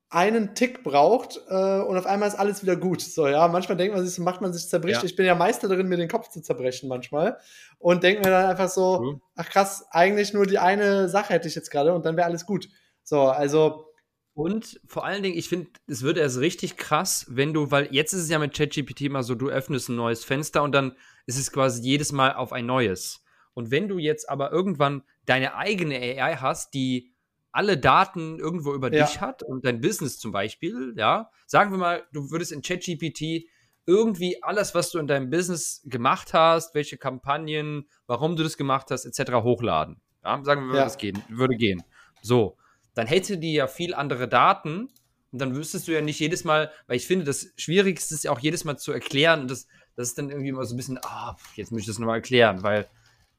einen 0.09 0.55
Tick 0.55 0.83
braucht 0.83 1.41
äh, 1.49 1.79
und 1.81 1.97
auf 1.97 2.05
einmal 2.05 2.29
ist 2.29 2.35
alles 2.35 2.61
wieder 2.61 2.77
gut. 2.77 3.01
So, 3.01 3.27
ja, 3.27 3.47
manchmal 3.49 3.75
denkt 3.77 3.95
man 3.95 4.05
sich, 4.05 4.15
so 4.15 4.21
macht 4.21 4.39
man 4.39 4.53
sich 4.53 4.69
zerbricht. 4.69 5.01
Ja. 5.01 5.05
Ich 5.05 5.15
bin 5.15 5.25
ja 5.25 5.35
Meister 5.35 5.67
darin, 5.67 5.87
mir 5.87 5.97
den 5.97 6.07
Kopf 6.07 6.29
zu 6.29 6.41
zerbrechen 6.41 6.87
manchmal. 6.87 7.37
Und 7.79 8.03
denke 8.03 8.21
mir 8.21 8.29
dann 8.29 8.45
einfach 8.45 8.69
so, 8.69 8.97
True. 8.97 9.21
ach 9.35 9.49
krass, 9.49 9.85
eigentlich 9.91 10.31
nur 10.33 10.45
die 10.45 10.59
eine 10.59 11.09
Sache 11.09 11.33
hätte 11.33 11.47
ich 11.49 11.55
jetzt 11.55 11.69
gerade 11.69 11.93
und 11.93 12.05
dann 12.05 12.15
wäre 12.15 12.27
alles 12.27 12.45
gut. 12.45 12.69
So, 13.03 13.23
also, 13.23 13.87
Und 14.35 14.81
vor 14.85 15.05
allen 15.05 15.23
Dingen, 15.23 15.37
ich 15.37 15.47
finde, 15.47 15.69
es 15.87 16.01
wird 16.03 16.17
erst 16.17 16.39
richtig 16.39 16.75
krass, 16.75 17.25
wenn 17.29 17.53
du, 17.53 17.71
weil 17.71 17.87
jetzt 17.91 18.11
ist 18.11 18.23
es 18.23 18.29
ja 18.29 18.37
mit 18.37 18.53
ChatGPT 18.53 19.09
mal 19.09 19.23
so, 19.23 19.33
du 19.33 19.47
öffnest 19.49 19.87
ein 19.87 19.95
neues 19.95 20.25
Fenster 20.25 20.61
und 20.61 20.73
dann 20.73 20.95
ist 21.25 21.39
es 21.39 21.53
quasi 21.53 21.81
jedes 21.81 22.11
Mal 22.11 22.33
auf 22.33 22.51
ein 22.51 22.65
neues. 22.65 23.23
Und 23.53 23.71
wenn 23.71 23.87
du 23.87 23.97
jetzt 23.97 24.29
aber 24.29 24.51
irgendwann 24.51 25.03
deine 25.25 25.55
eigene 25.55 25.95
AI 25.95 26.35
hast, 26.35 26.73
die 26.73 27.13
alle 27.53 27.77
Daten 27.77 28.37
irgendwo 28.37 28.73
über 28.73 28.91
Ja. 28.93 29.05
dich 29.05 29.21
hat 29.21 29.41
und 29.41 29.63
dein 29.63 29.79
Business 29.79 30.19
zum 30.19 30.33
Beispiel, 30.33 30.93
ja, 30.97 31.31
sagen 31.47 31.71
wir 31.71 31.77
mal, 31.77 32.05
du 32.11 32.29
würdest 32.29 32.51
in 32.51 32.61
ChatGPT 32.61 33.45
irgendwie 33.85 34.43
alles, 34.43 34.75
was 34.75 34.91
du 34.91 34.99
in 34.99 35.07
deinem 35.07 35.29
Business 35.29 35.81
gemacht 35.85 36.33
hast, 36.33 36.75
welche 36.75 36.97
Kampagnen, 36.97 37.87
warum 38.05 38.35
du 38.35 38.43
das 38.43 38.57
gemacht 38.57 38.87
hast, 38.91 39.05
etc. 39.05 39.31
hochladen. 39.43 40.01
Ja, 40.25 40.43
sagen 40.43 40.67
wir, 40.67 40.75
Ja. 40.75 40.83
das 40.83 40.97
gehen, 40.97 41.23
würde 41.29 41.55
gehen. 41.55 41.81
So, 42.21 42.57
dann 42.95 43.07
hätte 43.07 43.37
die 43.37 43.53
ja 43.53 43.67
viel 43.67 43.93
andere 43.93 44.27
Daten 44.27 44.89
und 45.31 45.39
dann 45.39 45.55
wüsstest 45.55 45.87
du 45.87 45.91
ja 45.91 46.01
nicht 46.01 46.19
jedes 46.19 46.43
Mal, 46.43 46.71
weil 46.87 46.97
ich 46.97 47.05
finde, 47.05 47.25
das 47.25 47.53
Schwierigste 47.57 48.15
ist 48.15 48.23
ja 48.23 48.31
auch 48.31 48.39
jedes 48.39 48.63
Mal 48.63 48.77
zu 48.77 48.91
erklären 48.91 49.41
und 49.41 49.51
das, 49.51 49.67
das 49.95 50.09
ist 50.09 50.17
dann 50.17 50.29
irgendwie 50.29 50.49
immer 50.49 50.65
so 50.65 50.73
ein 50.73 50.77
bisschen, 50.77 50.99
ah, 51.03 51.35
jetzt 51.55 51.71
muss 51.71 51.81
ich 51.81 51.87
das 51.87 51.99
nochmal 51.99 52.17
erklären, 52.17 52.63
weil 52.63 52.87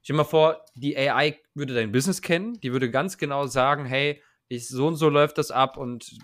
stell 0.03 0.15
dir 0.15 0.19
mal 0.19 0.25
vor, 0.25 0.65
die 0.75 0.97
AI 0.97 1.39
würde 1.55 1.75
dein 1.75 1.91
Business 1.91 2.23
kennen, 2.23 2.61
die 2.61 2.73
würde 2.73 2.91
ganz 2.91 3.19
genau 3.19 3.47
sagen, 3.47 3.87
hey, 3.87 4.23
ich, 4.49 4.69
so 4.69 4.87
und 4.87 4.97
so 4.97 5.09
läuft 5.09 5.39
das 5.39 5.51
ab 5.51 5.77
und 5.77 6.17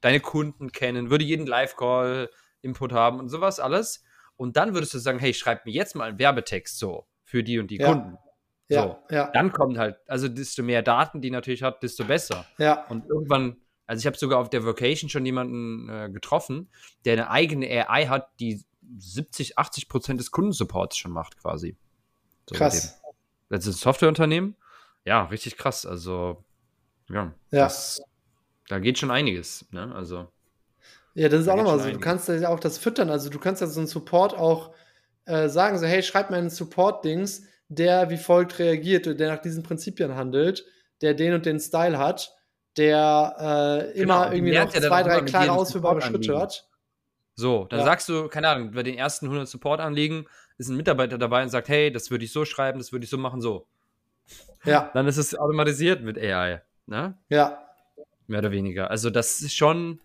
deine 0.00 0.20
Kunden 0.20 0.72
kennen, 0.72 1.10
würde 1.10 1.24
jeden 1.24 1.46
Live-Call, 1.46 2.30
Input 2.62 2.92
haben 2.92 3.18
und 3.18 3.28
sowas 3.28 3.60
alles. 3.60 4.02
Und 4.36 4.56
dann 4.56 4.74
würdest 4.74 4.94
du 4.94 4.98
sagen, 4.98 5.18
hey, 5.18 5.34
schreib 5.34 5.66
mir 5.66 5.72
jetzt 5.72 5.94
mal 5.94 6.08
einen 6.08 6.18
Werbetext 6.18 6.78
so 6.78 7.06
für 7.22 7.44
die 7.44 7.58
und 7.58 7.70
die 7.70 7.76
Ja. 7.76 7.88
Kunden. 7.88 8.16
Ja, 8.68 8.82
So. 9.08 9.14
ja, 9.14 9.30
Dann 9.32 9.52
kommt 9.52 9.78
halt, 9.78 9.96
also 10.06 10.28
desto 10.28 10.62
mehr 10.62 10.82
Daten 10.82 11.20
die 11.20 11.30
natürlich 11.30 11.62
hat, 11.62 11.82
desto 11.82 12.04
besser. 12.04 12.46
ja, 12.58 12.86
Und 12.88 13.06
irgendwann, 13.08 13.56
also 13.86 14.00
ich 14.00 14.06
habe 14.06 14.16
sogar 14.16 14.38
auf 14.38 14.48
der 14.50 14.64
Vocation 14.64 15.08
schon 15.10 15.26
jemanden 15.26 15.88
äh, 15.88 16.10
getroffen, 16.10 16.70
der 17.04 17.14
eine 17.14 17.30
eigene 17.30 17.66
AI 17.88 18.06
hat, 18.06 18.28
die 18.40 18.62
70, 18.98 19.58
80 19.58 19.88
Prozent 19.88 20.20
des 20.20 20.30
Kundensupports 20.30 20.96
schon 20.96 21.12
macht 21.12 21.36
quasi. 21.38 21.76
So 22.48 22.54
krass. 22.56 23.00
Das 23.48 23.66
ist 23.66 23.76
ein 23.76 23.78
Softwareunternehmen. 23.78 24.56
Ja, 25.04 25.24
richtig 25.24 25.56
krass. 25.56 25.84
Also, 25.86 26.44
ja, 27.10 27.32
Ja. 27.50 27.64
Das, 27.64 28.02
da 28.68 28.78
geht 28.78 28.98
schon 28.98 29.10
einiges. 29.10 29.66
Ne? 29.70 29.94
Also, 29.94 30.28
Ja, 31.14 31.28
das 31.28 31.40
ist 31.40 31.46
Da 31.46 31.52
auch 31.52 31.56
nochmal 31.56 31.78
so. 31.78 31.84
Du 31.84 31.90
einiges. 31.90 32.02
kannst 32.02 32.28
ja 32.28 32.48
auch 32.48 32.60
das 32.60 32.78
füttern. 32.78 33.10
Also 33.10 33.28
du 33.30 33.38
kannst 33.38 33.60
ja 33.60 33.66
so 33.66 33.80
einen 33.80 33.86
Support 33.86 34.34
auch 34.34 34.74
äh, 35.26 35.48
sagen, 35.48 35.78
so, 35.78 35.86
hey, 35.86 36.02
schreib 36.02 36.30
mir 36.30 36.36
einen 36.38 36.50
Support-Dings, 36.50 37.46
der 37.68 38.10
wie 38.10 38.16
folgt 38.16 38.58
reagiert, 38.58 39.06
der 39.06 39.28
nach 39.34 39.40
diesen 39.40 39.62
Prinzipien 39.62 40.14
handelt, 40.14 40.64
der 41.00 41.14
den 41.14 41.34
und 41.34 41.46
den 41.46 41.58
Style 41.60 41.98
hat, 41.98 42.34
der 42.76 43.36
äh, 43.94 44.00
immer 44.00 44.24
Genau, 44.30 44.32
irgendwie 44.32 44.54
noch 44.58 44.68
zwei, 44.70 45.02
drei 45.02 45.20
klare 45.22 45.52
ausführbare 45.52 46.00
Schritte 46.02 46.38
hat. 46.38 46.68
so, 47.36 47.64
dann 47.64 47.80
Ja. 47.80 47.84
sagst 47.84 48.08
du, 48.08 48.28
keine 48.28 48.48
Ahnung, 48.48 48.72
bei 48.72 48.82
den 48.82 48.96
ersten 48.96 49.26
100 49.26 49.48
Support-Anliegen 49.48 50.26
ist 50.58 50.68
ein 50.68 50.76
Mitarbeiter 50.76 51.18
dabei 51.18 51.42
und 51.42 51.48
sagt, 51.48 51.68
hey, 51.68 51.90
das 51.92 52.10
würde 52.10 52.24
ich 52.24 52.32
so 52.32 52.44
schreiben, 52.44 52.78
das 52.78 52.92
würde 52.92 53.04
ich 53.04 53.10
so 53.10 53.18
machen, 53.18 53.40
so. 53.40 53.66
Ja, 54.64 54.90
Dann 54.94 55.06
ist 55.06 55.16
es 55.18 55.34
automatisiert 55.34 56.02
mit 56.02 56.16
AI. 56.18 56.62
Ne? 56.86 57.16
ja, 57.28 57.60
Mehr 58.26 58.38
oder 58.38 58.50
weniger. 58.50 58.90
Also, 58.90 59.10
das 59.10 59.40
ist 59.42 59.54
schon, 59.54 60.00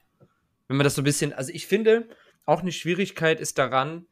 wenn 0.67 0.75
man 0.77 0.83
das 0.83 0.95
so 0.95 1.01
ein 1.01 1.05
bisschen, 1.05 1.31
also 1.33 1.51
ich 1.53 1.67
finde, 1.67 2.09
auch 2.45 2.61
eine 2.61 2.71
Schwierigkeit 2.73 3.39
ist 3.39 3.57
daran, 3.57 4.05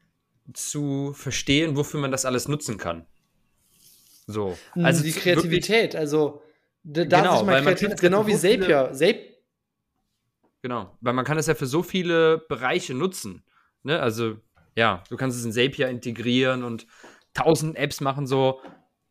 zu 0.54 1.12
verstehen, 1.14 1.76
wofür 1.76 2.00
man 2.00 2.12
das 2.12 2.24
alles 2.24 2.48
nutzen 2.48 2.78
kann. 2.78 3.06
So. 4.28 4.58
also 4.76 5.04
die 5.04 5.14
Kreativität, 5.14 5.96
also 5.96 6.42
da 6.84 7.04
Genau, 7.04 7.38
sich 7.38 7.46
mal 7.46 7.62
kreativ, 7.64 7.96
genau 7.96 8.28
wie 8.28 8.34
so 8.34 8.48
Zapier. 8.48 8.92
Zapier 8.94 9.38
Genau, 10.62 10.98
weil 11.02 11.14
man 11.14 11.24
kann 11.24 11.38
das 11.38 11.48
ja 11.48 11.56
für 11.56 11.66
so 11.66 11.84
viele 11.84 12.40
Bereiche 12.50 12.94
nutzen. 12.94 13.44
Ne? 13.84 14.02
Also, 14.02 14.38
ja, 14.76 15.04
du 15.10 15.16
kannst 15.16 15.38
es 15.38 15.46
in 15.46 15.52
Zapier 15.52 15.88
integrieren 15.88 16.64
und 16.64 16.88
tausend 17.34 17.78
Apps 17.78 18.02
machen 18.02 18.28
so. 18.28 18.62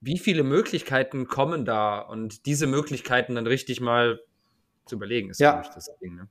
Wie 0.00 0.18
viele 0.18 0.42
Möglichkeiten 0.42 1.26
kommen 1.26 1.64
da 1.64 1.98
und 1.98 2.44
diese 2.46 2.66
Möglichkeiten 2.66 3.34
dann 3.34 3.46
richtig 3.46 3.80
mal 3.80 4.20
zu 4.84 4.96
überlegen, 4.96 5.30
ist, 5.30 5.40
Ja. 5.40 5.62
ich, 5.62 5.68
das 5.68 5.90
Ding. 6.02 6.16
Ne? 6.16 6.28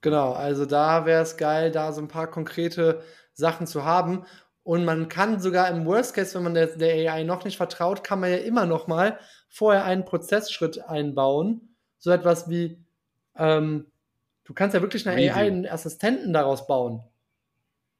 Genau, 0.00 0.32
also 0.32 0.64
da 0.64 1.04
wäre 1.04 1.22
es 1.22 1.36
geil, 1.36 1.72
da 1.72 1.92
so 1.92 2.00
ein 2.00 2.08
paar 2.08 2.30
konkrete 2.30 3.02
Sachen 3.32 3.66
zu 3.66 3.84
haben. 3.84 4.24
Und 4.68 4.84
man 4.84 5.08
kann 5.08 5.40
sogar 5.40 5.70
im 5.70 5.86
Worst 5.86 6.12
Case, 6.14 6.34
wenn 6.34 6.42
man 6.42 6.52
der, 6.52 6.66
der 6.66 7.10
AI 7.14 7.22
noch 7.24 7.42
nicht 7.42 7.56
vertraut, 7.56 8.04
kann 8.04 8.20
man 8.20 8.30
ja 8.30 8.36
immer 8.36 8.66
noch 8.66 8.86
mal 8.86 9.18
vorher 9.48 9.84
einen 9.86 10.04
Prozessschritt 10.04 10.78
einbauen. 10.86 11.74
So 11.96 12.10
etwas 12.10 12.50
wie, 12.50 12.78
ähm, 13.34 13.86
du 14.44 14.52
kannst 14.52 14.74
ja 14.74 14.82
wirklich 14.82 15.08
eine 15.08 15.16
Review. 15.16 15.32
AI 15.32 15.46
einen 15.46 15.66
Assistenten 15.66 16.34
daraus 16.34 16.66
bauen. 16.66 17.02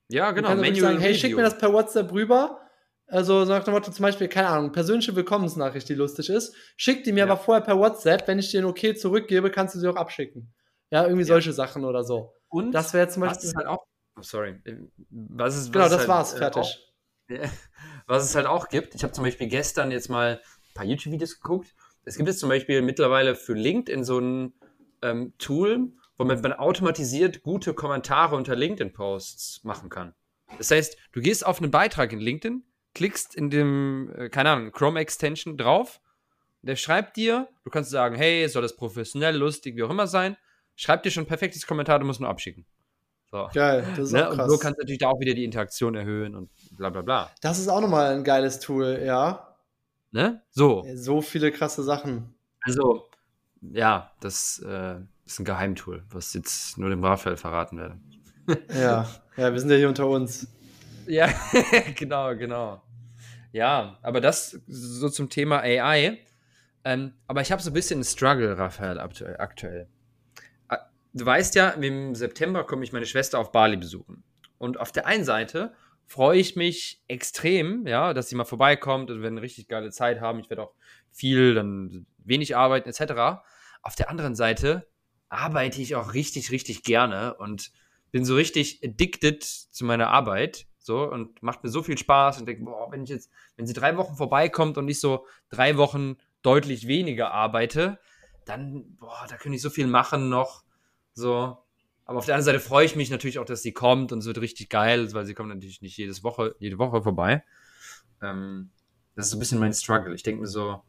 Ja, 0.09 0.29
Du 0.29 0.35
genau. 0.37 0.49
kannst 0.49 0.63
wirklich 0.63 0.83
Manual 0.83 0.93
sagen, 0.97 1.03
hey, 1.07 1.15
schick 1.15 1.35
mir 1.35 1.43
das 1.43 1.57
per 1.57 1.73
WhatsApp 1.73 2.13
rüber. 2.13 2.61
Also 3.07 3.47
so 3.47 3.51
nach 3.55 3.65
dem 3.65 3.73
Motto 3.73 3.91
zum 3.91 4.03
Beispiel, 4.03 4.29
keine 4.29 4.49
Ahnung, 4.49 4.71
persönliche 4.71 5.17
Willkommensnachricht, 5.17 5.89
die 5.89 5.95
lustig 5.95 6.29
ist. 6.29 6.55
Schick 6.77 7.03
die 7.03 7.13
mir 7.13 7.21
Ja. 7.21 7.25
aber 7.25 7.39
vorher 7.39 7.65
per 7.65 7.79
WhatsApp. 7.79 8.29
Wenn 8.29 8.39
ich 8.39 8.51
dir 8.51 8.61
ein 8.61 8.67
Okay 8.67 8.95
zurückgebe, 8.95 9.51
kannst 9.51 9.75
du 9.75 9.79
sie 9.79 9.89
auch 9.89 9.97
abschicken. 9.97 10.53
Ja, 10.91 11.05
irgendwie 11.05 11.23
Ja. 11.23 11.29
solche 11.29 11.55
Sachen 11.55 11.87
oder 11.87 12.05
so. 12.05 12.35
Und 12.51 12.73
Das 12.73 12.93
wäre 12.93 13.09
zum 13.09 13.23
was 13.23 13.31
Beispiel. 13.39 13.49
es 13.49 13.55
halt 13.57 13.67
auch. 13.69 13.87
Oh, 14.19 14.23
sorry. 14.23 14.61
Was 15.11 15.57
es, 15.57 15.71
Genau, 15.71 15.85
was 15.85 15.93
es 15.93 15.99
das 15.99 15.99
halt, 16.01 16.09
war's, 16.09 16.33
äh, 16.35 16.39
fertig. 16.39 16.63
Auch, 16.63 17.31
Ja. 17.31 17.51
was 18.07 18.25
es 18.25 18.35
halt 18.35 18.47
auch 18.47 18.69
gibt. 18.69 18.95
Ich 18.95 19.03
habe 19.03 19.13
zum 19.13 19.25
Beispiel 19.25 19.49
gestern 19.49 19.91
jetzt 19.91 20.09
mal 20.09 20.41
ein 20.43 20.75
paar 20.75 20.85
YouTube-Videos 20.85 21.41
geguckt. 21.41 21.75
Es 22.05 22.17
gibt 22.17 22.29
jetzt 22.29 22.41
zum 22.41 22.49
Beispiel 22.49 22.81
mittlerweile 22.83 23.35
für 23.35 23.53
LinkedIn 23.55 24.03
so 24.05 24.19
ein 24.19 24.55
ähm, 25.03 25.35
Tool, 25.39 25.93
womit 26.17 26.43
man 26.43 26.53
automatisiert 26.55 27.43
gute 27.43 27.75
Kommentare 27.75 28.35
unter 28.35 28.57
LinkedIn-Posts 28.57 29.63
machen 29.65 29.89
kann. 29.91 30.15
Das 30.57 30.71
heißt, 30.71 30.97
du 31.13 31.21
gehst 31.21 31.45
auf 31.47 31.61
einen 31.61 31.71
Beitrag 31.71 32.13
in 32.13 32.21
LinkedIn, 32.21 32.65
klickst 32.95 33.35
in 33.35 33.51
dem, 33.51 34.11
äh, 34.17 34.29
keine 34.31 34.51
Ahnung, 34.51 34.73
Chrome-Extension 34.73 35.57
drauf, 35.59 36.01
der 36.63 36.75
schreibt 36.77 37.17
dir, 37.17 37.49
du 37.65 37.71
kannst 37.71 37.91
sagen, 37.91 38.17
hey, 38.17 38.49
soll 38.49 38.63
das 38.63 38.75
professionell, 38.75 39.37
lustig, 39.37 39.77
wie 39.77 39.83
auch 39.85 39.91
immer 39.91 40.07
sein, 40.07 40.37
schreibt 40.75 41.05
dir 41.05 41.11
schon 41.11 41.25
ein 41.25 41.29
perfektes 41.29 41.67
Kommentar, 41.67 41.99
du 41.99 42.07
musst 42.07 42.21
nur 42.21 42.31
abschicken. 42.31 42.67
So. 43.31 43.49
Geil, 43.53 43.85
das 43.97 44.07
ist 44.07 44.13
Ne? 44.13 44.27
auch 44.27 44.31
Und 44.33 44.37
krass. 44.39 44.51
so 44.51 44.59
kannst 44.59 44.79
du 44.79 44.83
natürlich 44.83 45.01
da 45.01 45.09
auch 45.09 45.21
wieder 45.21 45.35
die 45.35 45.45
Interaktion 45.45 45.95
erhöhen 45.95 46.35
und 46.35 46.51
bla 46.79 46.89
bla 46.91 47.03
bla. 47.03 47.31
das 47.43 47.59
ist 47.59 47.69
auch 47.69 47.81
nochmal 47.81 48.15
ein 48.17 48.25
geiles 48.25 48.59
Tool, 48.61 49.03
ja. 49.05 49.55
Ne? 50.13 50.43
So. 50.51 50.87
So 50.95 51.21
viele 51.21 51.53
krasse 51.53 51.83
Sachen. 51.83 52.35
Also, 52.63 53.07
ja, 53.61 54.11
das 54.21 54.63
äh, 54.67 54.97
ist 55.27 55.39
ein 55.39 55.45
Geheimtool, 55.45 56.05
was 56.11 56.33
jetzt 56.33 56.79
nur 56.79 56.89
dem 56.89 57.05
Raphael 57.05 57.37
verraten 57.37 57.77
werde. 57.79 57.99
Ja, 58.75 59.07
ja, 59.37 59.53
wir 59.53 59.61
sind 59.61 59.71
ja 59.71 59.77
hier 59.77 59.89
unter 59.89 60.07
uns. 60.09 60.49
Ja, 61.07 61.29
genau, 61.97 62.35
genau. 62.37 62.83
Ja, 63.53 63.99
aber 64.03 64.21
das 64.23 64.59
so 64.67 65.09
zum 65.11 65.29
Thema 65.29 65.61
AI. 65.61 66.19
Ähm, 66.85 67.13
aber 67.27 67.43
ich 67.43 67.53
habe 67.53 67.61
so 67.61 67.71
ein 67.71 67.75
bisschen 67.75 67.99
einen 67.99 68.05
Struggle, 68.05 68.57
Raphael, 68.57 68.99
aktuell. 68.99 69.89
Du 71.13 71.25
weißt 71.25 71.55
ja, 71.55 71.71
im 71.71 72.15
September 72.15 72.65
komme 72.65 72.85
ich 72.85 72.93
meine 72.93 73.07
Schwester 73.07 73.39
auf 73.39 73.53
Bali 73.53 73.77
besuchen. 73.77 74.23
Und 74.59 74.79
auf 74.79 74.93
der 74.93 75.07
einen 75.07 75.25
Seite 75.25 75.73
freue 76.07 76.39
ich 76.39 76.57
mich 76.57 77.03
extrem, 77.09 77.87
ja, 77.87 78.15
dass 78.15 78.29
sie 78.29 78.37
mal 78.37 78.45
vorbeikommt 78.45 79.11
und 79.11 79.21
wir 79.21 79.29
eine 79.29 79.43
richtig 79.43 79.69
geile 79.69 79.91
Zeit 79.91 80.21
haben. 80.21 80.41
Ich 80.41 80.51
werde 80.51 80.63
auch 80.63 80.75
viel, 81.11 81.55
dann 81.55 82.07
wenig 82.19 82.57
arbeiten, 82.57 82.89
etc. 82.89 83.43
Auf 83.83 83.95
der 83.95 84.11
anderen 84.11 84.35
Seite 84.35 84.87
arbeite 85.29 85.81
ich 85.83 85.95
auch 85.97 86.15
richtig, 86.15 86.51
richtig 86.51 86.83
gerne 86.83 87.35
und 87.35 87.71
bin 88.11 88.25
so 88.25 88.35
richtig 88.35 88.81
addicted 88.83 89.45
zu 89.45 89.85
meiner 89.85 90.09
Arbeit. 90.09 90.67
So, 90.79 91.03
und 91.03 91.43
macht 91.43 91.63
mir 91.63 91.69
so 91.69 91.83
viel 91.83 91.99
Spaß 91.99 92.41
und 92.41 92.47
denke, 92.47 92.65
boah, 92.65 92.91
wenn 92.91 93.03
ich 93.03 93.11
jetzt, 93.11 93.31
wenn 93.57 93.67
sie 93.67 93.75
drei 93.75 93.99
Wochen 93.99 94.17
vorbeikommt 94.17 94.79
und 94.79 94.89
ich 94.89 95.01
so 95.01 95.27
drei 95.51 95.77
Wochen 95.77 96.17
deutlich 96.41 96.87
weniger 96.87 97.31
arbeite, 97.31 97.99
dann, 98.47 98.97
boah, 98.97 99.27
da 99.29 99.37
könnte 99.37 99.57
ich 99.57 99.63
so 99.63 99.69
viel 99.69 99.87
machen 99.87 100.31
noch. 100.31 100.65
So. 101.19 101.59
Aber 102.05 102.19
auf 102.19 102.25
der 102.25 102.37
anderen 102.37 102.47
Seite 102.47 102.61
freue 102.61 102.87
ich 102.87 102.97
mich 102.97 103.11
natürlich 103.11 103.39
auch, 103.39 103.45
dass 103.45 103.63
sie 103.63 103.73
kommt 103.73 104.13
und 104.13 104.21
es 104.21 104.27
wird 104.27 104.41
richtig 104.41 104.71
geil, 104.71 105.13
weil 105.13 105.27
sie 105.27 105.35
kommt 105.35 105.51
natürlich 105.51 105.83
nicht 105.83 105.97
jedes 105.99 106.25
Woche, 106.25 106.55
jede 106.59 106.79
Woche 106.79 107.03
vorbei. 107.03 107.45
Ähm, 108.23 108.71
das 109.15 109.27
ist 109.27 109.33
so 109.33 109.37
ein 109.37 109.41
bisschen 109.41 109.59
mein 109.59 109.75
Struggle. 109.75 110.15
Ich 110.15 110.23
denke 110.23 110.41
mir 110.41 110.47
so, 110.47 110.81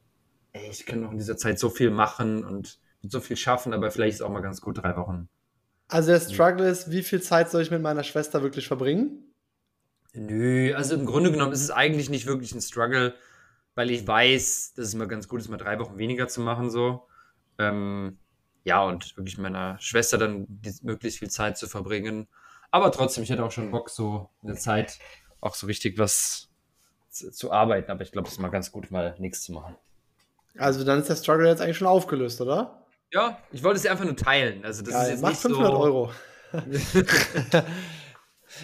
ey, 0.53 0.69
ich 0.69 0.86
kann 0.86 1.01
noch 1.01 1.11
in 1.11 1.17
dieser 1.17 1.36
Zeit 1.36 1.59
so 1.59 1.69
viel 1.69 1.91
machen 1.91 2.45
und 2.45 2.80
so 3.01 3.19
viel 3.19 3.36
schaffen, 3.36 3.73
aber 3.73 3.91
vielleicht 3.91 4.15
ist 4.15 4.21
auch 4.21 4.30
mal 4.30 4.41
ganz 4.41 4.61
gut 4.61 4.82
drei 4.82 4.95
Wochen. 4.95 5.27
Also 5.89 6.11
der 6.11 6.19
Struggle 6.19 6.69
ist, 6.69 6.91
wie 6.91 7.01
viel 7.01 7.21
Zeit 7.21 7.49
soll 7.49 7.63
ich 7.63 7.71
mit 7.71 7.82
meiner 7.82 8.03
Schwester 8.03 8.41
wirklich 8.43 8.67
verbringen? 8.67 9.34
Nö, 10.13 10.73
also 10.75 10.95
im 10.95 11.05
Grunde 11.05 11.32
genommen 11.32 11.51
ist 11.51 11.63
es 11.63 11.71
eigentlich 11.71 12.09
nicht 12.09 12.27
wirklich 12.27 12.53
ein 12.53 12.61
Struggle, 12.61 13.15
weil 13.75 13.89
ich 13.91 14.07
weiß, 14.07 14.73
dass 14.75 14.86
es 14.86 14.95
mal 14.95 15.07
ganz 15.07 15.27
gut 15.27 15.41
ist, 15.41 15.49
mal 15.49 15.57
drei 15.57 15.80
Wochen 15.80 15.97
weniger 15.97 16.27
zu 16.27 16.41
machen, 16.41 16.69
so. 16.69 17.07
Ähm, 17.57 18.19
ja, 18.64 18.84
und 18.84 19.16
wirklich 19.18 19.38
meiner 19.38 19.80
Schwester 19.80 20.18
dann 20.18 20.47
möglichst 20.82 21.20
viel 21.20 21.30
Zeit 21.30 21.57
zu 21.57 21.68
verbringen. 21.68 22.28
Aber 22.72 22.91
trotzdem, 22.91 23.24
ich 23.24 23.30
hätte 23.30 23.43
auch 23.43 23.51
schon 23.51 23.72
Bock, 23.72 23.89
so 23.89 24.30
in 24.41 24.49
der 24.49 24.57
Zeit 24.57 24.99
auch 25.41 25.55
so 25.55 25.68
richtig 25.68 25.97
was 25.97 26.49
zu, 27.10 27.32
zu 27.32 27.51
arbeiten. 27.51 27.89
Aber 27.91 28.03
ich 28.03 28.12
glaube, 28.12 28.28
es 28.28 28.34
ist 28.34 28.39
mal 28.39 28.49
ganz 28.49 28.72
gut, 28.72 28.91
mal 28.91 29.16
nichts 29.18 29.43
zu 29.43 29.53
machen. 29.53 29.76
Also 30.57 30.84
dann 30.84 30.99
ist 30.99 31.10
der 31.10 31.16
Struggle 31.16 31.47
jetzt 31.47 31.62
eigentlich 31.62 31.78
schon 31.78 31.88
aufgelöst, 31.88 32.41
oder? 32.41 32.86
Ja, 33.12 33.39
ich 33.51 33.64
wollte 33.64 33.80
es 33.80 33.86
einfach 33.86 34.05
nur 34.05 34.16
teilen. 34.16 34.64
Also 34.64 34.84
das 34.84 34.93
Geil, 34.93 35.03
ist 35.03 35.10
jetzt 35.12 35.22
macht 35.22 35.34
nicht 35.34 35.41
500 35.41 35.72
so. 35.72 35.78
Euro. 35.80 36.12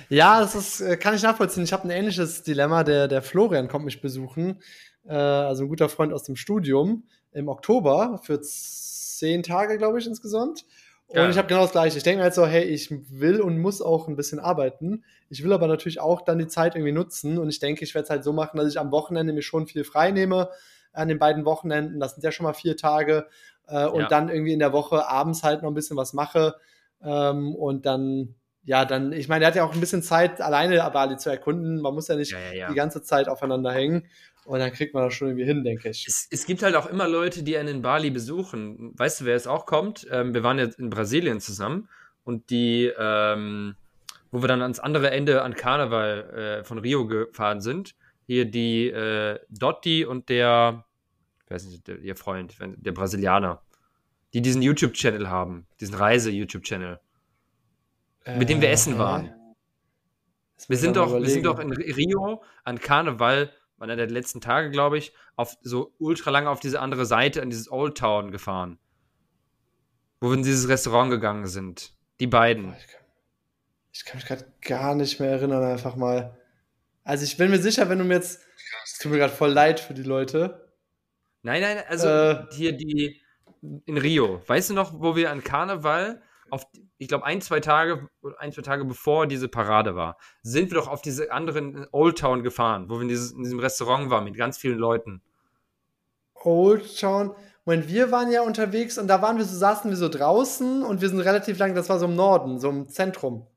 ja, 0.09 0.39
das 0.39 0.55
ist, 0.55 0.81
äh, 0.81 0.97
kann 0.97 1.15
ich 1.15 1.23
nachvollziehen. 1.23 1.63
Ich 1.63 1.73
habe 1.73 1.83
ein 1.83 1.91
ähnliches 1.91 2.43
Dilemma. 2.43 2.83
Der, 2.83 3.07
der 3.07 3.21
Florian 3.21 3.67
kommt 3.67 3.85
mich 3.85 4.01
besuchen, 4.01 4.61
äh, 5.05 5.13
also 5.13 5.63
ein 5.63 5.69
guter 5.69 5.89
Freund 5.89 6.13
aus 6.13 6.23
dem 6.23 6.35
Studium, 6.35 7.03
im 7.35 7.47
Oktober 7.49 8.19
für 8.23 8.41
zehn 8.41 9.43
Tage, 9.43 9.77
glaube 9.77 9.99
ich, 9.99 10.07
insgesamt. 10.07 10.65
Und 11.07 11.17
Ja. 11.17 11.29
ich 11.29 11.37
habe 11.37 11.47
genau 11.47 11.61
das 11.61 11.71
Gleiche. 11.71 11.97
Ich 11.97 12.03
denke 12.03 12.17
mir 12.17 12.23
halt 12.23 12.33
so, 12.33 12.47
hey, 12.47 12.63
ich 12.63 12.89
will 12.91 13.39
und 13.41 13.59
muss 13.59 13.81
auch 13.81 14.07
ein 14.07 14.15
bisschen 14.15 14.39
arbeiten. 14.39 15.03
Ich 15.29 15.43
will 15.43 15.53
aber 15.53 15.67
natürlich 15.67 15.99
auch 15.99 16.21
dann 16.21 16.39
die 16.39 16.47
Zeit 16.47 16.75
irgendwie 16.75 16.93
nutzen. 16.93 17.37
Und 17.37 17.49
ich 17.49 17.59
denke, 17.59 17.83
ich 17.83 17.93
werde 17.93 18.05
es 18.05 18.09
halt 18.09 18.23
so 18.23 18.33
machen, 18.33 18.57
dass 18.57 18.67
ich 18.67 18.79
am 18.79 18.91
Wochenende 18.91 19.31
mir 19.33 19.43
schon 19.43 19.67
viel 19.67 19.83
frei 19.83 20.11
nehme. 20.11 20.49
An 20.93 21.07
den 21.07 21.19
beiden 21.19 21.45
Wochenenden, 21.45 21.99
das 21.99 22.15
sind 22.15 22.23
ja 22.23 22.31
schon 22.31 22.45
mal 22.45 22.53
vier 22.53 22.75
Tage. 22.75 23.27
Äh, 23.67 23.85
und 23.85 24.01
Ja. 24.01 24.07
dann 24.07 24.29
irgendwie 24.29 24.53
in 24.53 24.59
der 24.59 24.73
Woche 24.73 25.07
abends 25.07 25.43
halt 25.43 25.61
noch 25.61 25.69
ein 25.69 25.75
bisschen 25.75 25.97
was 25.97 26.13
mache. 26.13 26.55
Ähm, 27.03 27.53
und 27.53 27.85
dann, 27.85 28.35
ja, 28.63 28.85
dann, 28.85 29.11
ich 29.11 29.27
meine, 29.27 29.45
er 29.45 29.49
hat 29.49 29.55
ja 29.55 29.63
auch 29.63 29.73
ein 29.73 29.79
bisschen 29.79 30.01
Zeit, 30.01 30.41
alleine 30.41 30.77
Bali 30.91 31.17
zu 31.17 31.29
erkunden. 31.29 31.81
Man 31.81 31.93
muss 31.93 32.07
ja 32.07 32.15
nicht 32.15 32.31
ja. 32.31 32.67
die 32.69 32.75
ganze 32.75 33.03
Zeit 33.03 33.27
aufeinander 33.27 33.71
hängen. 33.71 34.07
Und 34.45 34.59
dann 34.59 34.71
kriegt 34.71 34.93
man 34.93 35.03
das 35.03 35.13
schon 35.15 35.29
irgendwie 35.29 35.45
hin, 35.45 35.63
denke 35.63 35.89
ich. 35.89 36.05
Es, 36.07 36.27
es 36.29 36.45
gibt 36.45 36.61
halt 36.61 36.75
auch 36.75 36.85
immer 36.85 37.07
Leute, 37.07 37.41
die 37.41 37.57
einen 37.57 37.77
in 37.77 37.81
Bali 37.81 38.11
besuchen. 38.11 38.93
Weißt 38.95 39.21
du, 39.21 39.25
wer 39.25 39.35
es 39.35 39.47
auch 39.47 39.65
kommt? 39.65 40.07
Ähm, 40.11 40.35
wir 40.35 40.43
waren 40.43 40.59
jetzt 40.59 40.77
in 40.77 40.91
Brasilien 40.91 41.39
zusammen 41.39 41.89
und 42.23 42.51
die, 42.51 42.91
ähm, 42.97 43.75
wo 44.31 44.43
wir 44.43 44.47
dann 44.47 44.61
ans 44.61 44.79
andere 44.79 45.09
Ende 45.09 45.41
an 45.41 45.55
Karneval 45.55 46.59
äh, 46.61 46.63
von 46.63 46.77
Rio 46.77 47.07
gefahren 47.07 47.59
sind. 47.59 47.95
Hier 48.27 48.45
die 48.45 48.87
äh, 48.87 49.39
Dotti 49.49 50.05
und 50.05 50.29
der, 50.29 50.85
ich 51.45 51.51
weiß 51.51 51.65
nicht, 51.65 51.87
der, 51.87 51.99
ihr 51.99 52.15
Freund, 52.15 52.55
der 52.59 52.91
Brasilianer, 52.91 53.63
die 54.33 54.41
diesen 54.41 54.61
YouTube-Channel 54.61 55.27
haben, 55.27 55.65
diesen 55.79 55.95
Reise-YouTube-Channel, 55.95 56.99
mit 58.37 58.49
dem 58.49 58.61
wir 58.61 58.69
essen 58.69 58.95
Äh, 58.95 58.99
waren. 58.99 59.31
Lass 60.57 60.69
Wir 60.69 60.77
sind 60.77 60.95
doch, 60.97 61.13
wir 61.13 61.29
sind 61.29 61.45
doch 61.45 61.59
in 61.59 61.71
Rio 61.71 62.43
an 62.63 62.79
Karneval, 62.79 63.51
einer 63.79 63.95
der 63.95 64.09
letzten 64.09 64.41
Tage, 64.41 64.71
glaube 64.71 64.97
ich, 64.97 65.13
auf 65.35 65.57
so 65.61 65.93
ultra 65.99 66.29
lange 66.29 66.49
auf 66.49 66.59
diese 66.59 66.79
andere 66.79 67.05
Seite, 67.05 67.41
an 67.41 67.49
dieses 67.49 67.71
Old 67.71 67.97
Town 67.97 68.31
gefahren. 68.31 68.79
Wo 70.21 70.29
wir 70.29 70.37
in 70.37 70.43
dieses 70.43 70.67
Restaurant 70.69 71.11
gegangen 71.11 71.45
sind. 71.47 71.93
Die 72.19 72.27
beiden. 72.27 72.73
Ich 72.77 72.87
kann, 72.87 73.01
ich 73.91 74.05
kann 74.05 74.17
mich 74.17 74.25
gerade 74.25 74.53
gar 74.61 74.95
nicht 74.95 75.19
mehr 75.19 75.31
erinnern, 75.31 75.63
einfach 75.63 75.95
mal. 75.95 76.37
Also 77.03 77.23
ich 77.25 77.37
bin 77.37 77.51
mir 77.51 77.59
sicher, 77.59 77.89
wenn 77.89 77.99
du 77.99 78.05
mir 78.05 78.15
jetzt. 78.15 78.41
Es 78.85 78.97
tut 78.97 79.11
mir 79.11 79.17
gerade 79.17 79.33
voll 79.33 79.51
leid 79.51 79.79
für 79.79 79.93
die 79.93 80.03
Leute. 80.03 80.71
Nein, 81.43 81.61
nein, 81.61 81.83
also 81.87 82.07
Äh. 82.07 82.45
hier 82.51 82.71
die 82.71 83.21
in 83.85 83.97
Rio. 83.97 84.41
Weißt 84.47 84.69
du 84.69 84.73
noch, 84.73 84.99
wo 84.99 85.15
wir 85.15 85.31
an 85.31 85.43
Karneval 85.43 86.21
auf, 86.49 86.65
ich 86.97 87.07
glaube, 87.07 87.25
ein, 87.25 87.41
zwei 87.41 87.59
Tage, 87.59 88.09
ein, 88.37 88.51
zwei 88.51 88.61
Tage 88.61 88.85
bevor 88.85 89.27
diese 89.27 89.47
Parade 89.47 89.95
war, 89.95 90.17
sind 90.41 90.71
wir 90.71 90.77
doch 90.77 90.87
auf 90.87 91.01
diese 91.01 91.31
anderen 91.31 91.87
Old 91.91 92.17
Town 92.17 92.43
gefahren, 92.43 92.89
wo 92.89 92.95
wir 92.95 93.01
in, 93.01 93.09
dieses, 93.09 93.31
in 93.31 93.43
diesem 93.43 93.59
Restaurant 93.59 94.09
waren 94.09 94.23
mit 94.23 94.37
ganz 94.37 94.57
vielen 94.57 94.77
Leuten. 94.77 95.21
Old 96.35 96.99
Town. 96.99 97.35
Moment, 97.65 97.87
wir 97.89 98.11
waren 98.11 98.31
ja 98.31 98.41
unterwegs 98.43 98.97
und 98.97 99.07
da 99.07 99.21
waren 99.21 99.37
wir 99.37 99.45
so, 99.45 99.57
saßen 99.57 99.89
wir 99.89 99.97
so 99.97 100.07
draußen 100.07 100.83
und 100.83 101.01
wir 101.01 101.09
sind 101.09 101.19
relativ 101.19 101.57
lang, 101.57 101.73
das 101.73 101.89
war 101.89 101.97
so 101.99 102.05
im 102.05 102.15
Norden, 102.15 102.59
so 102.59 102.69
im 102.69 102.87
Zentrum. 102.87 103.47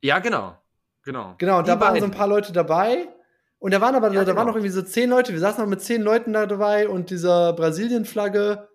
Ja, 0.00 0.20
genau. 0.20 0.56
Genau. 1.02 1.34
Genau, 1.38 1.58
und 1.58 1.66
Die 1.66 1.70
da 1.70 1.80
waren 1.80 1.98
so 1.98 2.04
ein 2.04 2.10
paar 2.10 2.28
Leute 2.28 2.52
dabei. 2.52 3.08
Und 3.58 3.72
da 3.72 3.80
waren 3.80 3.94
aber, 3.94 4.12
Ja, 4.12 4.24
da 4.24 4.28
waren 4.28 4.34
genau. 4.34 4.44
noch 4.44 4.54
irgendwie 4.56 4.70
so 4.70 4.82
zehn 4.82 5.10
Leute. 5.10 5.32
Wir 5.32 5.40
saßen 5.40 5.62
noch 5.62 5.68
mit 5.68 5.80
zehn 5.80 6.02
Leuten 6.02 6.32
da 6.32 6.46
dabei 6.46 6.88
und 6.88 7.10
dieser 7.10 7.52
Brasilien-Flagge. 7.54 8.68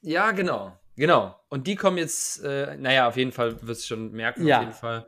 Ja, 0.00 0.30
genau. 0.32 0.72
Genau. 0.96 1.34
Und 1.48 1.66
die 1.66 1.76
kommen 1.76 1.98
jetzt, 1.98 2.42
äh, 2.44 2.76
naja, 2.76 3.08
auf 3.08 3.16
jeden 3.16 3.32
Fall 3.32 3.56
wirst 3.66 3.82
du 3.82 3.86
schon 3.94 4.12
merken, 4.12 4.46
Ja. 4.46 4.58
auf 4.58 4.62
jeden 4.64 4.74
Fall. 4.74 5.06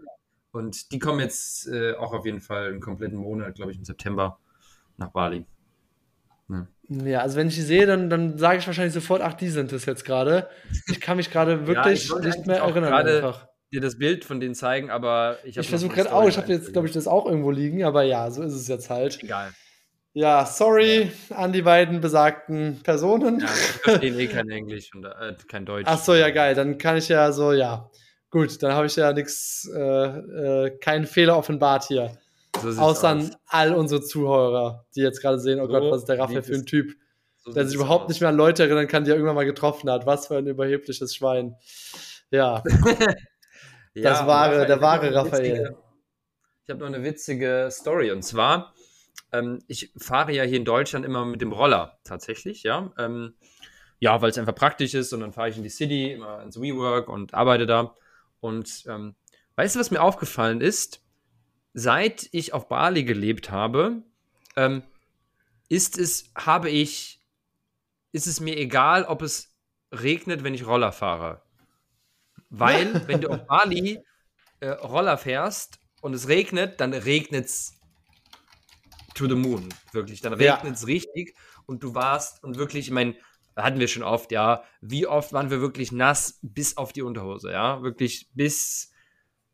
Und 0.52 0.92
die 0.92 0.98
kommen 0.98 1.20
jetzt 1.20 1.66
äh, 1.68 1.94
auch 1.94 2.12
auf 2.12 2.24
jeden 2.26 2.40
Fall 2.40 2.68
einen 2.68 2.80
kompletten 2.80 3.18
Monat, 3.18 3.54
glaube 3.56 3.72
ich, 3.72 3.78
im 3.78 3.84
September 3.84 4.38
nach 4.96 5.08
Bali. 5.10 5.44
Ja, 6.88 7.20
also 7.20 7.36
wenn 7.36 7.48
ich 7.48 7.54
die 7.54 7.62
sehe, 7.62 7.86
dann, 7.86 8.10
dann 8.10 8.36
sage 8.36 8.58
ich 8.58 8.66
wahrscheinlich 8.66 8.92
sofort, 8.92 9.22
ach, 9.22 9.32
die 9.32 9.48
sind 9.48 9.72
es 9.72 9.86
jetzt 9.86 10.04
gerade. 10.04 10.48
Ich 10.86 11.00
kann 11.00 11.16
mich 11.16 11.30
gerade 11.30 11.66
wirklich 11.66 12.04
ich 12.04 12.10
wollte 12.10 12.28
nicht 12.28 12.46
mehr 12.46 12.58
erinnern 12.58 12.90
gerade 12.90 13.16
einfach. 13.16 13.48
dir 13.72 13.80
das 13.80 13.98
Bild 13.98 14.24
von 14.26 14.40
denen 14.40 14.54
zeigen, 14.54 14.90
aber 14.90 15.38
ich 15.44 15.56
habe 15.56 15.62
Ich 15.62 15.70
versuche 15.70 15.94
gerade 15.94 16.12
auch, 16.12 16.28
ich 16.28 16.36
habe 16.36 16.52
jetzt, 16.52 16.72
glaube 16.72 16.86
ich, 16.86 16.92
das 16.92 17.06
auch 17.08 17.24
irgendwo 17.26 17.50
liegen, 17.50 17.82
aber 17.84 18.02
ja, 18.02 18.30
so 18.30 18.42
ist 18.42 18.52
es 18.52 18.68
jetzt 18.68 18.90
halt. 18.90 19.22
Egal. 19.22 19.52
Ja, 20.16 20.46
sorry 20.46 21.10
an 21.30 21.52
die 21.52 21.62
beiden 21.62 22.00
besagten 22.00 22.80
Personen. 22.84 23.40
Ja, 23.40 23.46
ich 23.46 23.50
verstehe 23.50 24.14
eh 24.20 24.26
kein 24.28 24.48
Englisch 24.50 24.94
und 24.94 25.04
äh, 25.04 25.34
kein 25.48 25.66
Deutsch. 25.66 25.86
Ach 25.88 25.98
so, 25.98 26.14
ja, 26.14 26.30
geil. 26.30 26.54
Dann 26.54 26.78
kann 26.78 26.96
ich 26.96 27.08
ja 27.08 27.32
so, 27.32 27.52
ja. 27.52 27.90
Gut, 28.30 28.62
dann 28.62 28.72
habe 28.74 28.86
ich 28.86 28.94
ja 28.96 29.12
nichts, 29.12 29.68
äh, 29.74 29.80
äh, 29.80 30.78
keinen 30.78 31.06
Fehler 31.06 31.36
offenbart 31.36 31.84
hier. 31.88 32.16
So 32.62 32.80
Außer 32.80 33.08
an 33.08 33.34
all 33.46 33.74
unsere 33.74 34.02
Zuhörer, 34.02 34.86
die 34.94 35.00
jetzt 35.00 35.20
gerade 35.20 35.40
sehen, 35.40 35.58
oh 35.60 35.66
So 35.66 35.72
Gott, 35.72 35.90
was 35.90 35.98
ist 36.02 36.08
der 36.08 36.18
Raphael 36.20 36.42
für 36.44 36.54
ein 36.54 36.66
Typ, 36.66 36.92
So 37.38 37.52
der 37.52 37.66
sich 37.66 37.74
überhaupt 37.74 38.04
aus. 38.04 38.08
nicht 38.10 38.20
mehr 38.20 38.30
an 38.30 38.36
Leute 38.36 38.62
erinnern 38.62 38.86
kann, 38.86 39.02
die 39.04 39.10
er 39.10 39.16
irgendwann 39.16 39.34
mal 39.34 39.44
getroffen 39.46 39.90
hat. 39.90 40.06
Was 40.06 40.28
für 40.28 40.36
ein 40.38 40.46
überhebliches 40.46 41.14
Schwein. 41.16 41.56
Ja, 42.30 42.62
das 42.94 43.14
Ja, 43.94 44.26
wahre- 44.28 44.50
Raphael, 44.52 44.66
der 44.66 44.80
wahre 44.80 45.14
Raphael. 45.14 45.76
Ich 46.66 46.70
habe 46.70 46.80
noch 46.80 46.86
eine 46.86 47.02
witzige 47.04 47.68
Story 47.70 48.10
und 48.12 48.22
zwar, 48.22 48.73
ähm, 49.34 49.58
ich 49.66 49.92
fahre 49.96 50.32
ja 50.32 50.44
hier 50.44 50.58
in 50.58 50.64
Deutschland 50.64 51.04
immer 51.04 51.24
mit 51.24 51.40
dem 51.40 51.52
Roller 51.52 51.98
tatsächlich, 52.04 52.62
ja. 52.62 52.92
Ähm, 52.98 53.34
ja, 53.98 54.20
weil 54.22 54.30
es 54.30 54.38
einfach 54.38 54.54
praktisch 54.54 54.94
ist 54.94 55.12
und 55.12 55.20
dann 55.20 55.32
fahre 55.32 55.48
ich 55.48 55.56
in 55.56 55.62
die 55.62 55.70
City, 55.70 56.12
immer 56.12 56.42
ins 56.42 56.60
WeWork 56.60 57.08
und 57.08 57.34
arbeite 57.34 57.66
da. 57.66 57.94
Und 58.40 58.84
ähm, 58.86 59.14
weißt 59.56 59.74
du, 59.74 59.80
was 59.80 59.90
mir 59.90 60.02
aufgefallen 60.02 60.60
ist? 60.60 61.02
Seit 61.72 62.28
ich 62.32 62.52
auf 62.52 62.68
Bali 62.68 63.04
gelebt 63.04 63.50
habe, 63.50 64.02
ähm, 64.56 64.82
ist 65.68 65.98
es, 65.98 66.30
habe 66.36 66.70
ich, 66.70 67.20
ist 68.12 68.26
es 68.26 68.40
mir 68.40 68.56
egal, 68.56 69.04
ob 69.04 69.22
es 69.22 69.56
regnet, 69.90 70.44
wenn 70.44 70.54
ich 70.54 70.66
Roller 70.66 70.92
fahre. 70.92 71.42
Weil, 72.50 73.02
wenn 73.08 73.20
du 73.20 73.30
auf 73.30 73.46
Bali 73.46 74.00
äh, 74.60 74.68
Roller 74.68 75.18
fährst 75.18 75.80
und 76.00 76.14
es 76.14 76.28
regnet, 76.28 76.80
dann 76.80 76.92
regnet 76.92 77.46
es 77.46 77.80
to 79.14 79.26
the 79.28 79.34
moon. 79.34 79.68
Wirklich. 79.92 80.20
Dann 80.20 80.38
Ja. 80.40 80.56
regnet 80.56 80.76
es 80.76 80.86
richtig 80.86 81.34
und 81.66 81.82
du 81.82 81.94
warst 81.94 82.42
und 82.44 82.56
wirklich, 82.56 82.86
ich 82.86 82.92
meine, 82.92 83.14
hatten 83.56 83.78
wir 83.78 83.88
schon 83.88 84.02
oft, 84.02 84.32
ja. 84.32 84.64
Wie 84.80 85.06
oft 85.06 85.32
waren 85.32 85.50
wir 85.50 85.60
wirklich 85.60 85.92
nass 85.92 86.38
bis 86.42 86.76
auf 86.76 86.92
die 86.92 87.02
Unterhose, 87.02 87.52
ja? 87.52 87.82
Wirklich 87.82 88.28
bis 88.34 88.92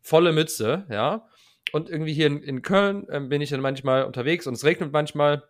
volle 0.01 0.33
Mütze, 0.33 0.87
ja. 0.91 1.27
Und 1.73 1.91
irgendwie 1.91 2.15
hier 2.15 2.27
in, 2.27 2.43
in 2.43 2.63
Köln 2.63 3.07
ähm, 3.11 3.29
bin 3.29 3.43
ich 3.43 3.51
dann 3.51 3.61
manchmal 3.61 4.05
unterwegs 4.05 4.47
und 4.47 4.55
es 4.55 4.65
regnet 4.65 4.93
manchmal. 4.93 5.45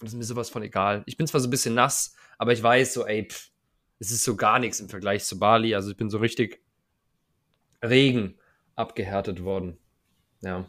Und 0.00 0.08
es 0.08 0.12
ist 0.12 0.18
mir 0.18 0.24
sowas 0.24 0.50
von 0.50 0.62
egal. 0.62 1.02
Ich 1.06 1.16
bin 1.16 1.26
zwar 1.26 1.40
so 1.40 1.48
ein 1.48 1.50
bisschen 1.50 1.74
nass, 1.74 2.14
aber 2.36 2.52
ich 2.52 2.62
weiß 2.62 2.92
so, 2.94 3.06
ey, 3.06 3.26
pff, 3.30 3.50
es 3.98 4.10
ist 4.10 4.24
so 4.24 4.36
gar 4.36 4.58
nichts 4.58 4.80
im 4.80 4.88
Vergleich 4.90 5.24
zu 5.24 5.38
Bali. 5.38 5.74
Also 5.74 5.90
ich 5.90 5.96
bin 5.96 6.10
so 6.10 6.18
richtig 6.18 6.60
Regen 7.82 8.38
abgehärtet 8.76 9.42
worden. 9.42 9.78
Ja. 10.42 10.68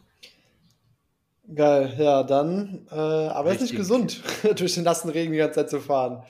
Geil. 1.54 1.94
Ja, 1.98 2.22
dann, 2.22 2.86
äh, 2.90 2.94
aber 2.94 3.50
ist 3.50 3.60
nicht 3.60 3.72
Richtig. 3.72 3.78
gesund, 3.78 4.22
durch 4.58 4.74
den 4.74 4.84
nassen 4.84 5.10
Regen 5.10 5.32
die 5.32 5.38
ganze 5.38 5.60
Zeit 5.60 5.70
zu 5.70 5.80
fahren. 5.80 6.24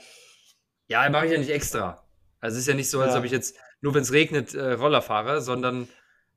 Ja, 0.89 1.09
mache 1.11 1.27
ich 1.27 1.33
ja 1.33 1.39
nicht 1.39 1.51
extra. 1.51 2.03
Also 2.41 2.55
es 2.55 2.61
ist 2.63 2.69
ja 2.69 2.75
nicht 2.75 2.91
so, 2.91 3.01
als 3.01 3.15
Ja. 3.15 3.19
ob 3.19 3.25
ich 3.25 3.33
jetzt 3.33 3.57
nur 3.81 3.95
wenn 3.95 4.03
es 4.03 4.13
regnet 4.13 4.55
äh, 4.55 4.73
Roller 4.73 5.03
fahre, 5.03 5.41
sondern 5.41 5.89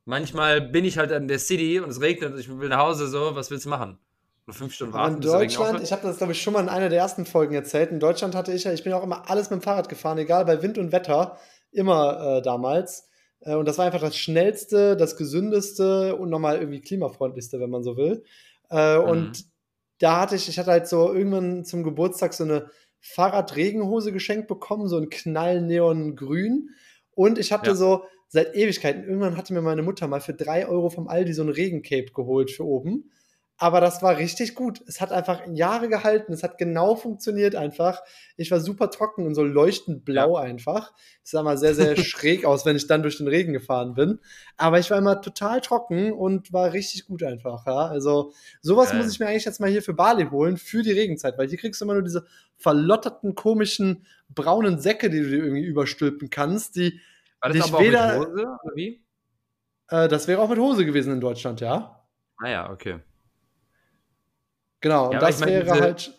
manchmal 0.05 0.61
bin 0.61 0.85
ich 0.85 0.97
halt 0.97 1.11
in 1.11 1.27
der 1.27 1.39
City 1.39 1.79
und 1.79 1.89
es 1.89 2.01
regnet 2.01 2.33
und 2.33 2.39
ich 2.39 2.49
will 2.49 2.69
nach 2.69 2.79
Hause 2.79 3.07
so, 3.07 3.35
was 3.35 3.51
willst 3.51 3.65
du 3.65 3.69
machen? 3.69 3.97
Nur 4.45 4.55
fünf 4.55 4.73
Stunden 4.73 4.93
warten, 4.93 5.15
in 5.15 5.21
Deutschland, 5.21 5.81
ich 5.83 5.91
habe 5.91 6.01
das, 6.01 6.17
glaube 6.17 6.33
ich, 6.33 6.41
schon 6.41 6.53
mal 6.53 6.61
in 6.61 6.69
einer 6.69 6.89
der 6.89 6.99
ersten 6.99 7.25
Folgen 7.25 7.53
erzählt. 7.53 7.91
In 7.91 7.99
Deutschland 7.99 8.33
hatte 8.33 8.51
ich 8.51 8.63
ja, 8.63 8.73
ich 8.73 8.83
bin 8.83 8.93
auch 8.93 9.03
immer 9.03 9.29
alles 9.29 9.49
mit 9.51 9.61
dem 9.61 9.63
Fahrrad 9.63 9.89
gefahren, 9.89 10.17
egal 10.17 10.45
bei 10.45 10.61
Wind 10.63 10.77
und 10.77 10.91
Wetter, 10.91 11.37
immer 11.71 12.37
äh, 12.37 12.41
damals. 12.41 13.07
Äh, 13.41 13.53
und 13.55 13.67
das 13.67 13.77
war 13.77 13.85
einfach 13.85 14.01
das 14.01 14.17
schnellste, 14.17 14.97
das 14.97 15.17
gesündeste 15.17 16.15
und 16.15 16.29
nochmal 16.29 16.57
irgendwie 16.57 16.81
klimafreundlichste, 16.81 17.59
wenn 17.59 17.69
man 17.69 17.83
so 17.83 17.95
will. 17.95 18.23
Äh, 18.69 18.97
Mhm. 18.97 19.03
Und 19.03 19.45
da 19.99 20.21
hatte 20.21 20.35
ich, 20.35 20.47
ich 20.49 20.57
hatte 20.59 20.71
halt 20.71 20.87
so 20.87 21.13
irgendwann 21.13 21.65
zum 21.65 21.83
Geburtstag 21.83 22.33
so 22.33 22.43
eine 22.43 22.69
Fahrradregenhose 23.01 24.11
geschenkt 24.11 24.47
bekommen, 24.47 24.87
so 24.87 24.97
ein 24.97 25.09
knallneongrün. 25.09 26.69
Und 27.11 27.37
ich 27.37 27.51
hatte 27.51 27.71
Ja. 27.71 27.75
so 27.75 28.03
seit 28.27 28.55
Ewigkeiten, 28.55 29.03
irgendwann 29.03 29.37
hatte 29.37 29.53
mir 29.53 29.61
meine 29.61 29.81
Mutter 29.81 30.07
mal 30.07 30.21
für 30.21 30.33
drei 30.33 30.67
Euro 30.67 30.89
vom 30.89 31.07
Aldi 31.07 31.33
so 31.33 31.43
ein 31.43 31.49
Regencape 31.49 32.11
geholt 32.13 32.51
für 32.51 32.65
oben. 32.65 33.11
Aber 33.61 33.81
das 33.81 34.01
war 34.01 34.17
richtig 34.17 34.55
gut. 34.55 34.81
Es 34.87 35.01
hat 35.01 35.11
einfach 35.11 35.41
Jahre 35.51 35.89
gehalten. 35.89 36.31
Es 36.31 36.43
hat 36.43 36.57
genau 36.57 36.95
funktioniert 36.95 37.55
einfach. 37.55 38.01
Ich 38.37 38.51
war 38.51 38.61
super 38.61 38.89
trocken 38.89 39.25
und 39.25 39.35
so 39.35 39.43
leuchtend 39.43 40.05
blau 40.05 40.37
ja. 40.37 40.43
einfach. 40.43 40.93
Ich 41.25 41.31
sah 41.31 41.43
mal 41.43 41.57
sehr, 41.57 41.75
sehr 41.75 41.95
schräg 42.01 42.45
aus, 42.45 42.65
wenn 42.65 42.77
ich 42.77 42.87
dann 42.87 43.01
durch 43.01 43.17
den 43.17 43.27
Regen 43.27 43.51
gefahren 43.51 43.95
bin. 43.95 44.19
Aber 44.55 44.79
ich 44.79 44.89
war 44.89 44.97
immer 44.97 45.21
total 45.21 45.59
trocken 45.59 46.13
und 46.13 46.53
war 46.53 46.71
richtig 46.71 47.05
gut 47.05 47.21
einfach. 47.21 47.65
Ja? 47.67 47.87
Also 47.87 48.31
sowas 48.61 48.91
Geil. 48.91 48.99
muss 49.01 49.11
ich 49.11 49.19
mir 49.19 49.27
eigentlich 49.27 49.43
jetzt 49.43 49.59
mal 49.59 49.69
hier 49.69 49.83
für 49.83 49.93
Bali 49.93 50.25
holen, 50.27 50.55
für 50.55 50.81
die 50.81 50.93
Regenzeit. 50.93 51.37
Weil 51.37 51.49
hier 51.49 51.57
kriegst 51.57 51.81
du 51.81 51.85
immer 51.85 51.95
nur 51.95 52.03
diese 52.03 52.27
verlotterten, 52.55 53.35
komischen, 53.35 54.05
braunen 54.29 54.79
Säcke, 54.79 55.09
die 55.09 55.19
du 55.19 55.29
dir 55.29 55.43
irgendwie 55.43 55.65
überstülpen 55.65 56.29
kannst, 56.29 56.77
die 56.77 57.01
war 57.41 57.51
das 57.51 57.73
aber 57.73 57.83
weder... 57.83 58.15
Auch 58.15 58.19
mit 58.19 58.29
Hose, 58.29 58.47
oder 58.63 58.75
wie? 58.75 59.03
Äh, 59.89 60.07
das 60.07 60.29
wäre 60.29 60.41
auch 60.41 60.49
mit 60.49 60.59
Hose 60.59 60.85
gewesen 60.85 61.11
in 61.11 61.19
Deutschland, 61.19 61.59
ja. 61.59 62.05
Ah 62.37 62.49
ja, 62.49 62.71
okay. 62.71 62.99
Genau, 64.81 65.07
und 65.07 65.13
ja, 65.13 65.19
das 65.19 65.41
wäre 65.41 65.63
diese, 65.63 65.73
halt. 65.73 66.13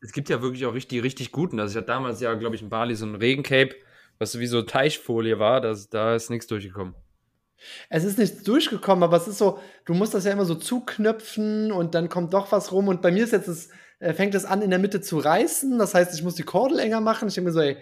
Es 0.00 0.12
gibt 0.12 0.28
ja 0.28 0.42
wirklich 0.42 0.66
auch 0.66 0.74
richtig, 0.74 1.02
richtig 1.02 1.32
guten. 1.32 1.58
Also 1.58 1.72
ich 1.72 1.76
hatte 1.76 1.86
damals 1.86 2.20
ja, 2.20 2.34
glaube 2.34 2.56
ich, 2.56 2.62
in 2.62 2.68
Bali 2.68 2.94
so 2.94 3.06
ein 3.06 3.14
Regencape, 3.14 3.74
was 4.18 4.38
wie 4.38 4.46
so 4.46 4.62
Teichfolie 4.62 5.38
war, 5.38 5.60
das, 5.60 5.88
da 5.88 6.14
ist 6.14 6.30
nichts 6.30 6.46
durchgekommen. 6.46 6.94
Es 7.88 8.04
ist 8.04 8.18
nichts 8.18 8.42
durchgekommen, 8.42 9.02
aber 9.02 9.16
es 9.16 9.26
ist 9.26 9.38
so, 9.38 9.58
du 9.86 9.94
musst 9.94 10.12
das 10.12 10.24
ja 10.24 10.32
immer 10.32 10.44
so 10.44 10.54
zuknöpfen 10.54 11.72
und 11.72 11.94
dann 11.94 12.08
kommt 12.08 12.34
doch 12.34 12.52
was 12.52 12.72
rum. 12.72 12.88
Und 12.88 13.00
bei 13.00 13.10
mir 13.10 13.24
ist 13.24 13.32
jetzt 13.32 13.48
das, 13.48 13.68
äh, 14.00 14.12
fängt 14.12 14.34
es 14.34 14.44
an, 14.44 14.60
in 14.60 14.70
der 14.70 14.78
Mitte 14.78 15.00
zu 15.00 15.18
reißen. 15.18 15.78
Das 15.78 15.94
heißt, 15.94 16.14
ich 16.14 16.22
muss 16.22 16.34
die 16.34 16.42
Kordel 16.42 16.78
enger 16.78 17.00
machen. 17.00 17.28
Ich 17.28 17.34
denke 17.34 17.48
mir 17.48 17.54
so, 17.54 17.60
ey, 17.60 17.78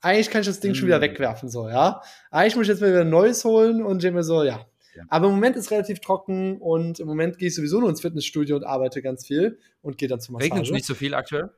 eigentlich 0.00 0.30
kann 0.30 0.42
ich 0.42 0.46
das 0.46 0.60
Ding 0.60 0.72
mm. 0.72 0.74
schon 0.74 0.86
wieder 0.86 0.98
mm. 0.98 1.02
wegwerfen, 1.02 1.48
so, 1.48 1.68
ja. 1.68 2.02
Eigentlich 2.30 2.56
muss 2.56 2.64
ich 2.64 2.68
jetzt 2.68 2.80
mal 2.80 2.90
wieder 2.90 3.00
ein 3.00 3.10
neues 3.10 3.44
holen 3.44 3.82
und 3.82 3.96
ich 3.96 4.02
denke 4.02 4.18
mir 4.18 4.22
so, 4.22 4.42
ja, 4.44 4.66
aber 5.08 5.26
im 5.26 5.32
Moment 5.32 5.56
ist 5.56 5.70
relativ 5.70 6.00
trocken 6.00 6.58
und 6.58 7.00
im 7.00 7.06
Moment 7.06 7.38
gehe 7.38 7.48
ich 7.48 7.54
sowieso 7.54 7.80
nur 7.80 7.88
ins 7.88 8.00
Fitnessstudio 8.00 8.56
und 8.56 8.64
arbeite 8.64 9.02
ganz 9.02 9.26
viel 9.26 9.58
und 9.82 9.98
gehe 9.98 10.08
dann 10.08 10.20
zum 10.20 10.34
Massage. 10.34 10.52
Regnet 10.52 10.72
nicht 10.72 10.86
so 10.86 10.94
viel 10.94 11.14
aktuell? 11.14 11.50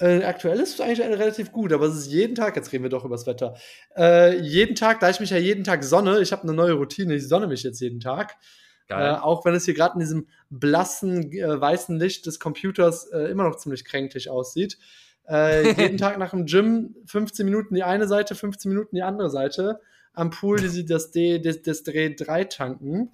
Äh, 0.00 0.22
aktuell 0.22 0.60
ist 0.60 0.74
es 0.74 0.80
eigentlich 0.80 1.00
relativ 1.00 1.50
gut, 1.50 1.72
aber 1.72 1.86
es 1.86 1.96
ist 1.96 2.06
jeden 2.06 2.36
Tag, 2.36 2.54
jetzt 2.54 2.72
reden 2.72 2.84
wir 2.84 2.90
doch 2.90 3.04
über 3.04 3.16
das 3.16 3.26
Wetter, 3.26 3.56
äh, 3.96 4.38
jeden 4.38 4.76
Tag, 4.76 5.00
da 5.00 5.10
ich 5.10 5.18
mich 5.18 5.30
ja 5.30 5.38
jeden 5.38 5.64
Tag 5.64 5.82
sonne, 5.82 6.20
ich 6.20 6.30
habe 6.30 6.44
eine 6.44 6.52
neue 6.52 6.74
Routine, 6.74 7.14
ich 7.16 7.26
sonne 7.26 7.48
mich 7.48 7.64
jetzt 7.64 7.80
jeden 7.80 8.00
Tag. 8.00 8.36
Äh, 8.90 9.16
auch 9.16 9.44
wenn 9.44 9.54
es 9.54 9.66
hier 9.66 9.74
gerade 9.74 9.94
in 9.94 10.00
diesem 10.00 10.28
blassen, 10.48 11.30
äh, 11.32 11.60
weißen 11.60 11.98
Licht 11.98 12.24
des 12.24 12.40
Computers 12.40 13.06
äh, 13.08 13.30
immer 13.30 13.44
noch 13.44 13.56
ziemlich 13.56 13.84
kränklich 13.84 14.30
aussieht. 14.30 14.78
Äh, 15.28 15.72
jeden 15.82 15.98
Tag 15.98 16.18
nach 16.18 16.30
dem 16.30 16.46
Gym 16.46 16.96
15 17.04 17.44
Minuten 17.44 17.74
die 17.74 17.82
eine 17.82 18.08
Seite, 18.08 18.34
15 18.34 18.70
Minuten 18.70 18.96
die 18.96 19.02
andere 19.02 19.28
Seite 19.28 19.80
am 20.14 20.30
Pool 20.30 20.58
die, 20.60 20.84
das, 20.84 21.10
D, 21.10 21.38
das, 21.38 21.62
das 21.62 21.82
Dreh 21.82 22.14
3 22.14 22.44
tanken. 22.44 23.12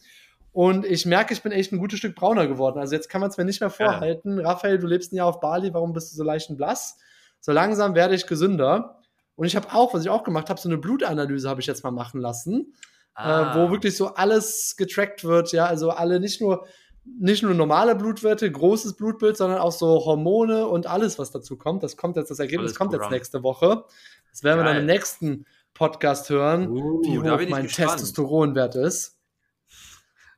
Und 0.53 0.85
ich 0.87 1.05
merke, 1.05 1.35
ich 1.35 1.43
bin 1.43 1.53
echt 1.53 1.73
ein 1.73 1.79
gutes 1.79 1.99
Stück 1.99 2.15
brauner 2.15 2.47
geworden. 2.47 2.79
Also 2.79 2.95
jetzt 2.95 3.09
kann 3.09 3.21
man 3.21 3.31
es 3.31 3.37
mir 3.37 3.45
nicht 3.45 3.61
mehr 3.61 3.71
vorhalten. 3.71 4.39
Ja. 4.39 4.51
Raphael, 4.51 4.79
du 4.79 4.87
lebst 4.87 5.13
ein 5.13 5.17
Jahr 5.17 5.27
auf 5.27 5.41
Bali, 5.41 5.75
warum 5.75 5.93
bist 5.93 6.13
du 6.13 6.17
so 6.17 6.23
leicht 6.23 6.49
und 6.49 6.57
blass? 6.57 6.97
So 7.41 7.53
langsam 7.53 7.95
werde 7.95 8.15
ich 8.15 8.27
gesünder. 8.27 9.01
Und 9.37 9.47
ich 9.47 9.57
habe 9.57 9.73
auch, 9.73 9.93
was 9.95 10.03
ich 10.03 10.11
auch 10.11 10.23
gemacht 10.23 10.49
habe, 10.49 10.61
so 10.61 10.69
eine 10.69 10.79
Blutanalyse 10.79 11.49
habe 11.49 11.61
ich 11.61 11.67
jetzt 11.67 11.83
mal 11.83 11.91
machen 11.91 12.21
lassen, 12.21 12.73
ah. 13.15 13.53
äh, 13.53 13.57
wo 13.57 13.71
wirklich 13.71 13.97
so 13.97 14.15
alles 14.15 14.77
getrackt 14.77 15.25
wird, 15.25 15.51
ja, 15.51 15.67
also 15.67 15.91
alle 15.91 16.21
nicht 16.21 16.41
nur 16.41 16.67
nicht 17.05 17.43
nur 17.43 17.55
normale 17.55 17.95
Blutwerte, 17.95 18.51
großes 18.51 18.95
Blutbild, 18.95 19.37
sondern 19.37 19.59
auch 19.59 19.73
so 19.73 20.05
Hormone 20.05 20.67
und 20.67 20.87
alles, 20.87 21.19
was 21.19 21.31
dazu 21.31 21.57
kommt. 21.57 21.83
Das 21.83 21.97
kommt 21.97 22.17
jetzt, 22.17 22.31
das 22.31 22.39
Ergebnis 22.39 22.71
alles 22.71 22.79
kommt 22.79 22.93
Programm. 22.93 23.13
jetzt 23.13 23.19
nächste 23.19 23.43
Woche. 23.43 23.85
Das 24.31 24.43
werden 24.43 24.61
Geil. 24.61 24.67
wir 24.67 24.73
dann 24.73 24.81
im 24.81 24.87
nächsten 24.87 25.45
Podcast 25.75 26.31
hören, 26.31 26.69
uh, 26.69 27.03
wie 27.03 27.19
hoch 27.19 27.51
mein 27.51 27.65
gespannt. 27.65 27.91
Testosteronwert 27.91 28.77
ist. 28.77 29.19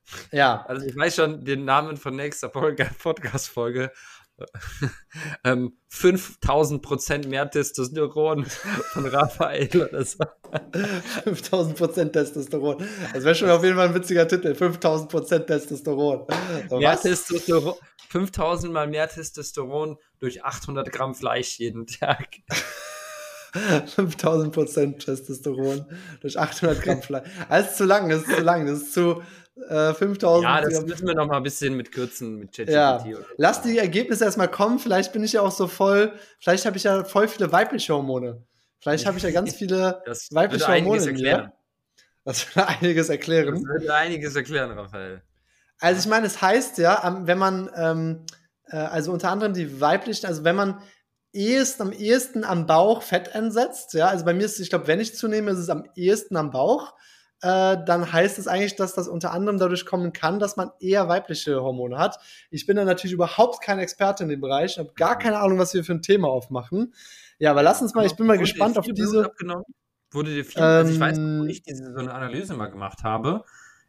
Ja. 0.31 0.65
Also 0.69 0.87
ich 0.87 0.97
weiß 0.97 1.17
schon 1.17 1.45
den 1.45 1.65
Namen 1.65 1.97
von 1.97 2.15
nächster 2.15 2.49
Podcast-Folge. 3.03 3.91
ähm, 5.45 5.79
5000 5.89 6.83
Prozent 6.83 7.29
mehr 7.29 7.51
Testosteron 7.51 8.45
von 8.45 9.07
Raphael 9.07 9.69
oder 9.83 10.05
so. 10.05 10.25
5000 11.25 11.77
Prozent 11.77 12.13
Testosteron. 12.13 12.87
Das 13.15 13.25
wäre 13.25 13.35
schon 13.35 13.51
auf 13.51 13.65
jeden 13.65 13.77
Fall 13.77 13.89
ein 13.89 13.95
witziger 13.95 14.29
Titel. 14.29 14.55
5000 14.55 15.11
Prozent 15.11 15.47
Testosteron. 15.47 16.27
Mehr 16.71 17.01
Testosteron. 17.01 17.75
5000 18.11 18.73
mal 18.73 18.87
mehr 18.87 19.09
Testosteron 19.09 19.97
durch 20.19 20.45
800 20.45 20.93
Gramm 20.93 21.15
Fleisch 21.15 21.59
jeden 21.59 21.87
Tag. 21.87 22.29
5000 23.87 24.53
Prozent 24.53 25.05
Testosteron 25.05 25.87
durch 26.21 26.39
800 26.39 26.83
Gramm 26.83 27.03
Fleisch. 27.03 27.29
Das 27.49 27.71
ist 27.71 27.77
zu 27.77 27.85
lang, 27.85 28.09
das 28.09 28.23
ist 28.23 28.37
zu 28.37 28.43
lang, 28.43 28.67
das 28.67 28.83
ist 28.83 28.93
zu 28.93 29.23
äh, 29.69 29.95
5000. 29.95 30.45
Ja, 30.45 30.61
das 30.61 30.85
müssen 30.85 31.07
wir 31.07 31.15
noch 31.15 31.27
mal 31.27 31.39
ein 31.39 31.43
bisschen 31.43 31.77
mit 31.77 31.93
kürzen 31.93 32.39
mit 32.39 32.55
ChatGPT. 32.55 32.73
Ja. 32.73 33.05
Lass 33.37 33.63
die 33.63 33.79
Ergebnisse 33.79 34.25
erstmal 34.25 34.51
kommen. 34.51 34.79
Vielleicht 34.79 35.13
bin 35.13 35.25
ich 35.25 35.33
ja 35.33 35.41
auch 35.41 35.53
so 35.53 35.67
voll, 35.67 36.13
vielleicht 36.41 36.67
habe 36.67 36.77
ich 36.77 36.85
ja 36.85 37.05
voll 37.05 37.29
viele 37.29 37.51
weibliche 37.53 37.95
Hormone. 37.95 38.45
Vielleicht 38.81 39.07
habe 39.07 39.17
ich 39.17 39.25
ja 39.25 39.31
ganz 39.31 39.55
viele 39.57 40.03
das 40.05 40.29
weibliche 40.33 40.67
Hormone 40.69 41.03
in 41.03 41.17
mir. 41.17 41.53
Das 42.25 42.55
würde 42.55 42.69
einiges 42.69 43.09
erklären. 43.09 43.55
Das 43.55 43.63
würde 43.63 43.95
einiges 43.95 44.37
erklären, 44.37 44.73
Raphael. 44.73 45.23
Also 45.79 46.01
ich 46.01 46.07
meine, 46.07 46.27
es 46.27 46.41
heißt 46.41 46.79
ja, 46.79 47.23
wenn 47.25 47.39
man, 47.39 47.71
ähm, 47.77 48.27
äh, 48.69 48.77
also 48.77 49.13
unter 49.13 49.31
anderem 49.31 49.53
die 49.53 49.81
weiblichen, 49.81 50.27
also 50.27 50.43
wenn 50.43 50.57
man 50.57 50.81
ehesten, 51.33 51.83
am 51.83 51.93
ehesten 51.93 52.45
am 52.45 52.67
Bauch 52.67 53.03
Fett 53.03 53.29
entsetzt. 53.35 53.95
Ja, 53.95 54.09
also 54.09 54.25
bei 54.25 54.35
mir 54.35 54.45
ist, 54.45 54.59
ich 54.59 54.71
glaube, 54.71 54.87
wenn 54.87 55.01
ich 55.01 55.15
zunehme, 55.15 55.51
ist 55.51 55.59
es 55.59 55.69
am 55.69 55.85
ehesten 55.95 56.37
am 56.37 56.51
Bauch. 56.51 56.95
Äh, 57.43 57.77
dann 57.85 58.11
heißt 58.13 58.39
es 58.39 58.49
eigentlich, 58.49 58.77
dass 58.77 58.95
das 58.95 59.09
unter 59.09 59.33
anderem 59.33 59.59
dadurch 59.59 59.85
kommen 59.85 60.15
kann, 60.15 60.39
dass 60.39 60.57
man 60.57 60.71
eher 60.81 61.09
weibliche 61.09 61.63
Hormone 61.63 61.99
hat. 61.99 62.19
Ich 62.51 62.65
bin 62.65 62.77
da 62.77 62.85
natürlich 62.85 63.13
überhaupt 63.13 63.63
kein 63.63 63.79
Experte 63.79 64.23
in 64.23 64.31
dem 64.31 64.41
Bereich, 64.41 64.79
habe 64.79 64.93
gar 64.95 65.19
keine 65.19 65.39
Ahnung, 65.39 65.59
was 65.59 65.75
wir 65.75 65.85
für 65.85 65.93
ein 65.93 66.03
Thema 66.03 66.29
aufmachen. 66.29 66.95
Ja, 67.39 67.51
aber 67.51 67.63
lass 67.63 67.83
uns 67.83 67.95
mal, 67.95 68.07
ich 68.07 68.17
bin 68.17 68.27
mal 68.27 68.39
gespannt 68.39 68.79
auf 68.79 68.87
diese. 68.87 69.31
Wurde 70.11 70.35
dir 70.35 70.45
viel, 70.45 70.63
ähm, 70.63 70.65
also 70.65 70.93
ich 70.93 71.01
weiß, 71.01 71.19
wo 71.19 71.45
ich 71.45 71.63
diese, 71.63 71.93
so 71.93 71.99
eine 71.99 72.15
Analyse 72.15 72.55
mal 72.55 72.71
gemacht 72.71 73.03
habe, 73.03 73.45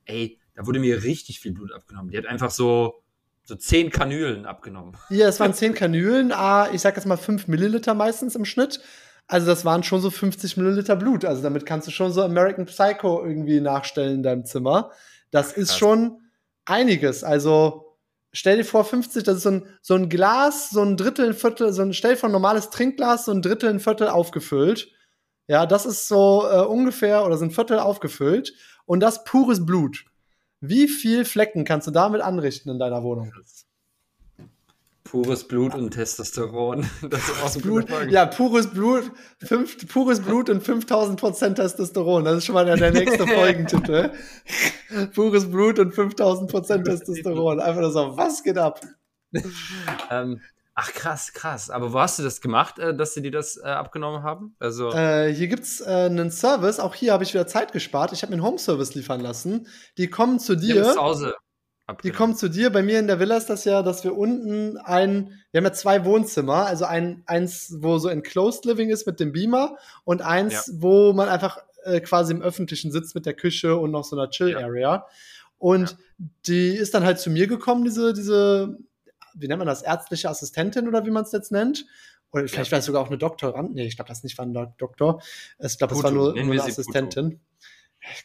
ey, 0.05 0.39
da 0.55 0.65
wurde 0.65 0.79
mir 0.79 1.03
richtig 1.03 1.39
viel 1.39 1.53
Blut 1.53 1.71
abgenommen. 1.71 2.11
Die 2.11 2.17
hat 2.17 2.25
einfach 2.25 2.51
so 2.51 3.01
so 3.47 3.55
zehn 3.55 3.89
Kanülen 3.89 4.45
abgenommen. 4.45 4.97
Ja, 5.09 5.27
es 5.27 5.39
waren 5.39 5.53
zehn 5.53 5.73
Kanülen, 5.73 6.31
ah, 6.33 6.69
ich 6.73 6.81
sag 6.81 6.97
jetzt 6.97 7.05
mal 7.05 7.17
fünf 7.17 7.47
Milliliter 7.47 7.93
meistens 7.93 8.35
im 8.35 8.43
Schnitt. 8.43 8.81
Also 9.25 9.47
das 9.47 9.65
waren 9.65 9.83
schon 9.83 10.01
so 10.01 10.09
50 10.09 10.57
Milliliter 10.57 10.95
Blut. 10.95 11.25
Also 11.25 11.41
damit 11.41 11.65
kannst 11.65 11.87
du 11.87 11.91
schon 11.91 12.11
so 12.11 12.21
American 12.21 12.65
Psycho 12.65 13.23
irgendwie 13.23 13.59
nachstellen 13.59 14.15
in 14.15 14.23
deinem 14.23 14.45
Zimmer. 14.45 14.91
Das 15.31 15.51
Ach, 15.53 15.57
ist 15.57 15.77
schon 15.77 16.21
einiges. 16.65 17.23
Also 17.23 17.97
stell 18.31 18.57
dir 18.57 18.65
vor, 18.65 18.85
50, 18.85 19.23
das 19.23 19.37
ist 19.37 19.43
so 19.43 19.51
ein, 19.51 19.65
so 19.81 19.95
ein 19.95 20.09
Glas, 20.09 20.69
so 20.69 20.81
ein 20.81 20.97
Drittel, 20.97 21.27
ein 21.27 21.33
Viertel, 21.33 21.73
so 21.73 21.81
ein, 21.81 21.93
stell 21.93 22.11
dir 22.11 22.17
vor, 22.17 22.29
ein 22.29 22.33
normales 22.33 22.69
Trinkglas, 22.69 23.25
so 23.25 23.31
ein 23.31 23.41
Drittel, 23.41 23.69
ein 23.69 23.79
Viertel 23.79 24.07
aufgefüllt. 24.09 24.89
Ja, 25.47 25.65
das 25.65 25.85
ist 25.85 26.07
so 26.07 26.45
äh, 26.49 26.61
ungefähr, 26.61 27.25
oder 27.25 27.37
so 27.37 27.45
ein 27.45 27.51
Viertel 27.51 27.79
aufgefüllt. 27.79 28.53
Und 28.85 29.01
das 29.01 29.23
pures 29.23 29.65
Blut. 29.65 30.05
Wie 30.59 30.87
viel 30.87 31.25
Flecken 31.25 31.65
kannst 31.65 31.87
du 31.87 31.91
damit 31.91 32.21
anrichten 32.21 32.69
in 32.71 32.79
deiner 32.79 33.03
Wohnung? 33.03 33.31
Pures 35.03 35.47
Blut 35.47 35.73
und 35.73 35.91
Testosteron. 35.91 36.85
Das 37.09 37.21
ist 37.29 37.43
auch 37.43 37.61
Blut, 37.61 37.85
ja, 38.09 38.25
pures 38.25 38.67
Blut, 38.67 39.09
fünf, 39.39 39.87
pures 39.87 40.19
Blut 40.19 40.49
und 40.49 40.61
5000 40.61 41.19
Prozent 41.19 41.55
Testosteron. 41.55 42.25
Das 42.25 42.37
ist 42.37 42.45
schon 42.45 42.55
mal 42.55 42.65
der, 42.65 42.75
der 42.75 42.91
nächste 42.91 43.25
Folgentitel. 43.27 44.11
pures 45.15 45.49
Blut 45.49 45.79
und 45.79 45.93
5000 45.93 46.51
Prozent 46.51 46.85
Testosteron. 46.85 47.61
Einfach 47.61 47.81
nur 47.81 47.91
so, 47.91 48.17
was 48.17 48.43
geht 48.43 48.57
ab? 48.57 48.81
ähm, 50.11 50.41
Ach 50.79 50.93
krass, 50.93 51.33
krass. 51.33 51.71
Aber 51.71 51.91
wo 51.91 51.99
hast 51.99 52.19
du 52.19 52.23
das 52.23 52.39
gemacht, 52.39 52.77
äh, 52.77 52.95
dass 52.95 53.15
sie 53.15 53.23
dir 53.23 53.31
das 53.31 53.57
äh, 53.57 53.65
abgenommen 53.65 54.21
haben? 54.21 54.55
Also 54.59 54.91
äh, 54.91 55.33
hier 55.33 55.47
gibt's 55.47 55.81
äh, 55.81 55.85
einen 55.89 56.29
Service. 56.29 56.79
Auch 56.79 56.93
hier 56.93 57.13
habe 57.13 57.23
ich 57.23 57.33
wieder 57.33 57.47
Zeit 57.47 57.71
gespart. 57.71 58.11
Ich 58.13 58.21
habe 58.21 58.29
mir 58.29 58.35
einen 58.35 58.45
Home-Service 58.45 58.93
liefern 58.93 59.19
lassen. 59.19 59.65
Die 59.97 60.07
kommen 60.07 60.37
zu 60.37 60.55
dir. 60.55 60.83
zu 60.83 61.01
Hause. 61.01 61.35
Die 62.03 62.11
kommen 62.11 62.35
zu 62.35 62.47
dir. 62.47 62.69
Bei 62.69 62.83
mir 62.83 62.99
in 62.99 63.07
der 63.07 63.19
Villa 63.19 63.37
ist 63.37 63.49
das 63.49 63.65
ja, 63.65 63.81
dass 63.81 64.03
wir 64.03 64.15
unten 64.15 64.77
ein, 64.77 65.31
wir 65.51 65.59
haben 65.59 65.65
ja 65.65 65.73
zwei 65.73 66.05
Wohnzimmer, 66.05 66.67
also 66.67 66.85
ein, 66.85 67.23
eins, 67.25 67.73
wo 67.79 67.97
so 67.97 68.07
enclosed 68.07 68.65
living 68.65 68.91
ist 68.91 69.07
mit 69.07 69.19
dem 69.19 69.31
Beamer 69.31 69.77
und 70.03 70.21
eins, 70.21 70.67
ja. 70.67 70.73
wo 70.77 71.11
man 71.11 71.27
einfach 71.27 71.57
äh, 71.85 72.01
quasi 72.01 72.33
im 72.33 72.43
öffentlichen 72.43 72.91
sitzt 72.91 73.15
mit 73.15 73.25
der 73.25 73.33
Küche 73.33 73.77
und 73.77 73.89
noch 73.89 74.03
so 74.03 74.15
einer 74.15 74.29
Chill-Area. 74.29 74.93
Ja. 74.93 75.05
Und 75.57 75.91
ja. 75.91 75.97
die 76.45 76.69
ist 76.75 76.93
dann 76.93 77.03
halt 77.03 77.17
zu 77.19 77.31
mir 77.31 77.47
gekommen, 77.47 77.83
diese, 77.83 78.13
diese 78.13 78.77
wie 79.39 79.47
nennt 79.47 79.59
man 79.59 79.67
das, 79.67 79.81
ärztliche 79.81 80.29
Assistentin 80.29 80.87
oder 80.87 81.05
wie 81.05 81.11
man 81.11 81.23
es 81.23 81.31
jetzt 81.31 81.51
nennt. 81.51 81.85
Oder 82.31 82.47
vielleicht 82.47 82.71
ja. 82.71 82.73
war 82.73 82.79
es 82.79 82.85
sogar 82.85 83.01
auch 83.01 83.07
eine 83.07 83.17
Doktorand. 83.17 83.73
Nee, 83.73 83.85
ich 83.85 83.95
glaube, 83.95 84.09
das 84.09 84.23
nicht 84.23 84.37
war 84.37 84.45
ein 84.45 84.53
Doktor. 84.77 85.21
Ich 85.59 85.77
glaube, 85.77 85.93
das 85.93 86.03
war 86.03 86.11
nur, 86.11 86.33
nur 86.33 86.53
eine 86.53 86.63
Assistentin. 86.63 87.29
Puto. 87.29 87.41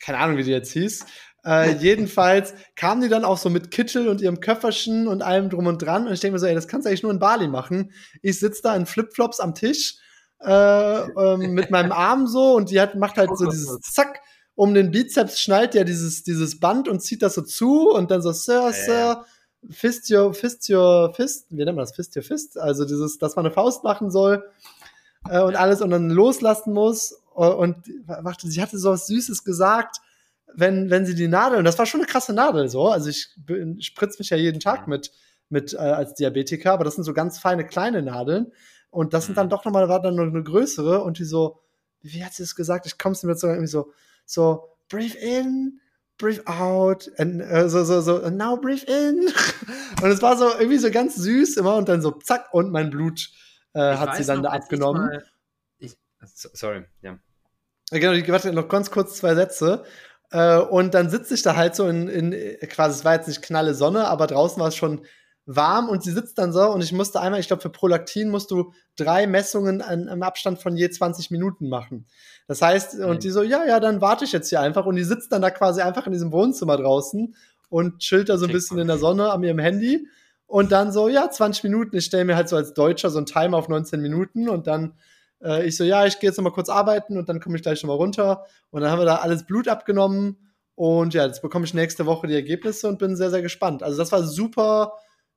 Keine 0.00 0.18
Ahnung, 0.18 0.36
wie 0.36 0.44
die 0.44 0.50
jetzt 0.50 0.72
hieß. 0.72 1.06
Äh, 1.44 1.76
jedenfalls 1.76 2.54
kam 2.76 3.00
die 3.00 3.08
dann 3.08 3.24
auch 3.24 3.38
so 3.38 3.50
mit 3.50 3.70
Kittel 3.70 4.08
und 4.08 4.20
ihrem 4.20 4.40
Köfferchen 4.40 5.08
und 5.08 5.22
allem 5.22 5.50
drum 5.50 5.66
und 5.66 5.82
dran. 5.82 6.06
Und 6.06 6.12
ich 6.12 6.20
denke 6.20 6.34
mir 6.34 6.38
so, 6.38 6.46
ey, 6.46 6.54
das 6.54 6.68
kannst 6.68 6.86
du 6.86 6.88
eigentlich 6.88 7.02
nur 7.02 7.12
in 7.12 7.18
Bali 7.18 7.48
machen. 7.48 7.92
Ich 8.22 8.38
sitze 8.38 8.62
da 8.62 8.76
in 8.76 8.86
Flipflops 8.86 9.40
am 9.40 9.54
Tisch 9.54 9.96
äh, 10.40 11.00
äh, 11.00 11.36
mit 11.36 11.70
meinem 11.70 11.92
Arm 11.92 12.26
so 12.26 12.54
und 12.54 12.70
die 12.70 12.80
hat, 12.80 12.94
macht 12.94 13.16
halt 13.16 13.36
so 13.36 13.46
dieses 13.46 13.80
Zack 13.80 14.20
um 14.54 14.74
den 14.74 14.90
Bizeps 14.90 15.40
schnallt 15.40 15.74
ja 15.74 15.82
dieses, 15.82 16.24
dieses 16.24 16.60
Band 16.60 16.88
und 16.88 17.00
zieht 17.00 17.22
das 17.22 17.34
so 17.34 17.42
zu 17.42 17.90
und 17.90 18.10
dann 18.10 18.22
so, 18.22 18.32
Sir, 18.32 18.72
Sir, 18.72 19.24
Fist 19.70 20.10
your, 20.10 20.34
Fist 20.34 20.68
your 20.68 21.12
Fist, 21.14 21.46
wie 21.50 21.64
nennt 21.64 21.76
man 21.76 21.84
das? 21.84 21.94
Fist 21.94 22.16
your 22.16 22.22
Fist, 22.22 22.58
also 22.58 22.84
dieses, 22.84 23.18
dass 23.18 23.36
man 23.36 23.46
eine 23.46 23.54
Faust 23.54 23.84
machen 23.84 24.10
soll 24.10 24.44
äh, 25.28 25.40
und 25.40 25.56
alles 25.56 25.80
und 25.80 25.90
dann 25.90 26.10
loslassen 26.10 26.72
muss. 26.72 27.12
Äh, 27.36 27.46
und 27.46 27.76
warte, 28.06 28.48
sie 28.48 28.60
hatte 28.60 28.78
so 28.78 28.90
was 28.90 29.06
Süßes 29.06 29.44
gesagt, 29.44 29.96
wenn, 30.54 30.90
wenn 30.90 31.06
sie 31.06 31.14
die 31.14 31.28
Nadel, 31.28 31.58
und 31.58 31.64
das 31.64 31.78
war 31.78 31.86
schon 31.86 32.00
eine 32.00 32.08
krasse 32.08 32.32
Nadel 32.32 32.68
so, 32.68 32.88
also 32.88 33.08
ich 33.08 33.28
spritze 33.80 34.18
mich 34.18 34.30
ja 34.30 34.36
jeden 34.36 34.60
Tag 34.60 34.86
mit, 34.86 35.12
mit 35.48 35.74
äh, 35.74 35.78
als 35.78 36.14
Diabetiker, 36.14 36.72
aber 36.72 36.84
das 36.84 36.96
sind 36.96 37.04
so 37.04 37.14
ganz 37.14 37.38
feine 37.38 37.66
kleine 37.66 38.02
Nadeln. 38.02 38.52
Und 38.90 39.14
das 39.14 39.24
sind 39.24 39.38
dann 39.38 39.46
mhm. 39.46 39.50
doch 39.50 39.64
nochmal, 39.64 39.88
war 39.88 40.02
dann 40.02 40.16
noch 40.16 40.24
eine 40.24 40.42
größere 40.42 41.02
und 41.02 41.18
die 41.18 41.24
so, 41.24 41.62
wie 42.02 42.24
hat 42.24 42.34
sie 42.34 42.42
es 42.42 42.54
gesagt? 42.54 42.84
Ich 42.84 42.98
komme 42.98 43.14
es 43.14 43.22
mir 43.22 43.34
so 43.34 43.46
irgendwie 43.46 43.66
so, 43.66 43.92
so, 44.26 44.68
breathe 44.88 45.16
in, 45.16 45.80
breathe 46.18 46.40
out, 46.46 47.10
and, 47.18 47.40
äh, 47.40 47.68
so, 47.68 47.84
so, 47.84 48.00
so, 48.00 48.22
and 48.22 48.36
now 48.36 48.56
breathe 48.56 48.84
in. 48.84 49.32
und 50.02 50.10
es 50.10 50.22
war 50.22 50.36
so 50.36 50.50
irgendwie 50.52 50.78
so 50.78 50.90
ganz 50.90 51.16
süß 51.16 51.56
immer 51.56 51.76
und 51.76 51.88
dann 51.88 52.02
so 52.02 52.12
zack 52.12 52.52
und 52.52 52.70
mein 52.70 52.90
Blut 52.90 53.30
äh, 53.74 53.96
hat 53.96 54.16
sie 54.16 54.24
dann 54.24 54.42
noch, 54.42 54.50
da 54.50 54.56
abgenommen. 54.56 55.20
Ich 55.78 55.96
mal, 56.20 56.28
ich, 56.28 56.50
sorry, 56.52 56.84
ja. 57.02 57.18
Genau, 57.90 58.12
ich 58.12 58.28
warte 58.28 58.52
noch 58.52 58.68
ganz 58.68 58.90
kurz 58.90 59.16
zwei 59.16 59.34
Sätze. 59.34 59.84
Äh, 60.30 60.58
und 60.58 60.94
dann 60.94 61.10
sitze 61.10 61.34
ich 61.34 61.42
da 61.42 61.56
halt 61.56 61.74
so 61.74 61.88
in, 61.88 62.08
in, 62.08 62.58
quasi, 62.68 62.98
es 62.98 63.04
war 63.04 63.14
jetzt 63.14 63.28
nicht 63.28 63.42
knalle 63.42 63.74
Sonne, 63.74 64.08
aber 64.08 64.26
draußen 64.26 64.60
war 64.60 64.68
es 64.68 64.76
schon 64.76 65.04
warm 65.44 65.88
und 65.88 66.02
sie 66.02 66.12
sitzt 66.12 66.38
dann 66.38 66.52
so 66.52 66.70
und 66.70 66.82
ich 66.82 66.92
musste 66.92 67.20
einmal, 67.20 67.40
ich 67.40 67.48
glaube, 67.48 67.62
für 67.62 67.70
Prolaktin 67.70 68.30
musst 68.30 68.50
du 68.50 68.72
drei 68.96 69.26
Messungen 69.26 69.82
an, 69.82 70.06
im 70.06 70.22
Abstand 70.22 70.60
von 70.60 70.76
je 70.76 70.88
20 70.88 71.30
Minuten 71.30 71.68
machen. 71.68 72.06
Das 72.46 72.62
heißt, 72.62 72.98
mhm. 72.98 73.06
und 73.06 73.24
die 73.24 73.30
so, 73.30 73.42
ja, 73.42 73.64
ja, 73.66 73.80
dann 73.80 74.00
warte 74.00 74.24
ich 74.24 74.32
jetzt 74.32 74.50
hier 74.50 74.60
einfach 74.60 74.86
und 74.86 74.96
die 74.96 75.04
sitzt 75.04 75.32
dann 75.32 75.42
da 75.42 75.50
quasi 75.50 75.80
einfach 75.80 76.06
in 76.06 76.12
diesem 76.12 76.32
Wohnzimmer 76.32 76.76
draußen 76.76 77.34
und 77.70 77.98
chillt 77.98 78.28
da 78.28 78.38
so 78.38 78.46
ein 78.46 78.52
bisschen 78.52 78.78
in 78.78 78.86
der 78.86 78.98
Sonne 78.98 79.32
an 79.32 79.42
ihrem 79.42 79.58
Handy 79.58 80.06
und 80.46 80.70
dann 80.70 80.92
so, 80.92 81.08
ja, 81.08 81.30
20 81.30 81.64
Minuten. 81.64 81.96
Ich 81.96 82.04
stelle 82.04 82.24
mir 82.24 82.36
halt 82.36 82.48
so 82.48 82.56
als 82.56 82.74
Deutscher 82.74 83.10
so 83.10 83.18
einen 83.18 83.26
Timer 83.26 83.56
auf 83.56 83.68
19 83.68 84.00
Minuten 84.00 84.48
und 84.48 84.66
dann 84.66 84.94
äh, 85.42 85.66
ich 85.66 85.76
so, 85.76 85.84
ja, 85.84 86.06
ich 86.06 86.20
gehe 86.20 86.28
jetzt 86.28 86.36
noch 86.36 86.44
mal 86.44 86.52
kurz 86.52 86.68
arbeiten 86.68 87.16
und 87.16 87.28
dann 87.28 87.40
komme 87.40 87.56
ich 87.56 87.62
gleich 87.62 87.82
noch 87.82 87.88
mal 87.88 87.96
runter 87.96 88.44
und 88.70 88.82
dann 88.82 88.90
haben 88.90 89.00
wir 89.00 89.06
da 89.06 89.16
alles 89.16 89.44
Blut 89.44 89.68
abgenommen 89.68 90.36
und 90.74 91.14
ja, 91.14 91.26
jetzt 91.26 91.42
bekomme 91.42 91.64
ich 91.64 91.74
nächste 91.74 92.06
Woche 92.06 92.26
die 92.26 92.34
Ergebnisse 92.34 92.88
und 92.88 92.98
bin 92.98 93.16
sehr, 93.16 93.30
sehr 93.30 93.42
gespannt. 93.42 93.82
Also 93.82 93.98
das 93.98 94.12
war 94.12 94.22
super, 94.22 94.94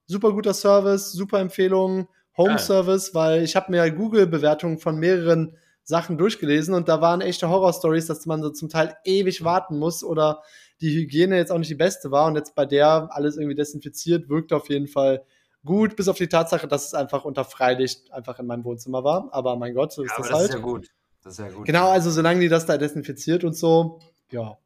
super 0.07 0.31
guter 0.31 0.53
Service, 0.53 1.11
super 1.11 1.39
Empfehlung, 1.39 2.07
Home 2.37 2.57
Service, 2.59 3.13
weil 3.13 3.43
ich 3.43 3.55
habe 3.55 3.71
mir 3.71 3.89
Google-Bewertungen 3.91 4.77
von 4.77 4.97
mehreren 4.97 5.57
Sachen 5.83 6.17
durchgelesen 6.17 6.73
und 6.73 6.89
da 6.89 6.99
waren 6.99 7.21
echte 7.21 7.47
Horror-Stories, 7.47 8.07
dass 8.07 8.25
man 8.25 8.41
so 8.41 8.49
zum 8.49 8.69
Teil 8.69 8.95
ewig 9.05 9.43
warten 9.43 9.77
muss 9.77 10.03
oder 10.03 10.41
die 10.81 10.93
Hygiene 10.93 11.37
jetzt 11.37 11.51
auch 11.51 11.57
nicht 11.57 11.69
die 11.69 11.75
beste 11.75 12.11
war 12.11 12.25
und 12.25 12.35
jetzt 12.35 12.55
bei 12.55 12.65
der 12.65 13.09
alles 13.11 13.37
irgendwie 13.37 13.55
desinfiziert, 13.55 14.27
wirkt 14.27 14.51
auf 14.51 14.69
jeden 14.69 14.87
Fall 14.87 15.23
gut, 15.63 15.95
bis 15.95 16.07
auf 16.07 16.17
die 16.17 16.27
Tatsache, 16.27 16.67
dass 16.67 16.87
es 16.87 16.93
einfach 16.93 17.23
unter 17.23 17.45
Freilicht 17.45 18.11
einfach 18.11 18.39
in 18.39 18.47
meinem 18.47 18.63
Wohnzimmer 18.63 19.03
war. 19.03 19.29
Aber 19.31 19.55
mein 19.55 19.73
Gott, 19.73 19.93
so 19.93 20.03
ist 20.03 20.11
ja, 20.11 20.17
das, 20.17 20.27
das 20.27 20.37
halt. 20.37 20.49
Ist 20.49 20.55
ja 20.55 20.61
gut. 20.61 20.89
Das 21.23 21.33
ist 21.33 21.39
ja 21.39 21.49
gut. 21.49 21.65
Genau, 21.65 21.89
also 21.89 22.11
solange 22.11 22.39
die 22.39 22.49
das 22.49 22.65
da 22.65 22.77
desinfiziert 22.77 23.43
und 23.43 23.55
so, 23.55 23.99
ja. 24.31 24.57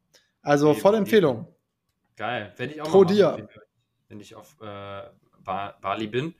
Also 0.42 0.74
volle 0.74 0.98
Empfehlung. 0.98 1.46
Geil. 2.16 2.52
Wenn 2.56 2.70
ich 2.70 2.82
auch 2.82 2.90
Pro 2.90 3.04
dir. 3.04 3.48
Wenn 4.08 4.20
ich 4.20 4.34
auf 4.34 4.56
äh, 4.60 5.02
Bali 5.44 6.06
bin. 6.06 6.34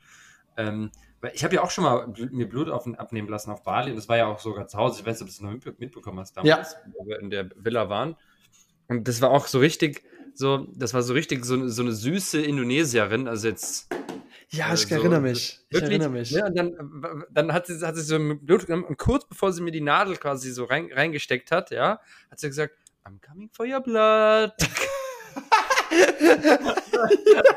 Ähm, 0.57 0.91
ich 1.33 1.43
habe 1.43 1.55
ja 1.55 1.61
auch 1.61 1.69
schon 1.69 1.83
mal 1.83 2.07
mir 2.31 2.49
Blut 2.49 2.69
auf, 2.69 2.87
abnehmen 2.97 3.27
lassen 3.27 3.51
auf 3.51 3.63
Bali. 3.63 3.91
Und 3.91 3.97
das 3.97 4.09
war 4.09 4.17
ja 4.17 4.27
auch 4.27 4.39
sogar 4.39 4.67
zu 4.67 4.77
Hause. 4.77 5.01
Ich 5.01 5.05
weiß 5.05 5.19
nicht, 5.19 5.21
ob 5.21 5.27
du 5.27 5.33
das 5.33 5.65
noch 5.65 5.77
mitbekommen 5.79 6.19
hast 6.19 6.35
damals, 6.35 6.73
ja. 6.73 6.79
wo 6.97 7.05
wir 7.05 7.19
in 7.19 7.29
der 7.29 7.49
Villa 7.55 7.89
waren. 7.89 8.15
Und 8.87 9.07
das 9.07 9.21
war 9.21 9.29
auch 9.29 9.47
so 9.47 9.59
richtig, 9.59 10.03
so, 10.33 10.67
das 10.75 10.93
war 10.93 11.03
so 11.03 11.13
richtig 11.13 11.45
so, 11.45 11.67
so 11.67 11.81
eine 11.83 11.91
süße 11.91 12.41
Indonesierin. 12.41 13.27
Also 13.27 13.47
jetzt. 13.47 13.93
Ja, 14.49 14.73
ich 14.73 14.83
äh, 14.83 14.87
so, 14.87 14.95
erinnere 14.95 15.21
mich. 15.21 15.59
Ich 15.69 15.75
wirklich, 15.75 15.91
erinnere 15.91 16.09
mich. 16.09 16.31
Ja, 16.31 16.47
und 16.47 16.57
dann, 16.57 17.23
dann 17.29 17.53
hat, 17.53 17.67
sie, 17.67 17.85
hat 17.85 17.95
sie 17.95 18.01
so 18.01 18.17
Blut 18.17 18.65
genommen 18.65 18.83
und 18.83 18.97
kurz 18.97 19.25
bevor 19.25 19.53
sie 19.53 19.61
mir 19.61 19.71
die 19.71 19.81
Nadel 19.81 20.17
quasi 20.17 20.51
so 20.51 20.65
rein, 20.65 20.89
reingesteckt 20.91 21.51
hat, 21.51 21.71
ja, 21.71 22.01
hat 22.29 22.39
sie 22.39 22.47
gesagt, 22.47 22.75
I'm 23.05 23.19
coming 23.25 23.49
for 23.53 23.65
your 23.65 23.79
blood. 23.79 24.53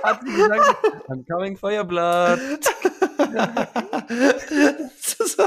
hat 0.03 0.21
sie 0.25 0.33
gesagt, 0.33 0.77
I'm 1.09 1.25
coming 1.31 1.57
for 1.57 1.71
your 1.71 1.85
blood. 1.85 2.41
so. 5.01 5.45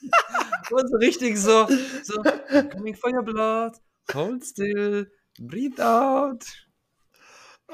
Und 0.70 0.88
so 0.88 0.96
richtig 0.98 1.36
so, 1.36 1.66
so, 2.02 2.22
coming 2.70 2.94
for 2.94 3.10
your 3.12 3.22
blood, 3.22 3.76
hold 4.12 4.44
still, 4.44 5.06
breathe 5.38 5.80
out. 5.80 6.44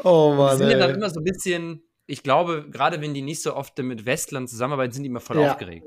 Oh 0.02 0.34
Mann. 0.34 0.52
Die 0.52 0.64
sind 0.64 0.70
ja 0.70 0.78
dann 0.78 0.94
immer 0.94 1.10
so 1.10 1.20
ein 1.20 1.24
bisschen, 1.24 1.82
ich 2.06 2.22
glaube, 2.22 2.68
gerade 2.70 3.00
wenn 3.00 3.14
die 3.14 3.22
nicht 3.22 3.42
so 3.42 3.54
oft 3.54 3.78
mit 3.78 4.06
Westlern 4.06 4.48
zusammenarbeiten, 4.48 4.92
sind 4.92 5.02
die 5.02 5.10
immer 5.10 5.20
voll 5.20 5.40
ja. 5.40 5.52
aufgeregt. 5.52 5.86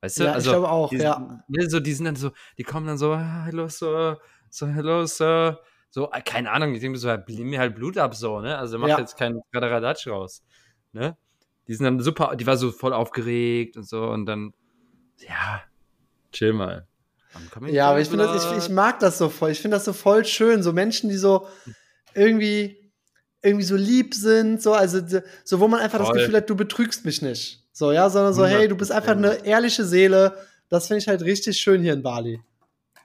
Weißt 0.00 0.20
du? 0.20 0.24
Ja, 0.24 0.32
also, 0.32 0.50
ich 0.50 0.54
glaube 0.56 0.70
auch, 0.70 0.90
die, 0.90 0.96
ja. 0.96 1.44
Ne, 1.48 1.68
so, 1.68 1.80
die 1.80 1.92
sind 1.92 2.04
dann 2.04 2.16
so, 2.16 2.30
die 2.56 2.62
kommen 2.62 2.86
dann 2.86 2.98
so, 2.98 3.12
ah, 3.12 3.44
hello, 3.46 3.68
Sir, 3.68 4.20
so, 4.50 4.66
hello, 4.66 5.06
Sir. 5.06 5.60
So, 5.90 6.10
äh, 6.12 6.20
keine 6.22 6.50
Ahnung, 6.50 6.74
ich 6.74 6.80
denke 6.80 6.98
so, 6.98 7.14
blieb 7.16 7.46
mir 7.46 7.58
halt 7.58 7.74
Blut 7.74 7.96
ab, 7.98 8.14
so, 8.14 8.40
ne? 8.40 8.58
Also 8.58 8.78
macht 8.78 8.90
ja. 8.90 8.98
jetzt 8.98 9.16
keinen 9.16 9.40
Radaradatsch 9.52 10.06
raus. 10.08 10.42
Ne? 10.92 11.16
Die 11.66 11.74
sind 11.74 11.84
dann 11.84 12.00
super, 12.00 12.36
die 12.36 12.46
war 12.46 12.56
so 12.56 12.70
voll 12.70 12.92
aufgeregt 12.92 13.76
und 13.76 13.88
so 13.88 14.04
und 14.04 14.26
dann, 14.26 14.52
ja, 15.18 15.62
chill 16.32 16.52
mal. 16.52 16.86
Ja, 17.66 17.90
aber 17.90 18.00
ich 18.00 18.08
das, 18.08 18.52
ich, 18.52 18.64
ich 18.64 18.68
mag 18.70 19.00
das 19.00 19.18
so 19.18 19.28
voll. 19.28 19.50
Ich 19.50 19.60
finde 19.60 19.76
das 19.76 19.84
so 19.84 19.92
voll 19.92 20.24
schön. 20.24 20.62
So 20.62 20.72
Menschen, 20.72 21.10
die 21.10 21.16
so 21.16 21.46
irgendwie, 22.14 22.90
irgendwie 23.42 23.64
so 23.64 23.76
lieb 23.76 24.14
sind, 24.14 24.62
so, 24.62 24.72
also 24.72 25.00
so, 25.44 25.60
wo 25.60 25.68
man 25.68 25.80
einfach 25.80 25.98
voll. 25.98 26.08
das 26.08 26.16
Gefühl 26.16 26.36
hat, 26.36 26.50
du 26.50 26.56
betrügst 26.56 27.04
mich 27.04 27.22
nicht. 27.22 27.64
So, 27.72 27.92
ja, 27.92 28.10
sondern 28.10 28.34
so, 28.34 28.46
hey, 28.46 28.66
du 28.66 28.76
bist 28.76 28.90
einfach 28.90 29.12
eine 29.12 29.44
ehrliche 29.44 29.84
Seele. 29.84 30.36
Das 30.68 30.88
finde 30.88 31.00
ich 31.00 31.08
halt 31.08 31.22
richtig 31.22 31.60
schön 31.60 31.82
hier 31.82 31.92
in 31.92 32.02
Bali. 32.02 32.40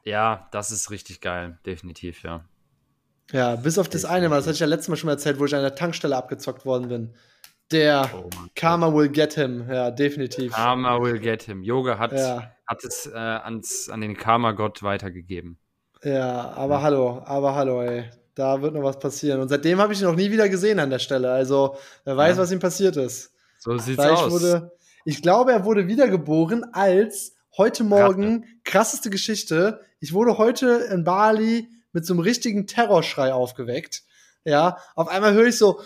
Ja, 0.03 0.47
das 0.51 0.71
ist 0.71 0.89
richtig 0.89 1.21
geil, 1.21 1.59
definitiv, 1.65 2.23
ja. 2.23 2.43
Ja, 3.31 3.55
bis 3.55 3.77
auf 3.77 3.89
das 3.89 4.05
eine 4.05 4.29
Mal, 4.29 4.35
das 4.37 4.45
hatte 4.45 4.55
ich 4.55 4.59
ja 4.59 4.67
letztes 4.67 4.89
Mal 4.89 4.95
schon 4.95 5.07
mal 5.07 5.13
erzählt, 5.13 5.39
wo 5.39 5.45
ich 5.45 5.55
an 5.55 5.61
der 5.61 5.75
Tankstelle 5.75 6.15
abgezockt 6.15 6.65
worden 6.65 6.89
bin. 6.89 7.13
Der 7.71 8.09
oh 8.13 8.29
Karma 8.55 8.93
will 8.93 9.09
get 9.09 9.33
him, 9.33 9.67
ja, 9.69 9.89
definitiv. 9.89 10.51
Karma 10.51 11.01
will 11.01 11.19
get 11.19 11.43
him. 11.43 11.63
Yoga 11.63 11.97
hat, 11.97 12.11
ja. 12.11 12.51
hat 12.67 12.83
es 12.83 13.07
äh, 13.07 13.17
ans, 13.17 13.89
an 13.89 14.01
den 14.01 14.15
Karma-Gott 14.15 14.83
weitergegeben. 14.83 15.57
Ja, 16.03 16.51
aber 16.51 16.75
ja. 16.75 16.81
hallo, 16.81 17.21
aber 17.25 17.55
hallo, 17.55 17.81
ey. 17.81 18.05
Da 18.35 18.61
wird 18.61 18.73
noch 18.73 18.83
was 18.83 18.99
passieren. 18.99 19.39
Und 19.41 19.49
seitdem 19.49 19.79
habe 19.79 19.93
ich 19.93 20.01
ihn 20.01 20.07
noch 20.07 20.15
nie 20.15 20.31
wieder 20.31 20.49
gesehen 20.49 20.79
an 20.79 20.89
der 20.89 20.99
Stelle. 20.99 21.31
Also, 21.31 21.77
wer 22.03 22.17
weiß, 22.17 22.35
ja. 22.35 22.43
was 22.43 22.51
ihm 22.51 22.59
passiert 22.59 22.97
ist. 22.97 23.31
So 23.59 23.77
sieht's 23.77 24.01
Vielleicht 24.01 24.23
aus. 24.23 24.31
Wurde, 24.31 24.71
ich 25.05 25.21
glaube, 25.21 25.51
er 25.51 25.65
wurde 25.65 25.87
wiedergeboren 25.87 26.65
als 26.73 27.35
heute 27.57 27.83
Morgen, 27.83 28.33
Ratte. 28.33 28.47
krasseste 28.65 29.09
Geschichte. 29.09 29.81
Ich 29.99 30.13
wurde 30.13 30.37
heute 30.37 30.87
in 30.91 31.03
Bali 31.03 31.69
mit 31.93 32.05
so 32.05 32.13
einem 32.13 32.19
richtigen 32.19 32.67
Terrorschrei 32.67 33.33
aufgeweckt. 33.33 34.03
Ja, 34.45 34.77
auf 34.95 35.07
einmal 35.07 35.33
höre 35.33 35.47
ich 35.47 35.57
so, 35.57 35.79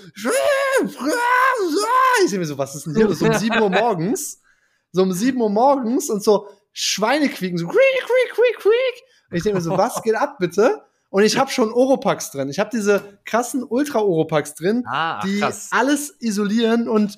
ich 2.24 2.30
sehe 2.30 2.40
mir 2.40 2.46
so, 2.46 2.58
was 2.58 2.76
ist 2.76 2.88
denn 2.88 2.96
hier? 2.96 3.14
So 3.14 3.26
um 3.26 3.34
7 3.34 3.62
Uhr 3.62 3.70
morgens. 3.70 4.42
So 4.92 5.04
um 5.04 5.12
7 5.12 5.40
Uhr 5.40 5.50
morgens 5.50 6.10
und 6.10 6.24
so 6.24 6.48
Schweine 6.74 7.30
quieken, 7.30 7.58
so 7.58 7.68
quiek, 7.68 7.78
quiek, 7.78 8.34
quiek, 8.34 8.58
quiek. 8.58 9.04
Und 9.30 9.38
ich 9.38 9.44
denke 9.44 9.58
mir 9.58 9.64
so, 9.64 9.78
was 9.78 10.02
geht 10.02 10.16
ab, 10.16 10.38
bitte? 10.40 10.84
Und 11.10 11.24
ich 11.24 11.38
habe 11.38 11.52
schon 11.52 11.72
Oropax 11.72 12.32
drin. 12.32 12.50
Ich 12.50 12.60
habe 12.60 12.70
diese 12.72 13.20
krassen 13.26 13.64
Ultra-Oropax 13.64 14.56
drin, 14.56 14.84
ah, 14.88 15.22
die 15.24 15.40
krass. 15.40 15.70
alles 15.72 16.16
isolieren 16.20 16.88
und 16.90 17.18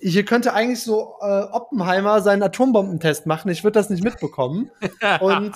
hier 0.00 0.24
könnte 0.24 0.52
eigentlich 0.52 0.82
so 0.82 1.14
äh, 1.20 1.42
Oppenheimer 1.52 2.20
seinen 2.20 2.42
Atombombentest 2.42 3.26
machen. 3.26 3.50
Ich 3.50 3.64
würde 3.64 3.78
das 3.78 3.90
nicht 3.90 4.04
mitbekommen. 4.04 4.70
und 5.20 5.52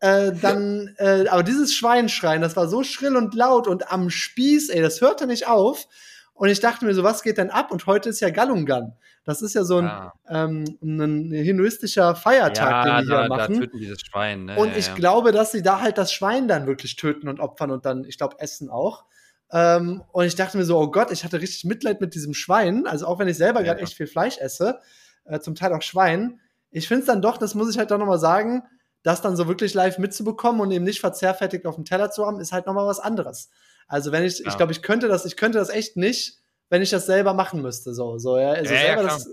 äh, 0.00 0.32
dann, 0.32 0.94
äh, 0.98 1.26
aber 1.28 1.42
dieses 1.42 1.74
Schweinschreien, 1.74 2.42
das 2.42 2.56
war 2.56 2.68
so 2.68 2.82
schrill 2.82 3.16
und 3.16 3.34
laut 3.34 3.68
und 3.68 3.90
am 3.90 4.10
Spieß, 4.10 4.68
ey, 4.70 4.82
das 4.82 5.00
hörte 5.00 5.26
nicht 5.26 5.46
auf. 5.46 5.86
Und 6.34 6.48
ich 6.48 6.60
dachte 6.60 6.84
mir 6.84 6.94
so, 6.94 7.04
was 7.04 7.22
geht 7.22 7.38
denn 7.38 7.50
ab? 7.50 7.70
Und 7.70 7.86
heute 7.86 8.08
ist 8.08 8.20
ja 8.20 8.30
Galungan. 8.30 8.96
Das 9.24 9.40
ist 9.40 9.54
ja 9.54 9.64
so 9.64 9.78
ein, 9.78 9.86
ja. 9.86 10.12
Ähm, 10.28 10.64
ein 10.82 11.30
hinduistischer 11.30 12.14
Feiertag, 12.14 12.70
ja, 12.70 12.98
den 12.98 13.04
die 13.04 13.10
da, 13.10 13.20
hier 13.20 13.28
machen. 13.28 13.54
Da 13.54 13.60
töten 13.60 13.78
dieses 13.78 14.00
Schwein, 14.00 14.44
ne? 14.46 14.56
Und 14.56 14.72
ja, 14.72 14.76
ich 14.76 14.94
glaube, 14.94 15.32
dass 15.32 15.52
sie 15.52 15.62
da 15.62 15.80
halt 15.80 15.96
das 15.96 16.12
Schwein 16.12 16.48
dann 16.48 16.66
wirklich 16.66 16.96
töten 16.96 17.28
und 17.28 17.40
opfern 17.40 17.70
und 17.70 17.86
dann, 17.86 18.04
ich 18.04 18.18
glaube, 18.18 18.36
essen 18.40 18.68
auch. 18.68 19.04
Ähm, 19.50 20.02
und 20.12 20.26
ich 20.26 20.34
dachte 20.34 20.58
mir 20.58 20.64
so, 20.64 20.78
oh 20.78 20.90
Gott, 20.90 21.10
ich 21.10 21.24
hatte 21.24 21.40
richtig 21.40 21.64
Mitleid 21.64 22.00
mit 22.00 22.14
diesem 22.14 22.34
Schwein. 22.34 22.86
Also 22.86 23.06
auch 23.06 23.18
wenn 23.18 23.28
ich 23.28 23.36
selber 23.36 23.62
gerade 23.62 23.80
echt 23.80 23.94
viel 23.94 24.06
Fleisch 24.06 24.36
esse, 24.38 24.80
äh, 25.24 25.40
zum 25.40 25.54
Teil 25.54 25.72
auch 25.72 25.82
Schwein. 25.82 26.40
Ich 26.70 26.88
finde 26.88 27.02
es 27.02 27.06
dann 27.06 27.22
doch, 27.22 27.38
das 27.38 27.54
muss 27.54 27.70
ich 27.70 27.78
halt 27.78 27.92
doch 27.92 27.98
nochmal 27.98 28.18
sagen, 28.18 28.64
das 29.04 29.22
dann 29.22 29.36
so 29.36 29.46
wirklich 29.46 29.72
live 29.74 29.98
mitzubekommen 29.98 30.60
und 30.60 30.72
eben 30.72 30.84
nicht 30.84 30.98
verzehrfertigt 30.98 31.66
auf 31.66 31.76
dem 31.76 31.84
Teller 31.84 32.10
zu 32.10 32.26
haben, 32.26 32.40
ist 32.40 32.50
halt 32.50 32.66
nochmal 32.66 32.86
was 32.86 32.98
anderes. 32.98 33.50
Also 33.86 34.10
wenn 34.10 34.24
ich, 34.24 34.40
ja. 34.40 34.48
ich 34.48 34.56
glaube, 34.56 34.72
ich 34.72 34.82
könnte 34.82 35.06
das, 35.06 35.24
ich 35.24 35.36
könnte 35.36 35.58
das 35.58 35.68
echt 35.68 35.96
nicht, 35.96 36.40
wenn 36.70 36.82
ich 36.82 36.90
das 36.90 37.06
selber 37.06 37.34
machen 37.34 37.62
müsste. 37.62 37.94
So, 37.94 38.18
so 38.18 38.36
ja. 38.38 38.50
Also 38.50 38.74
ja, 38.74 38.80
selber 38.80 39.02
ja, 39.02 39.08
das 39.08 39.28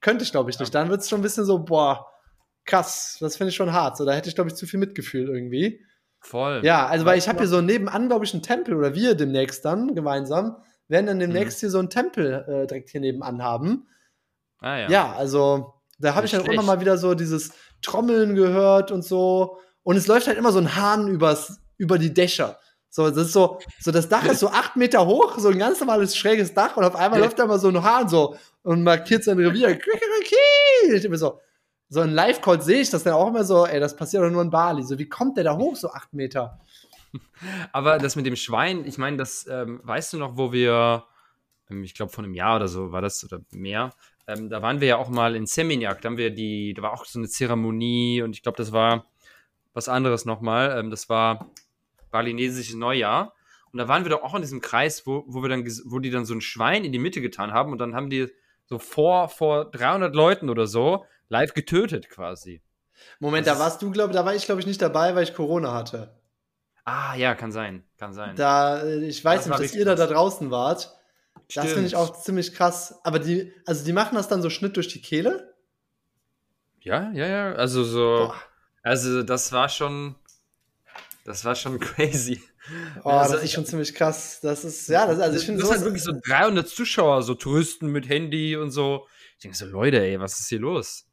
könnte 0.00 0.24
ich, 0.24 0.30
glaube 0.30 0.50
ich, 0.50 0.58
nicht. 0.58 0.74
Dann 0.74 0.88
wird 0.88 1.02
es 1.02 1.08
schon 1.10 1.18
ein 1.18 1.22
bisschen 1.22 1.44
so, 1.44 1.58
boah, 1.58 2.06
krass, 2.64 3.18
das 3.20 3.36
finde 3.36 3.50
ich 3.50 3.56
schon 3.56 3.72
hart. 3.72 3.96
So, 3.96 4.06
da 4.06 4.12
hätte 4.12 4.28
ich, 4.28 4.34
glaube 4.36 4.48
ich, 4.48 4.56
zu 4.56 4.66
viel 4.66 4.78
Mitgefühl 4.78 5.28
irgendwie. 5.28 5.84
Voll. 6.20 6.62
Ja, 6.64 6.86
also 6.86 7.04
weil 7.04 7.18
ich 7.18 7.28
habe 7.28 7.38
hier 7.38 7.48
so 7.48 7.60
nebenan, 7.60 8.08
glaube 8.08 8.24
ich, 8.24 8.32
einen 8.32 8.42
Tempel 8.42 8.74
oder 8.74 8.94
wir 8.94 9.14
demnächst 9.14 9.64
dann 9.64 9.94
gemeinsam 9.94 10.56
werden 10.88 11.06
dann 11.06 11.18
demnächst 11.18 11.60
hier 11.60 11.70
so 11.70 11.78
einen 11.78 11.90
Tempel 11.90 12.44
äh, 12.48 12.66
direkt 12.66 12.88
hier 12.88 13.00
nebenan 13.00 13.42
haben. 13.42 13.86
Ah 14.60 14.78
ja. 14.78 14.90
Ja, 14.90 15.12
also 15.12 15.74
da 15.98 16.14
habe 16.14 16.26
ich 16.26 16.32
dann 16.32 16.42
immer 16.42 16.52
schlecht. 16.52 16.66
mal 16.66 16.80
wieder 16.80 16.98
so 16.98 17.14
dieses 17.14 17.50
Trommeln 17.82 18.34
gehört 18.34 18.90
und 18.90 19.04
so. 19.04 19.58
Und 19.82 19.96
es 19.96 20.06
läuft 20.06 20.26
halt 20.26 20.38
immer 20.38 20.52
so 20.52 20.58
ein 20.58 20.76
Hahn 20.76 21.08
übers, 21.08 21.60
über 21.76 21.98
die 21.98 22.12
Dächer. 22.12 22.58
So, 22.90 23.08
das 23.08 23.26
ist 23.26 23.32
so, 23.32 23.58
so 23.80 23.90
das 23.90 24.08
Dach 24.08 24.24
ist 24.24 24.40
so 24.40 24.48
acht 24.48 24.76
Meter 24.76 25.06
hoch, 25.06 25.38
so 25.38 25.48
ein 25.48 25.58
ganz 25.58 25.78
normales 25.80 26.16
schräges 26.16 26.54
Dach 26.54 26.76
und 26.76 26.84
auf 26.84 26.96
einmal 26.96 27.20
läuft 27.20 27.38
da 27.38 27.44
immer 27.44 27.58
so 27.58 27.68
ein 27.68 27.82
Hahn 27.82 28.08
so 28.08 28.36
und 28.62 28.82
markiert 28.82 29.24
sein 29.24 29.38
Revier. 29.38 29.78
Ich 30.90 31.04
immer 31.04 31.18
so, 31.18 31.40
so 31.88 32.02
in 32.02 32.10
Live-Call 32.10 32.62
sehe 32.62 32.80
ich 32.80 32.90
das 32.90 33.02
dann 33.02 33.14
auch 33.14 33.28
immer 33.28 33.44
so, 33.44 33.66
ey, 33.66 33.80
das 33.80 33.96
passiert 33.96 34.22
doch 34.22 34.30
nur 34.30 34.42
in 34.42 34.50
Bali. 34.50 34.82
So, 34.82 34.98
wie 34.98 35.08
kommt 35.08 35.36
der 35.36 35.44
da 35.44 35.56
hoch, 35.56 35.76
so 35.76 35.90
acht 35.90 36.12
Meter? 36.14 36.60
Aber 37.72 37.98
das 37.98 38.16
mit 38.16 38.26
dem 38.26 38.36
Schwein, 38.36 38.84
ich 38.84 38.98
meine, 38.98 39.16
das 39.16 39.46
ähm, 39.50 39.80
weißt 39.82 40.12
du 40.12 40.18
noch, 40.18 40.36
wo 40.36 40.52
wir, 40.52 41.04
ähm, 41.70 41.82
ich 41.82 41.94
glaube, 41.94 42.12
vor 42.12 42.24
einem 42.24 42.34
Jahr 42.34 42.56
oder 42.56 42.68
so 42.68 42.92
war 42.92 43.02
das 43.02 43.24
oder 43.24 43.40
mehr, 43.50 43.90
ähm, 44.28 44.50
da 44.50 44.62
waren 44.62 44.80
wir 44.80 44.88
ja 44.88 44.96
auch 44.98 45.08
mal 45.08 45.34
in 45.34 45.46
Seminyak, 45.46 46.02
da 46.02 46.10
haben 46.10 46.18
wir 46.18 46.30
die, 46.30 46.74
da 46.74 46.82
war 46.82 46.92
auch 46.92 47.06
so 47.06 47.18
eine 47.18 47.28
Zeremonie 47.28 48.22
und 48.22 48.36
ich 48.36 48.42
glaube, 48.42 48.58
das 48.58 48.72
war 48.72 49.06
was 49.72 49.88
anderes 49.88 50.26
nochmal, 50.26 50.78
ähm, 50.78 50.90
das 50.90 51.08
war 51.08 51.50
balinesisches 52.10 52.74
Neujahr. 52.74 53.34
Und 53.72 53.78
da 53.78 53.88
waren 53.88 54.04
wir 54.04 54.10
doch 54.10 54.22
auch 54.22 54.34
in 54.34 54.42
diesem 54.42 54.60
Kreis, 54.60 55.06
wo, 55.06 55.24
wo 55.26 55.42
wir 55.42 55.48
dann, 55.48 55.66
wo 55.86 55.98
die 55.98 56.10
dann 56.10 56.24
so 56.24 56.34
ein 56.34 56.40
Schwein 56.40 56.84
in 56.84 56.92
die 56.92 56.98
Mitte 56.98 57.20
getan 57.20 57.52
haben 57.52 57.72
und 57.72 57.78
dann 57.78 57.94
haben 57.94 58.10
die 58.10 58.28
so 58.66 58.78
vor, 58.78 59.28
vor 59.28 59.70
300 59.70 60.14
Leuten 60.14 60.50
oder 60.50 60.66
so 60.66 61.04
live 61.28 61.54
getötet 61.54 62.08
quasi. 62.10 62.62
Moment, 63.18 63.46
Das 63.46 63.56
da 63.58 63.64
warst 63.64 63.82
du, 63.82 63.90
glaube 63.90 64.12
da 64.12 64.24
war 64.24 64.34
ich, 64.34 64.44
glaube 64.44 64.60
ich, 64.60 64.66
nicht 64.66 64.82
dabei, 64.82 65.14
weil 65.14 65.22
ich 65.22 65.34
Corona 65.34 65.72
hatte. 65.72 66.14
Ah, 66.84 67.14
ja, 67.16 67.34
kann 67.34 67.52
sein, 67.52 67.84
kann 67.98 68.12
sein. 68.12 68.34
Da, 68.36 68.82
äh, 68.82 69.06
ich 69.06 69.24
weiß 69.24 69.44
Das 69.44 69.58
nicht, 69.60 69.72
dass 69.72 69.78
ihr 69.78 69.84
da, 69.84 69.94
da 69.94 70.06
draußen 70.06 70.50
wart. 70.50 70.97
Das 71.54 71.66
finde 71.72 71.86
ich 71.86 71.96
auch 71.96 72.20
ziemlich 72.20 72.54
krass. 72.54 72.94
Aber 73.04 73.18
die, 73.18 73.52
also 73.66 73.84
die 73.84 73.92
machen 73.92 74.14
das 74.16 74.28
dann 74.28 74.42
so 74.42 74.50
Schnitt 74.50 74.76
durch 74.76 74.88
die 74.88 75.00
Kehle? 75.00 75.54
Ja, 76.80 77.10
ja, 77.12 77.26
ja. 77.26 77.52
Also 77.54 77.84
so. 77.84 78.28
Boah. 78.28 78.34
Also 78.82 79.22
das 79.22 79.52
war 79.52 79.68
schon. 79.68 80.14
Das 81.24 81.44
war 81.44 81.54
schon 81.54 81.78
crazy. 81.80 82.42
Oh, 83.02 83.10
Also 83.10 83.34
das 83.34 83.44
ist 83.44 83.52
schon 83.52 83.66
ziemlich 83.66 83.94
krass. 83.94 84.40
Das 84.42 84.64
ist, 84.64 84.88
ja, 84.88 85.06
das, 85.06 85.20
also 85.20 85.38
ich 85.38 85.44
finde 85.44 85.60
das 85.60 85.68
sowas, 85.68 85.80
sind 85.80 85.86
wirklich 85.86 86.02
so 86.04 86.12
300 86.26 86.68
Zuschauer, 86.68 87.22
so 87.22 87.34
Touristen 87.34 87.88
mit 87.88 88.08
Handy 88.08 88.56
und 88.56 88.70
so. 88.70 89.06
Ich 89.36 89.42
denke 89.42 89.56
so, 89.56 89.66
Leute, 89.66 90.00
ey, 90.00 90.18
was 90.20 90.38
ist 90.40 90.48
hier 90.48 90.60
los? 90.60 91.06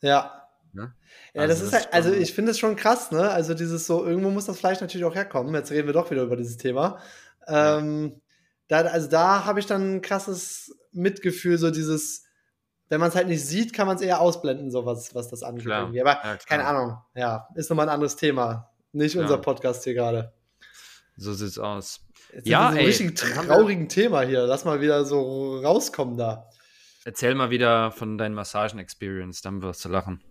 ja. 0.00 0.38
Ne? 0.74 0.94
Ja, 1.34 1.42
Also 1.42 1.52
das 1.52 1.62
ist 1.62 1.72
das 1.74 1.82
halt, 1.84 1.92
also 1.92 2.12
ich 2.14 2.32
finde 2.32 2.52
es 2.52 2.58
schon 2.58 2.76
krass, 2.76 3.10
ne? 3.10 3.30
Also 3.30 3.52
dieses 3.52 3.86
so, 3.86 4.06
irgendwo 4.06 4.30
muss 4.30 4.46
das 4.46 4.58
Fleisch 4.58 4.80
natürlich 4.80 5.04
auch 5.04 5.14
herkommen. 5.14 5.54
Jetzt 5.54 5.70
reden 5.70 5.86
wir 5.86 5.92
doch 5.92 6.10
wieder 6.10 6.22
über 6.22 6.34
dieses 6.36 6.56
Thema. 6.56 6.98
Ähm, 7.46 8.21
da, 8.72 8.80
also 8.82 9.08
da 9.08 9.44
habe 9.44 9.60
ich 9.60 9.66
dann 9.66 9.96
ein 9.96 10.02
krasses 10.02 10.74
Mitgefühl, 10.92 11.58
so 11.58 11.70
dieses, 11.70 12.24
wenn 12.88 13.00
man 13.00 13.10
es 13.10 13.14
halt 13.14 13.28
nicht 13.28 13.44
sieht, 13.46 13.72
kann 13.72 13.86
man 13.86 13.96
es 13.96 14.02
eher 14.02 14.20
ausblenden, 14.20 14.70
so 14.70 14.84
was, 14.86 15.14
was 15.14 15.28
das 15.28 15.42
angeht. 15.42 15.70
Aber 15.70 15.92
Ja, 15.94 16.36
keine 16.46 16.64
Ahnung, 16.64 16.96
ja, 17.14 17.48
ist 17.54 17.70
nochmal 17.70 17.86
ein 17.88 17.94
anderes 17.94 18.16
Thema. 18.16 18.70
Nicht 18.92 19.12
Klar. 19.12 19.24
unser 19.24 19.38
Podcast 19.38 19.84
hier 19.84 19.94
gerade. 19.94 20.32
So 21.16 21.32
sieht's 21.32 21.58
aus. 21.58 22.00
Jetzt 22.34 22.46
Ja, 22.46 22.70
sind 22.72 22.78
wir 22.80 22.86
in 22.88 22.92
so 22.92 23.02
einem 23.02 23.08
ey, 23.08 23.08
richtig 23.08 23.46
traurigen 23.46 23.88
Thema 23.88 24.22
hier. 24.22 24.42
Lass 24.46 24.64
mal 24.64 24.80
wieder 24.80 25.04
so 25.04 25.60
rauskommen 25.60 26.16
da. 26.16 26.48
Erzähl 27.04 27.34
mal 27.34 27.50
wieder 27.50 27.90
von 27.90 28.16
deinen 28.18 28.34
Massagen-Experience, 28.34 29.42
dann 29.42 29.62
wirst 29.62 29.84
du 29.84 29.88
lachen. 29.88 30.22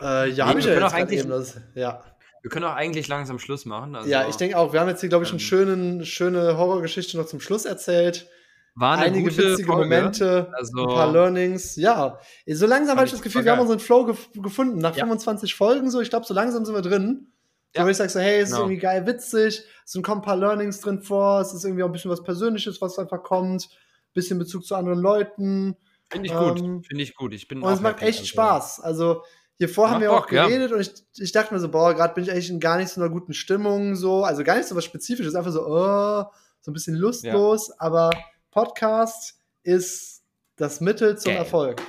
Äh, 0.00 0.30
ja, 0.30 0.52
Nee, 0.52 0.60
ich 0.60 0.66
ja 0.66 0.74
jetzt 0.80 0.92
eigentlich- 0.94 1.20
eben 1.20 1.30
das. 1.30 1.58
Ja, 1.74 2.02
Wir 2.46 2.50
können 2.50 2.64
auch 2.66 2.76
eigentlich 2.76 3.08
langsam 3.08 3.40
Schluss 3.40 3.64
machen. 3.64 3.96
Also, 3.96 4.08
ja 4.08 4.28
ich 4.28 4.36
denke 4.36 4.56
auch, 4.56 4.72
wir 4.72 4.78
haben 4.78 4.86
jetzt 4.88 5.00
hier, 5.00 5.08
glaube 5.08 5.24
ich, 5.24 5.30
eine 5.30 5.40
ähm, 5.40 5.44
schönen, 5.44 6.04
schöne 6.04 6.56
Horrorgeschichte 6.56 7.16
noch 7.16 7.26
zum 7.26 7.40
Schluss 7.40 7.64
erzählt. 7.64 8.28
war 8.76 8.92
eine 8.92 9.06
Einige 9.06 9.36
witzige 9.36 9.66
Folge. 9.66 9.82
Momente, 9.82 10.52
Also- 10.56 10.80
ein 10.80 10.86
paar 10.94 11.10
Learnings. 11.10 11.74
Ja, 11.74 12.20
so 12.46 12.66
langsam 12.66 12.96
habe 12.98 13.06
ich 13.06 13.10
das 13.10 13.20
Gefühl, 13.22 13.44
wir 13.44 13.50
haben 13.50 13.58
unseren 13.62 13.80
Flow 13.80 14.04
gef 14.04 14.28
gefunden. 14.32 14.78
Nach 14.78 14.94
Ja. 14.94 15.02
25 15.06 15.56
Folgen 15.56 15.90
so, 15.90 16.00
ich 16.00 16.08
glaube, 16.08 16.24
so 16.24 16.34
langsam 16.34 16.64
sind 16.64 16.72
wir 16.76 16.82
drin. 16.82 17.32
Ja. 17.74 17.84
wo 17.84 17.88
ich 17.88 17.96
sage 17.96 18.10
so, 18.10 18.20
hey, 18.20 18.36
es 18.38 18.44
ist 18.50 18.54
Genau. 18.54 18.66
irgendwie 18.66 18.80
geil, 18.80 19.04
witzig, 19.08 19.64
es 19.84 19.92
sind 19.92 20.04
kommen 20.04 20.20
ein 20.20 20.24
paar 20.24 20.36
Learnings 20.36 20.80
drin 20.80 21.02
vor, 21.02 21.40
es 21.40 21.52
ist 21.52 21.64
irgendwie 21.64 21.82
auch 21.82 21.88
ein 21.88 21.92
bisschen 21.92 22.12
was 22.12 22.22
Persönliches, 22.22 22.80
was 22.80 22.96
einfach 23.00 23.24
kommt, 23.24 23.68
bisschen 24.14 24.38
Bezug 24.38 24.64
zu 24.64 24.76
anderen 24.76 25.00
Leuten. 25.00 25.76
Finde 26.12 26.26
ich 26.28 26.32
gut. 26.34 26.60
Ähm, 26.60 26.84
Finde 26.84 27.02
ich 27.02 27.16
gut. 27.16 27.34
Ich 27.34 27.48
bin 27.48 27.60
Und 27.60 27.72
es 27.72 27.80
macht 27.80 28.02
echt 28.02 28.20
Also, 28.20 28.24
Spaß. 28.28 28.80
Also 28.80 29.24
hier 29.58 29.68
vor 29.68 29.90
haben 29.90 30.00
wir 30.00 30.12
auch 30.12 30.22
Bock, 30.22 30.32
ja. 30.32 30.46
geredet 30.46 30.72
und 30.72 30.80
ich, 30.80 30.92
ich 31.18 31.32
dachte 31.32 31.54
mir 31.54 31.60
so, 31.60 31.70
boah, 31.70 31.94
gerade 31.94 32.14
bin 32.14 32.24
ich 32.24 32.30
eigentlich 32.30 32.50
in 32.50 32.60
gar 32.60 32.76
nicht 32.76 32.90
so 32.90 33.00
einer 33.00 33.10
guten 33.10 33.32
Stimmung, 33.32 33.96
so, 33.96 34.24
also 34.24 34.44
gar 34.44 34.56
nicht 34.56 34.68
so 34.68 34.76
was 34.76 34.84
Spezifisches, 34.84 35.34
einfach 35.34 35.52
so, 35.52 35.66
oh, 35.66 36.24
so 36.60 36.70
ein 36.70 36.74
bisschen 36.74 36.96
lustlos, 36.96 37.70
aber 37.78 38.10
Podcast 38.50 39.40
ist 39.62 40.22
das 40.56 40.80
Mittel 40.80 41.16
zum 41.18 41.32
Geil. 41.32 41.38
Erfolg. 41.38 41.82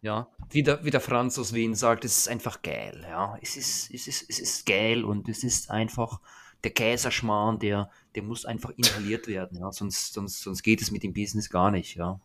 Ja, 0.00 0.28
wie 0.50 0.62
der, 0.62 0.84
wie 0.84 0.90
der 0.90 1.00
Franz 1.00 1.38
aus 1.38 1.52
Wien 1.52 1.74
sagt, 1.74 2.04
es 2.04 2.18
ist 2.18 2.28
einfach 2.28 2.62
geil. 2.62 3.04
Ja, 3.08 3.36
es 3.42 3.56
ist, 3.56 3.92
es 3.92 4.06
ist, 4.06 4.28
es 4.28 4.38
ist 4.38 4.66
geil 4.66 5.04
und 5.04 5.28
es 5.28 5.44
ist 5.44 5.70
einfach 5.70 6.20
der 6.64 6.70
Käserschmarrn, 6.72 7.58
der, 7.58 7.90
der 8.14 8.22
muss 8.22 8.44
einfach 8.44 8.70
inhaliert 8.76 9.26
werden. 9.26 9.58
Ja, 9.58 9.70
sonst, 9.72 10.12
sonst, 10.12 10.40
sonst 10.40 10.62
geht 10.62 10.82
es 10.82 10.90
mit 10.90 11.02
dem 11.02 11.12
Business 11.12 11.50
gar 11.50 11.70
nicht. 11.70 11.96
Ja, 11.96 12.20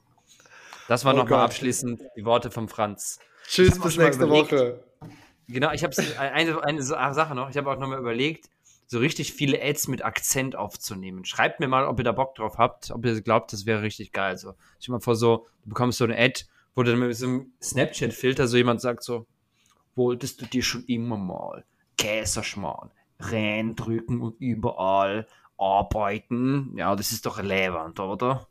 das 0.88 1.06
war 1.06 1.14
Oh 1.14 1.18
nochmal 1.18 1.42
abschließend 1.42 2.02
die 2.16 2.26
Worte 2.26 2.52
vom 2.52 2.68
Franz. 2.68 3.20
Tschüss, 3.48 3.80
bis 3.80 3.98
nächste 3.98 4.26
überlegt. 4.26 4.52
Woche. 4.52 4.84
Genau, 5.48 5.72
ich 5.72 5.84
habe 5.84 5.94
eine, 6.20 6.64
eine 6.64 6.82
Sa- 6.82 7.14
Sache 7.14 7.36
noch. 7.36 7.50
Ich 7.50 7.58
habe 7.58 7.70
auch 7.70 7.78
nochmal 7.78 8.00
überlegt, 8.00 8.50
so 8.88 9.00
richtig 9.00 9.34
viele 9.34 9.62
Ads 9.62 9.88
mit 9.88 10.04
Akzent 10.04 10.56
aufzunehmen. 10.56 11.26
Schreibt 11.26 11.60
mir 11.60 11.68
mal, 11.68 11.86
ob 11.86 12.00
ihr 12.00 12.04
da 12.04 12.12
Bock 12.12 12.36
drauf 12.36 12.58
habt, 12.58 12.92
ob 12.92 13.06
ihr 13.06 13.20
glaubt, 13.22 13.52
das 13.54 13.66
wäre 13.66 13.82
richtig 13.82 14.12
geil. 14.12 14.32
Also, 14.32 14.54
ich 14.80 14.88
mal 14.90 15.00
vor, 15.00 15.16
so, 15.16 15.48
du 15.64 15.70
bekommst 15.70 15.98
so 15.98 16.06
eine 16.06 16.18
Ad, 16.18 16.46
wo 16.76 16.84
dann 16.84 17.00
mit 17.00 17.16
so 17.16 17.26
einem 17.28 17.52
Snapchat-Filter 17.62 18.48
so 18.48 18.58
jemand 18.58 18.82
sagt 18.82 19.04
so, 19.04 19.26
wolltest 19.96 20.42
du 20.42 20.46
dir 20.46 20.64
schon 20.64 20.86
immer 20.86 21.18
mal 21.18 21.66
Käserschmarrn 21.98 22.92
reindrücken 23.20 24.22
und 24.22 24.40
überall 24.40 25.28
arbeiten? 25.58 26.74
Ja, 26.76 26.96
das 26.96 27.12
ist 27.12 27.26
doch 27.26 27.38
relevant, 27.38 28.00
oder? 28.00 28.48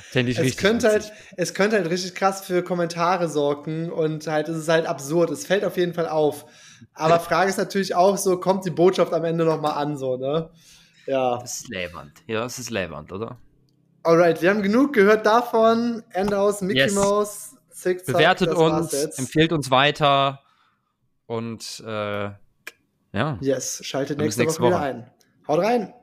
Fände 0.00 0.30
ich 0.30 0.38
Es 0.38 0.44
richtig 0.44 0.60
könnte, 0.62 0.86
witzig. 0.92 1.10
halt, 1.10 1.12
es 1.36 1.54
könnte 1.54 1.76
halt 1.76 1.90
richtig 1.90 2.14
krass 2.14 2.44
für 2.44 2.62
Kommentare 2.62 3.28
sorgen 3.28 3.90
und 3.90 4.26
halt, 4.26 4.48
es 4.48 4.56
ist 4.56 4.68
halt 4.68 4.86
absurd. 4.86 5.30
Es 5.30 5.44
fällt 5.46 5.64
auf 5.64 5.76
jeden 5.76 5.92
Fall 5.94 6.08
auf. 6.08 6.46
Aber 6.94 7.18
Frage 7.18 7.50
ist 7.50 7.58
natürlich 7.58 7.94
auch 7.94 8.16
so, 8.16 8.38
kommt 8.38 8.64
die 8.64 8.70
Botschaft 8.70 9.12
am 9.12 9.24
Ende 9.24 9.44
nochmal 9.44 9.72
an, 9.72 9.96
so, 9.96 10.16
ne? 10.16 10.50
Ja. 11.06 11.38
Das 11.38 11.60
ist 11.60 11.72
relevant. 11.72 12.12
Ja, 12.28 12.42
das 12.42 12.58
ist 12.60 12.70
relevant, 12.70 13.10
oder? 13.12 13.38
Alright, 14.04 14.40
wir 14.40 14.50
haben 14.50 14.62
genug 14.62 14.92
gehört 14.92 15.26
davon. 15.26 16.02
Ende 16.10 16.38
aus, 16.38 16.60
Mickey 16.60 16.78
Yes. 16.80 16.94
Mouse, 16.94 17.56
Zickzack, 17.70 18.14
bewertet 18.14 18.54
uns, 18.54 18.92
empfiehlt 18.92 19.52
uns 19.52 19.70
weiter 19.70 20.40
und 21.26 21.82
äh, 21.86 22.30
ja. 23.14 23.38
Yes, 23.40 23.80
schaltet 23.84 24.18
nächste, 24.18 24.42
nächste 24.42 24.60
Woche 24.62 24.68
wieder 24.68 24.78
Woche. 24.78 24.84
ein. 24.84 25.10
Haut 25.48 25.58
rein! 25.60 25.94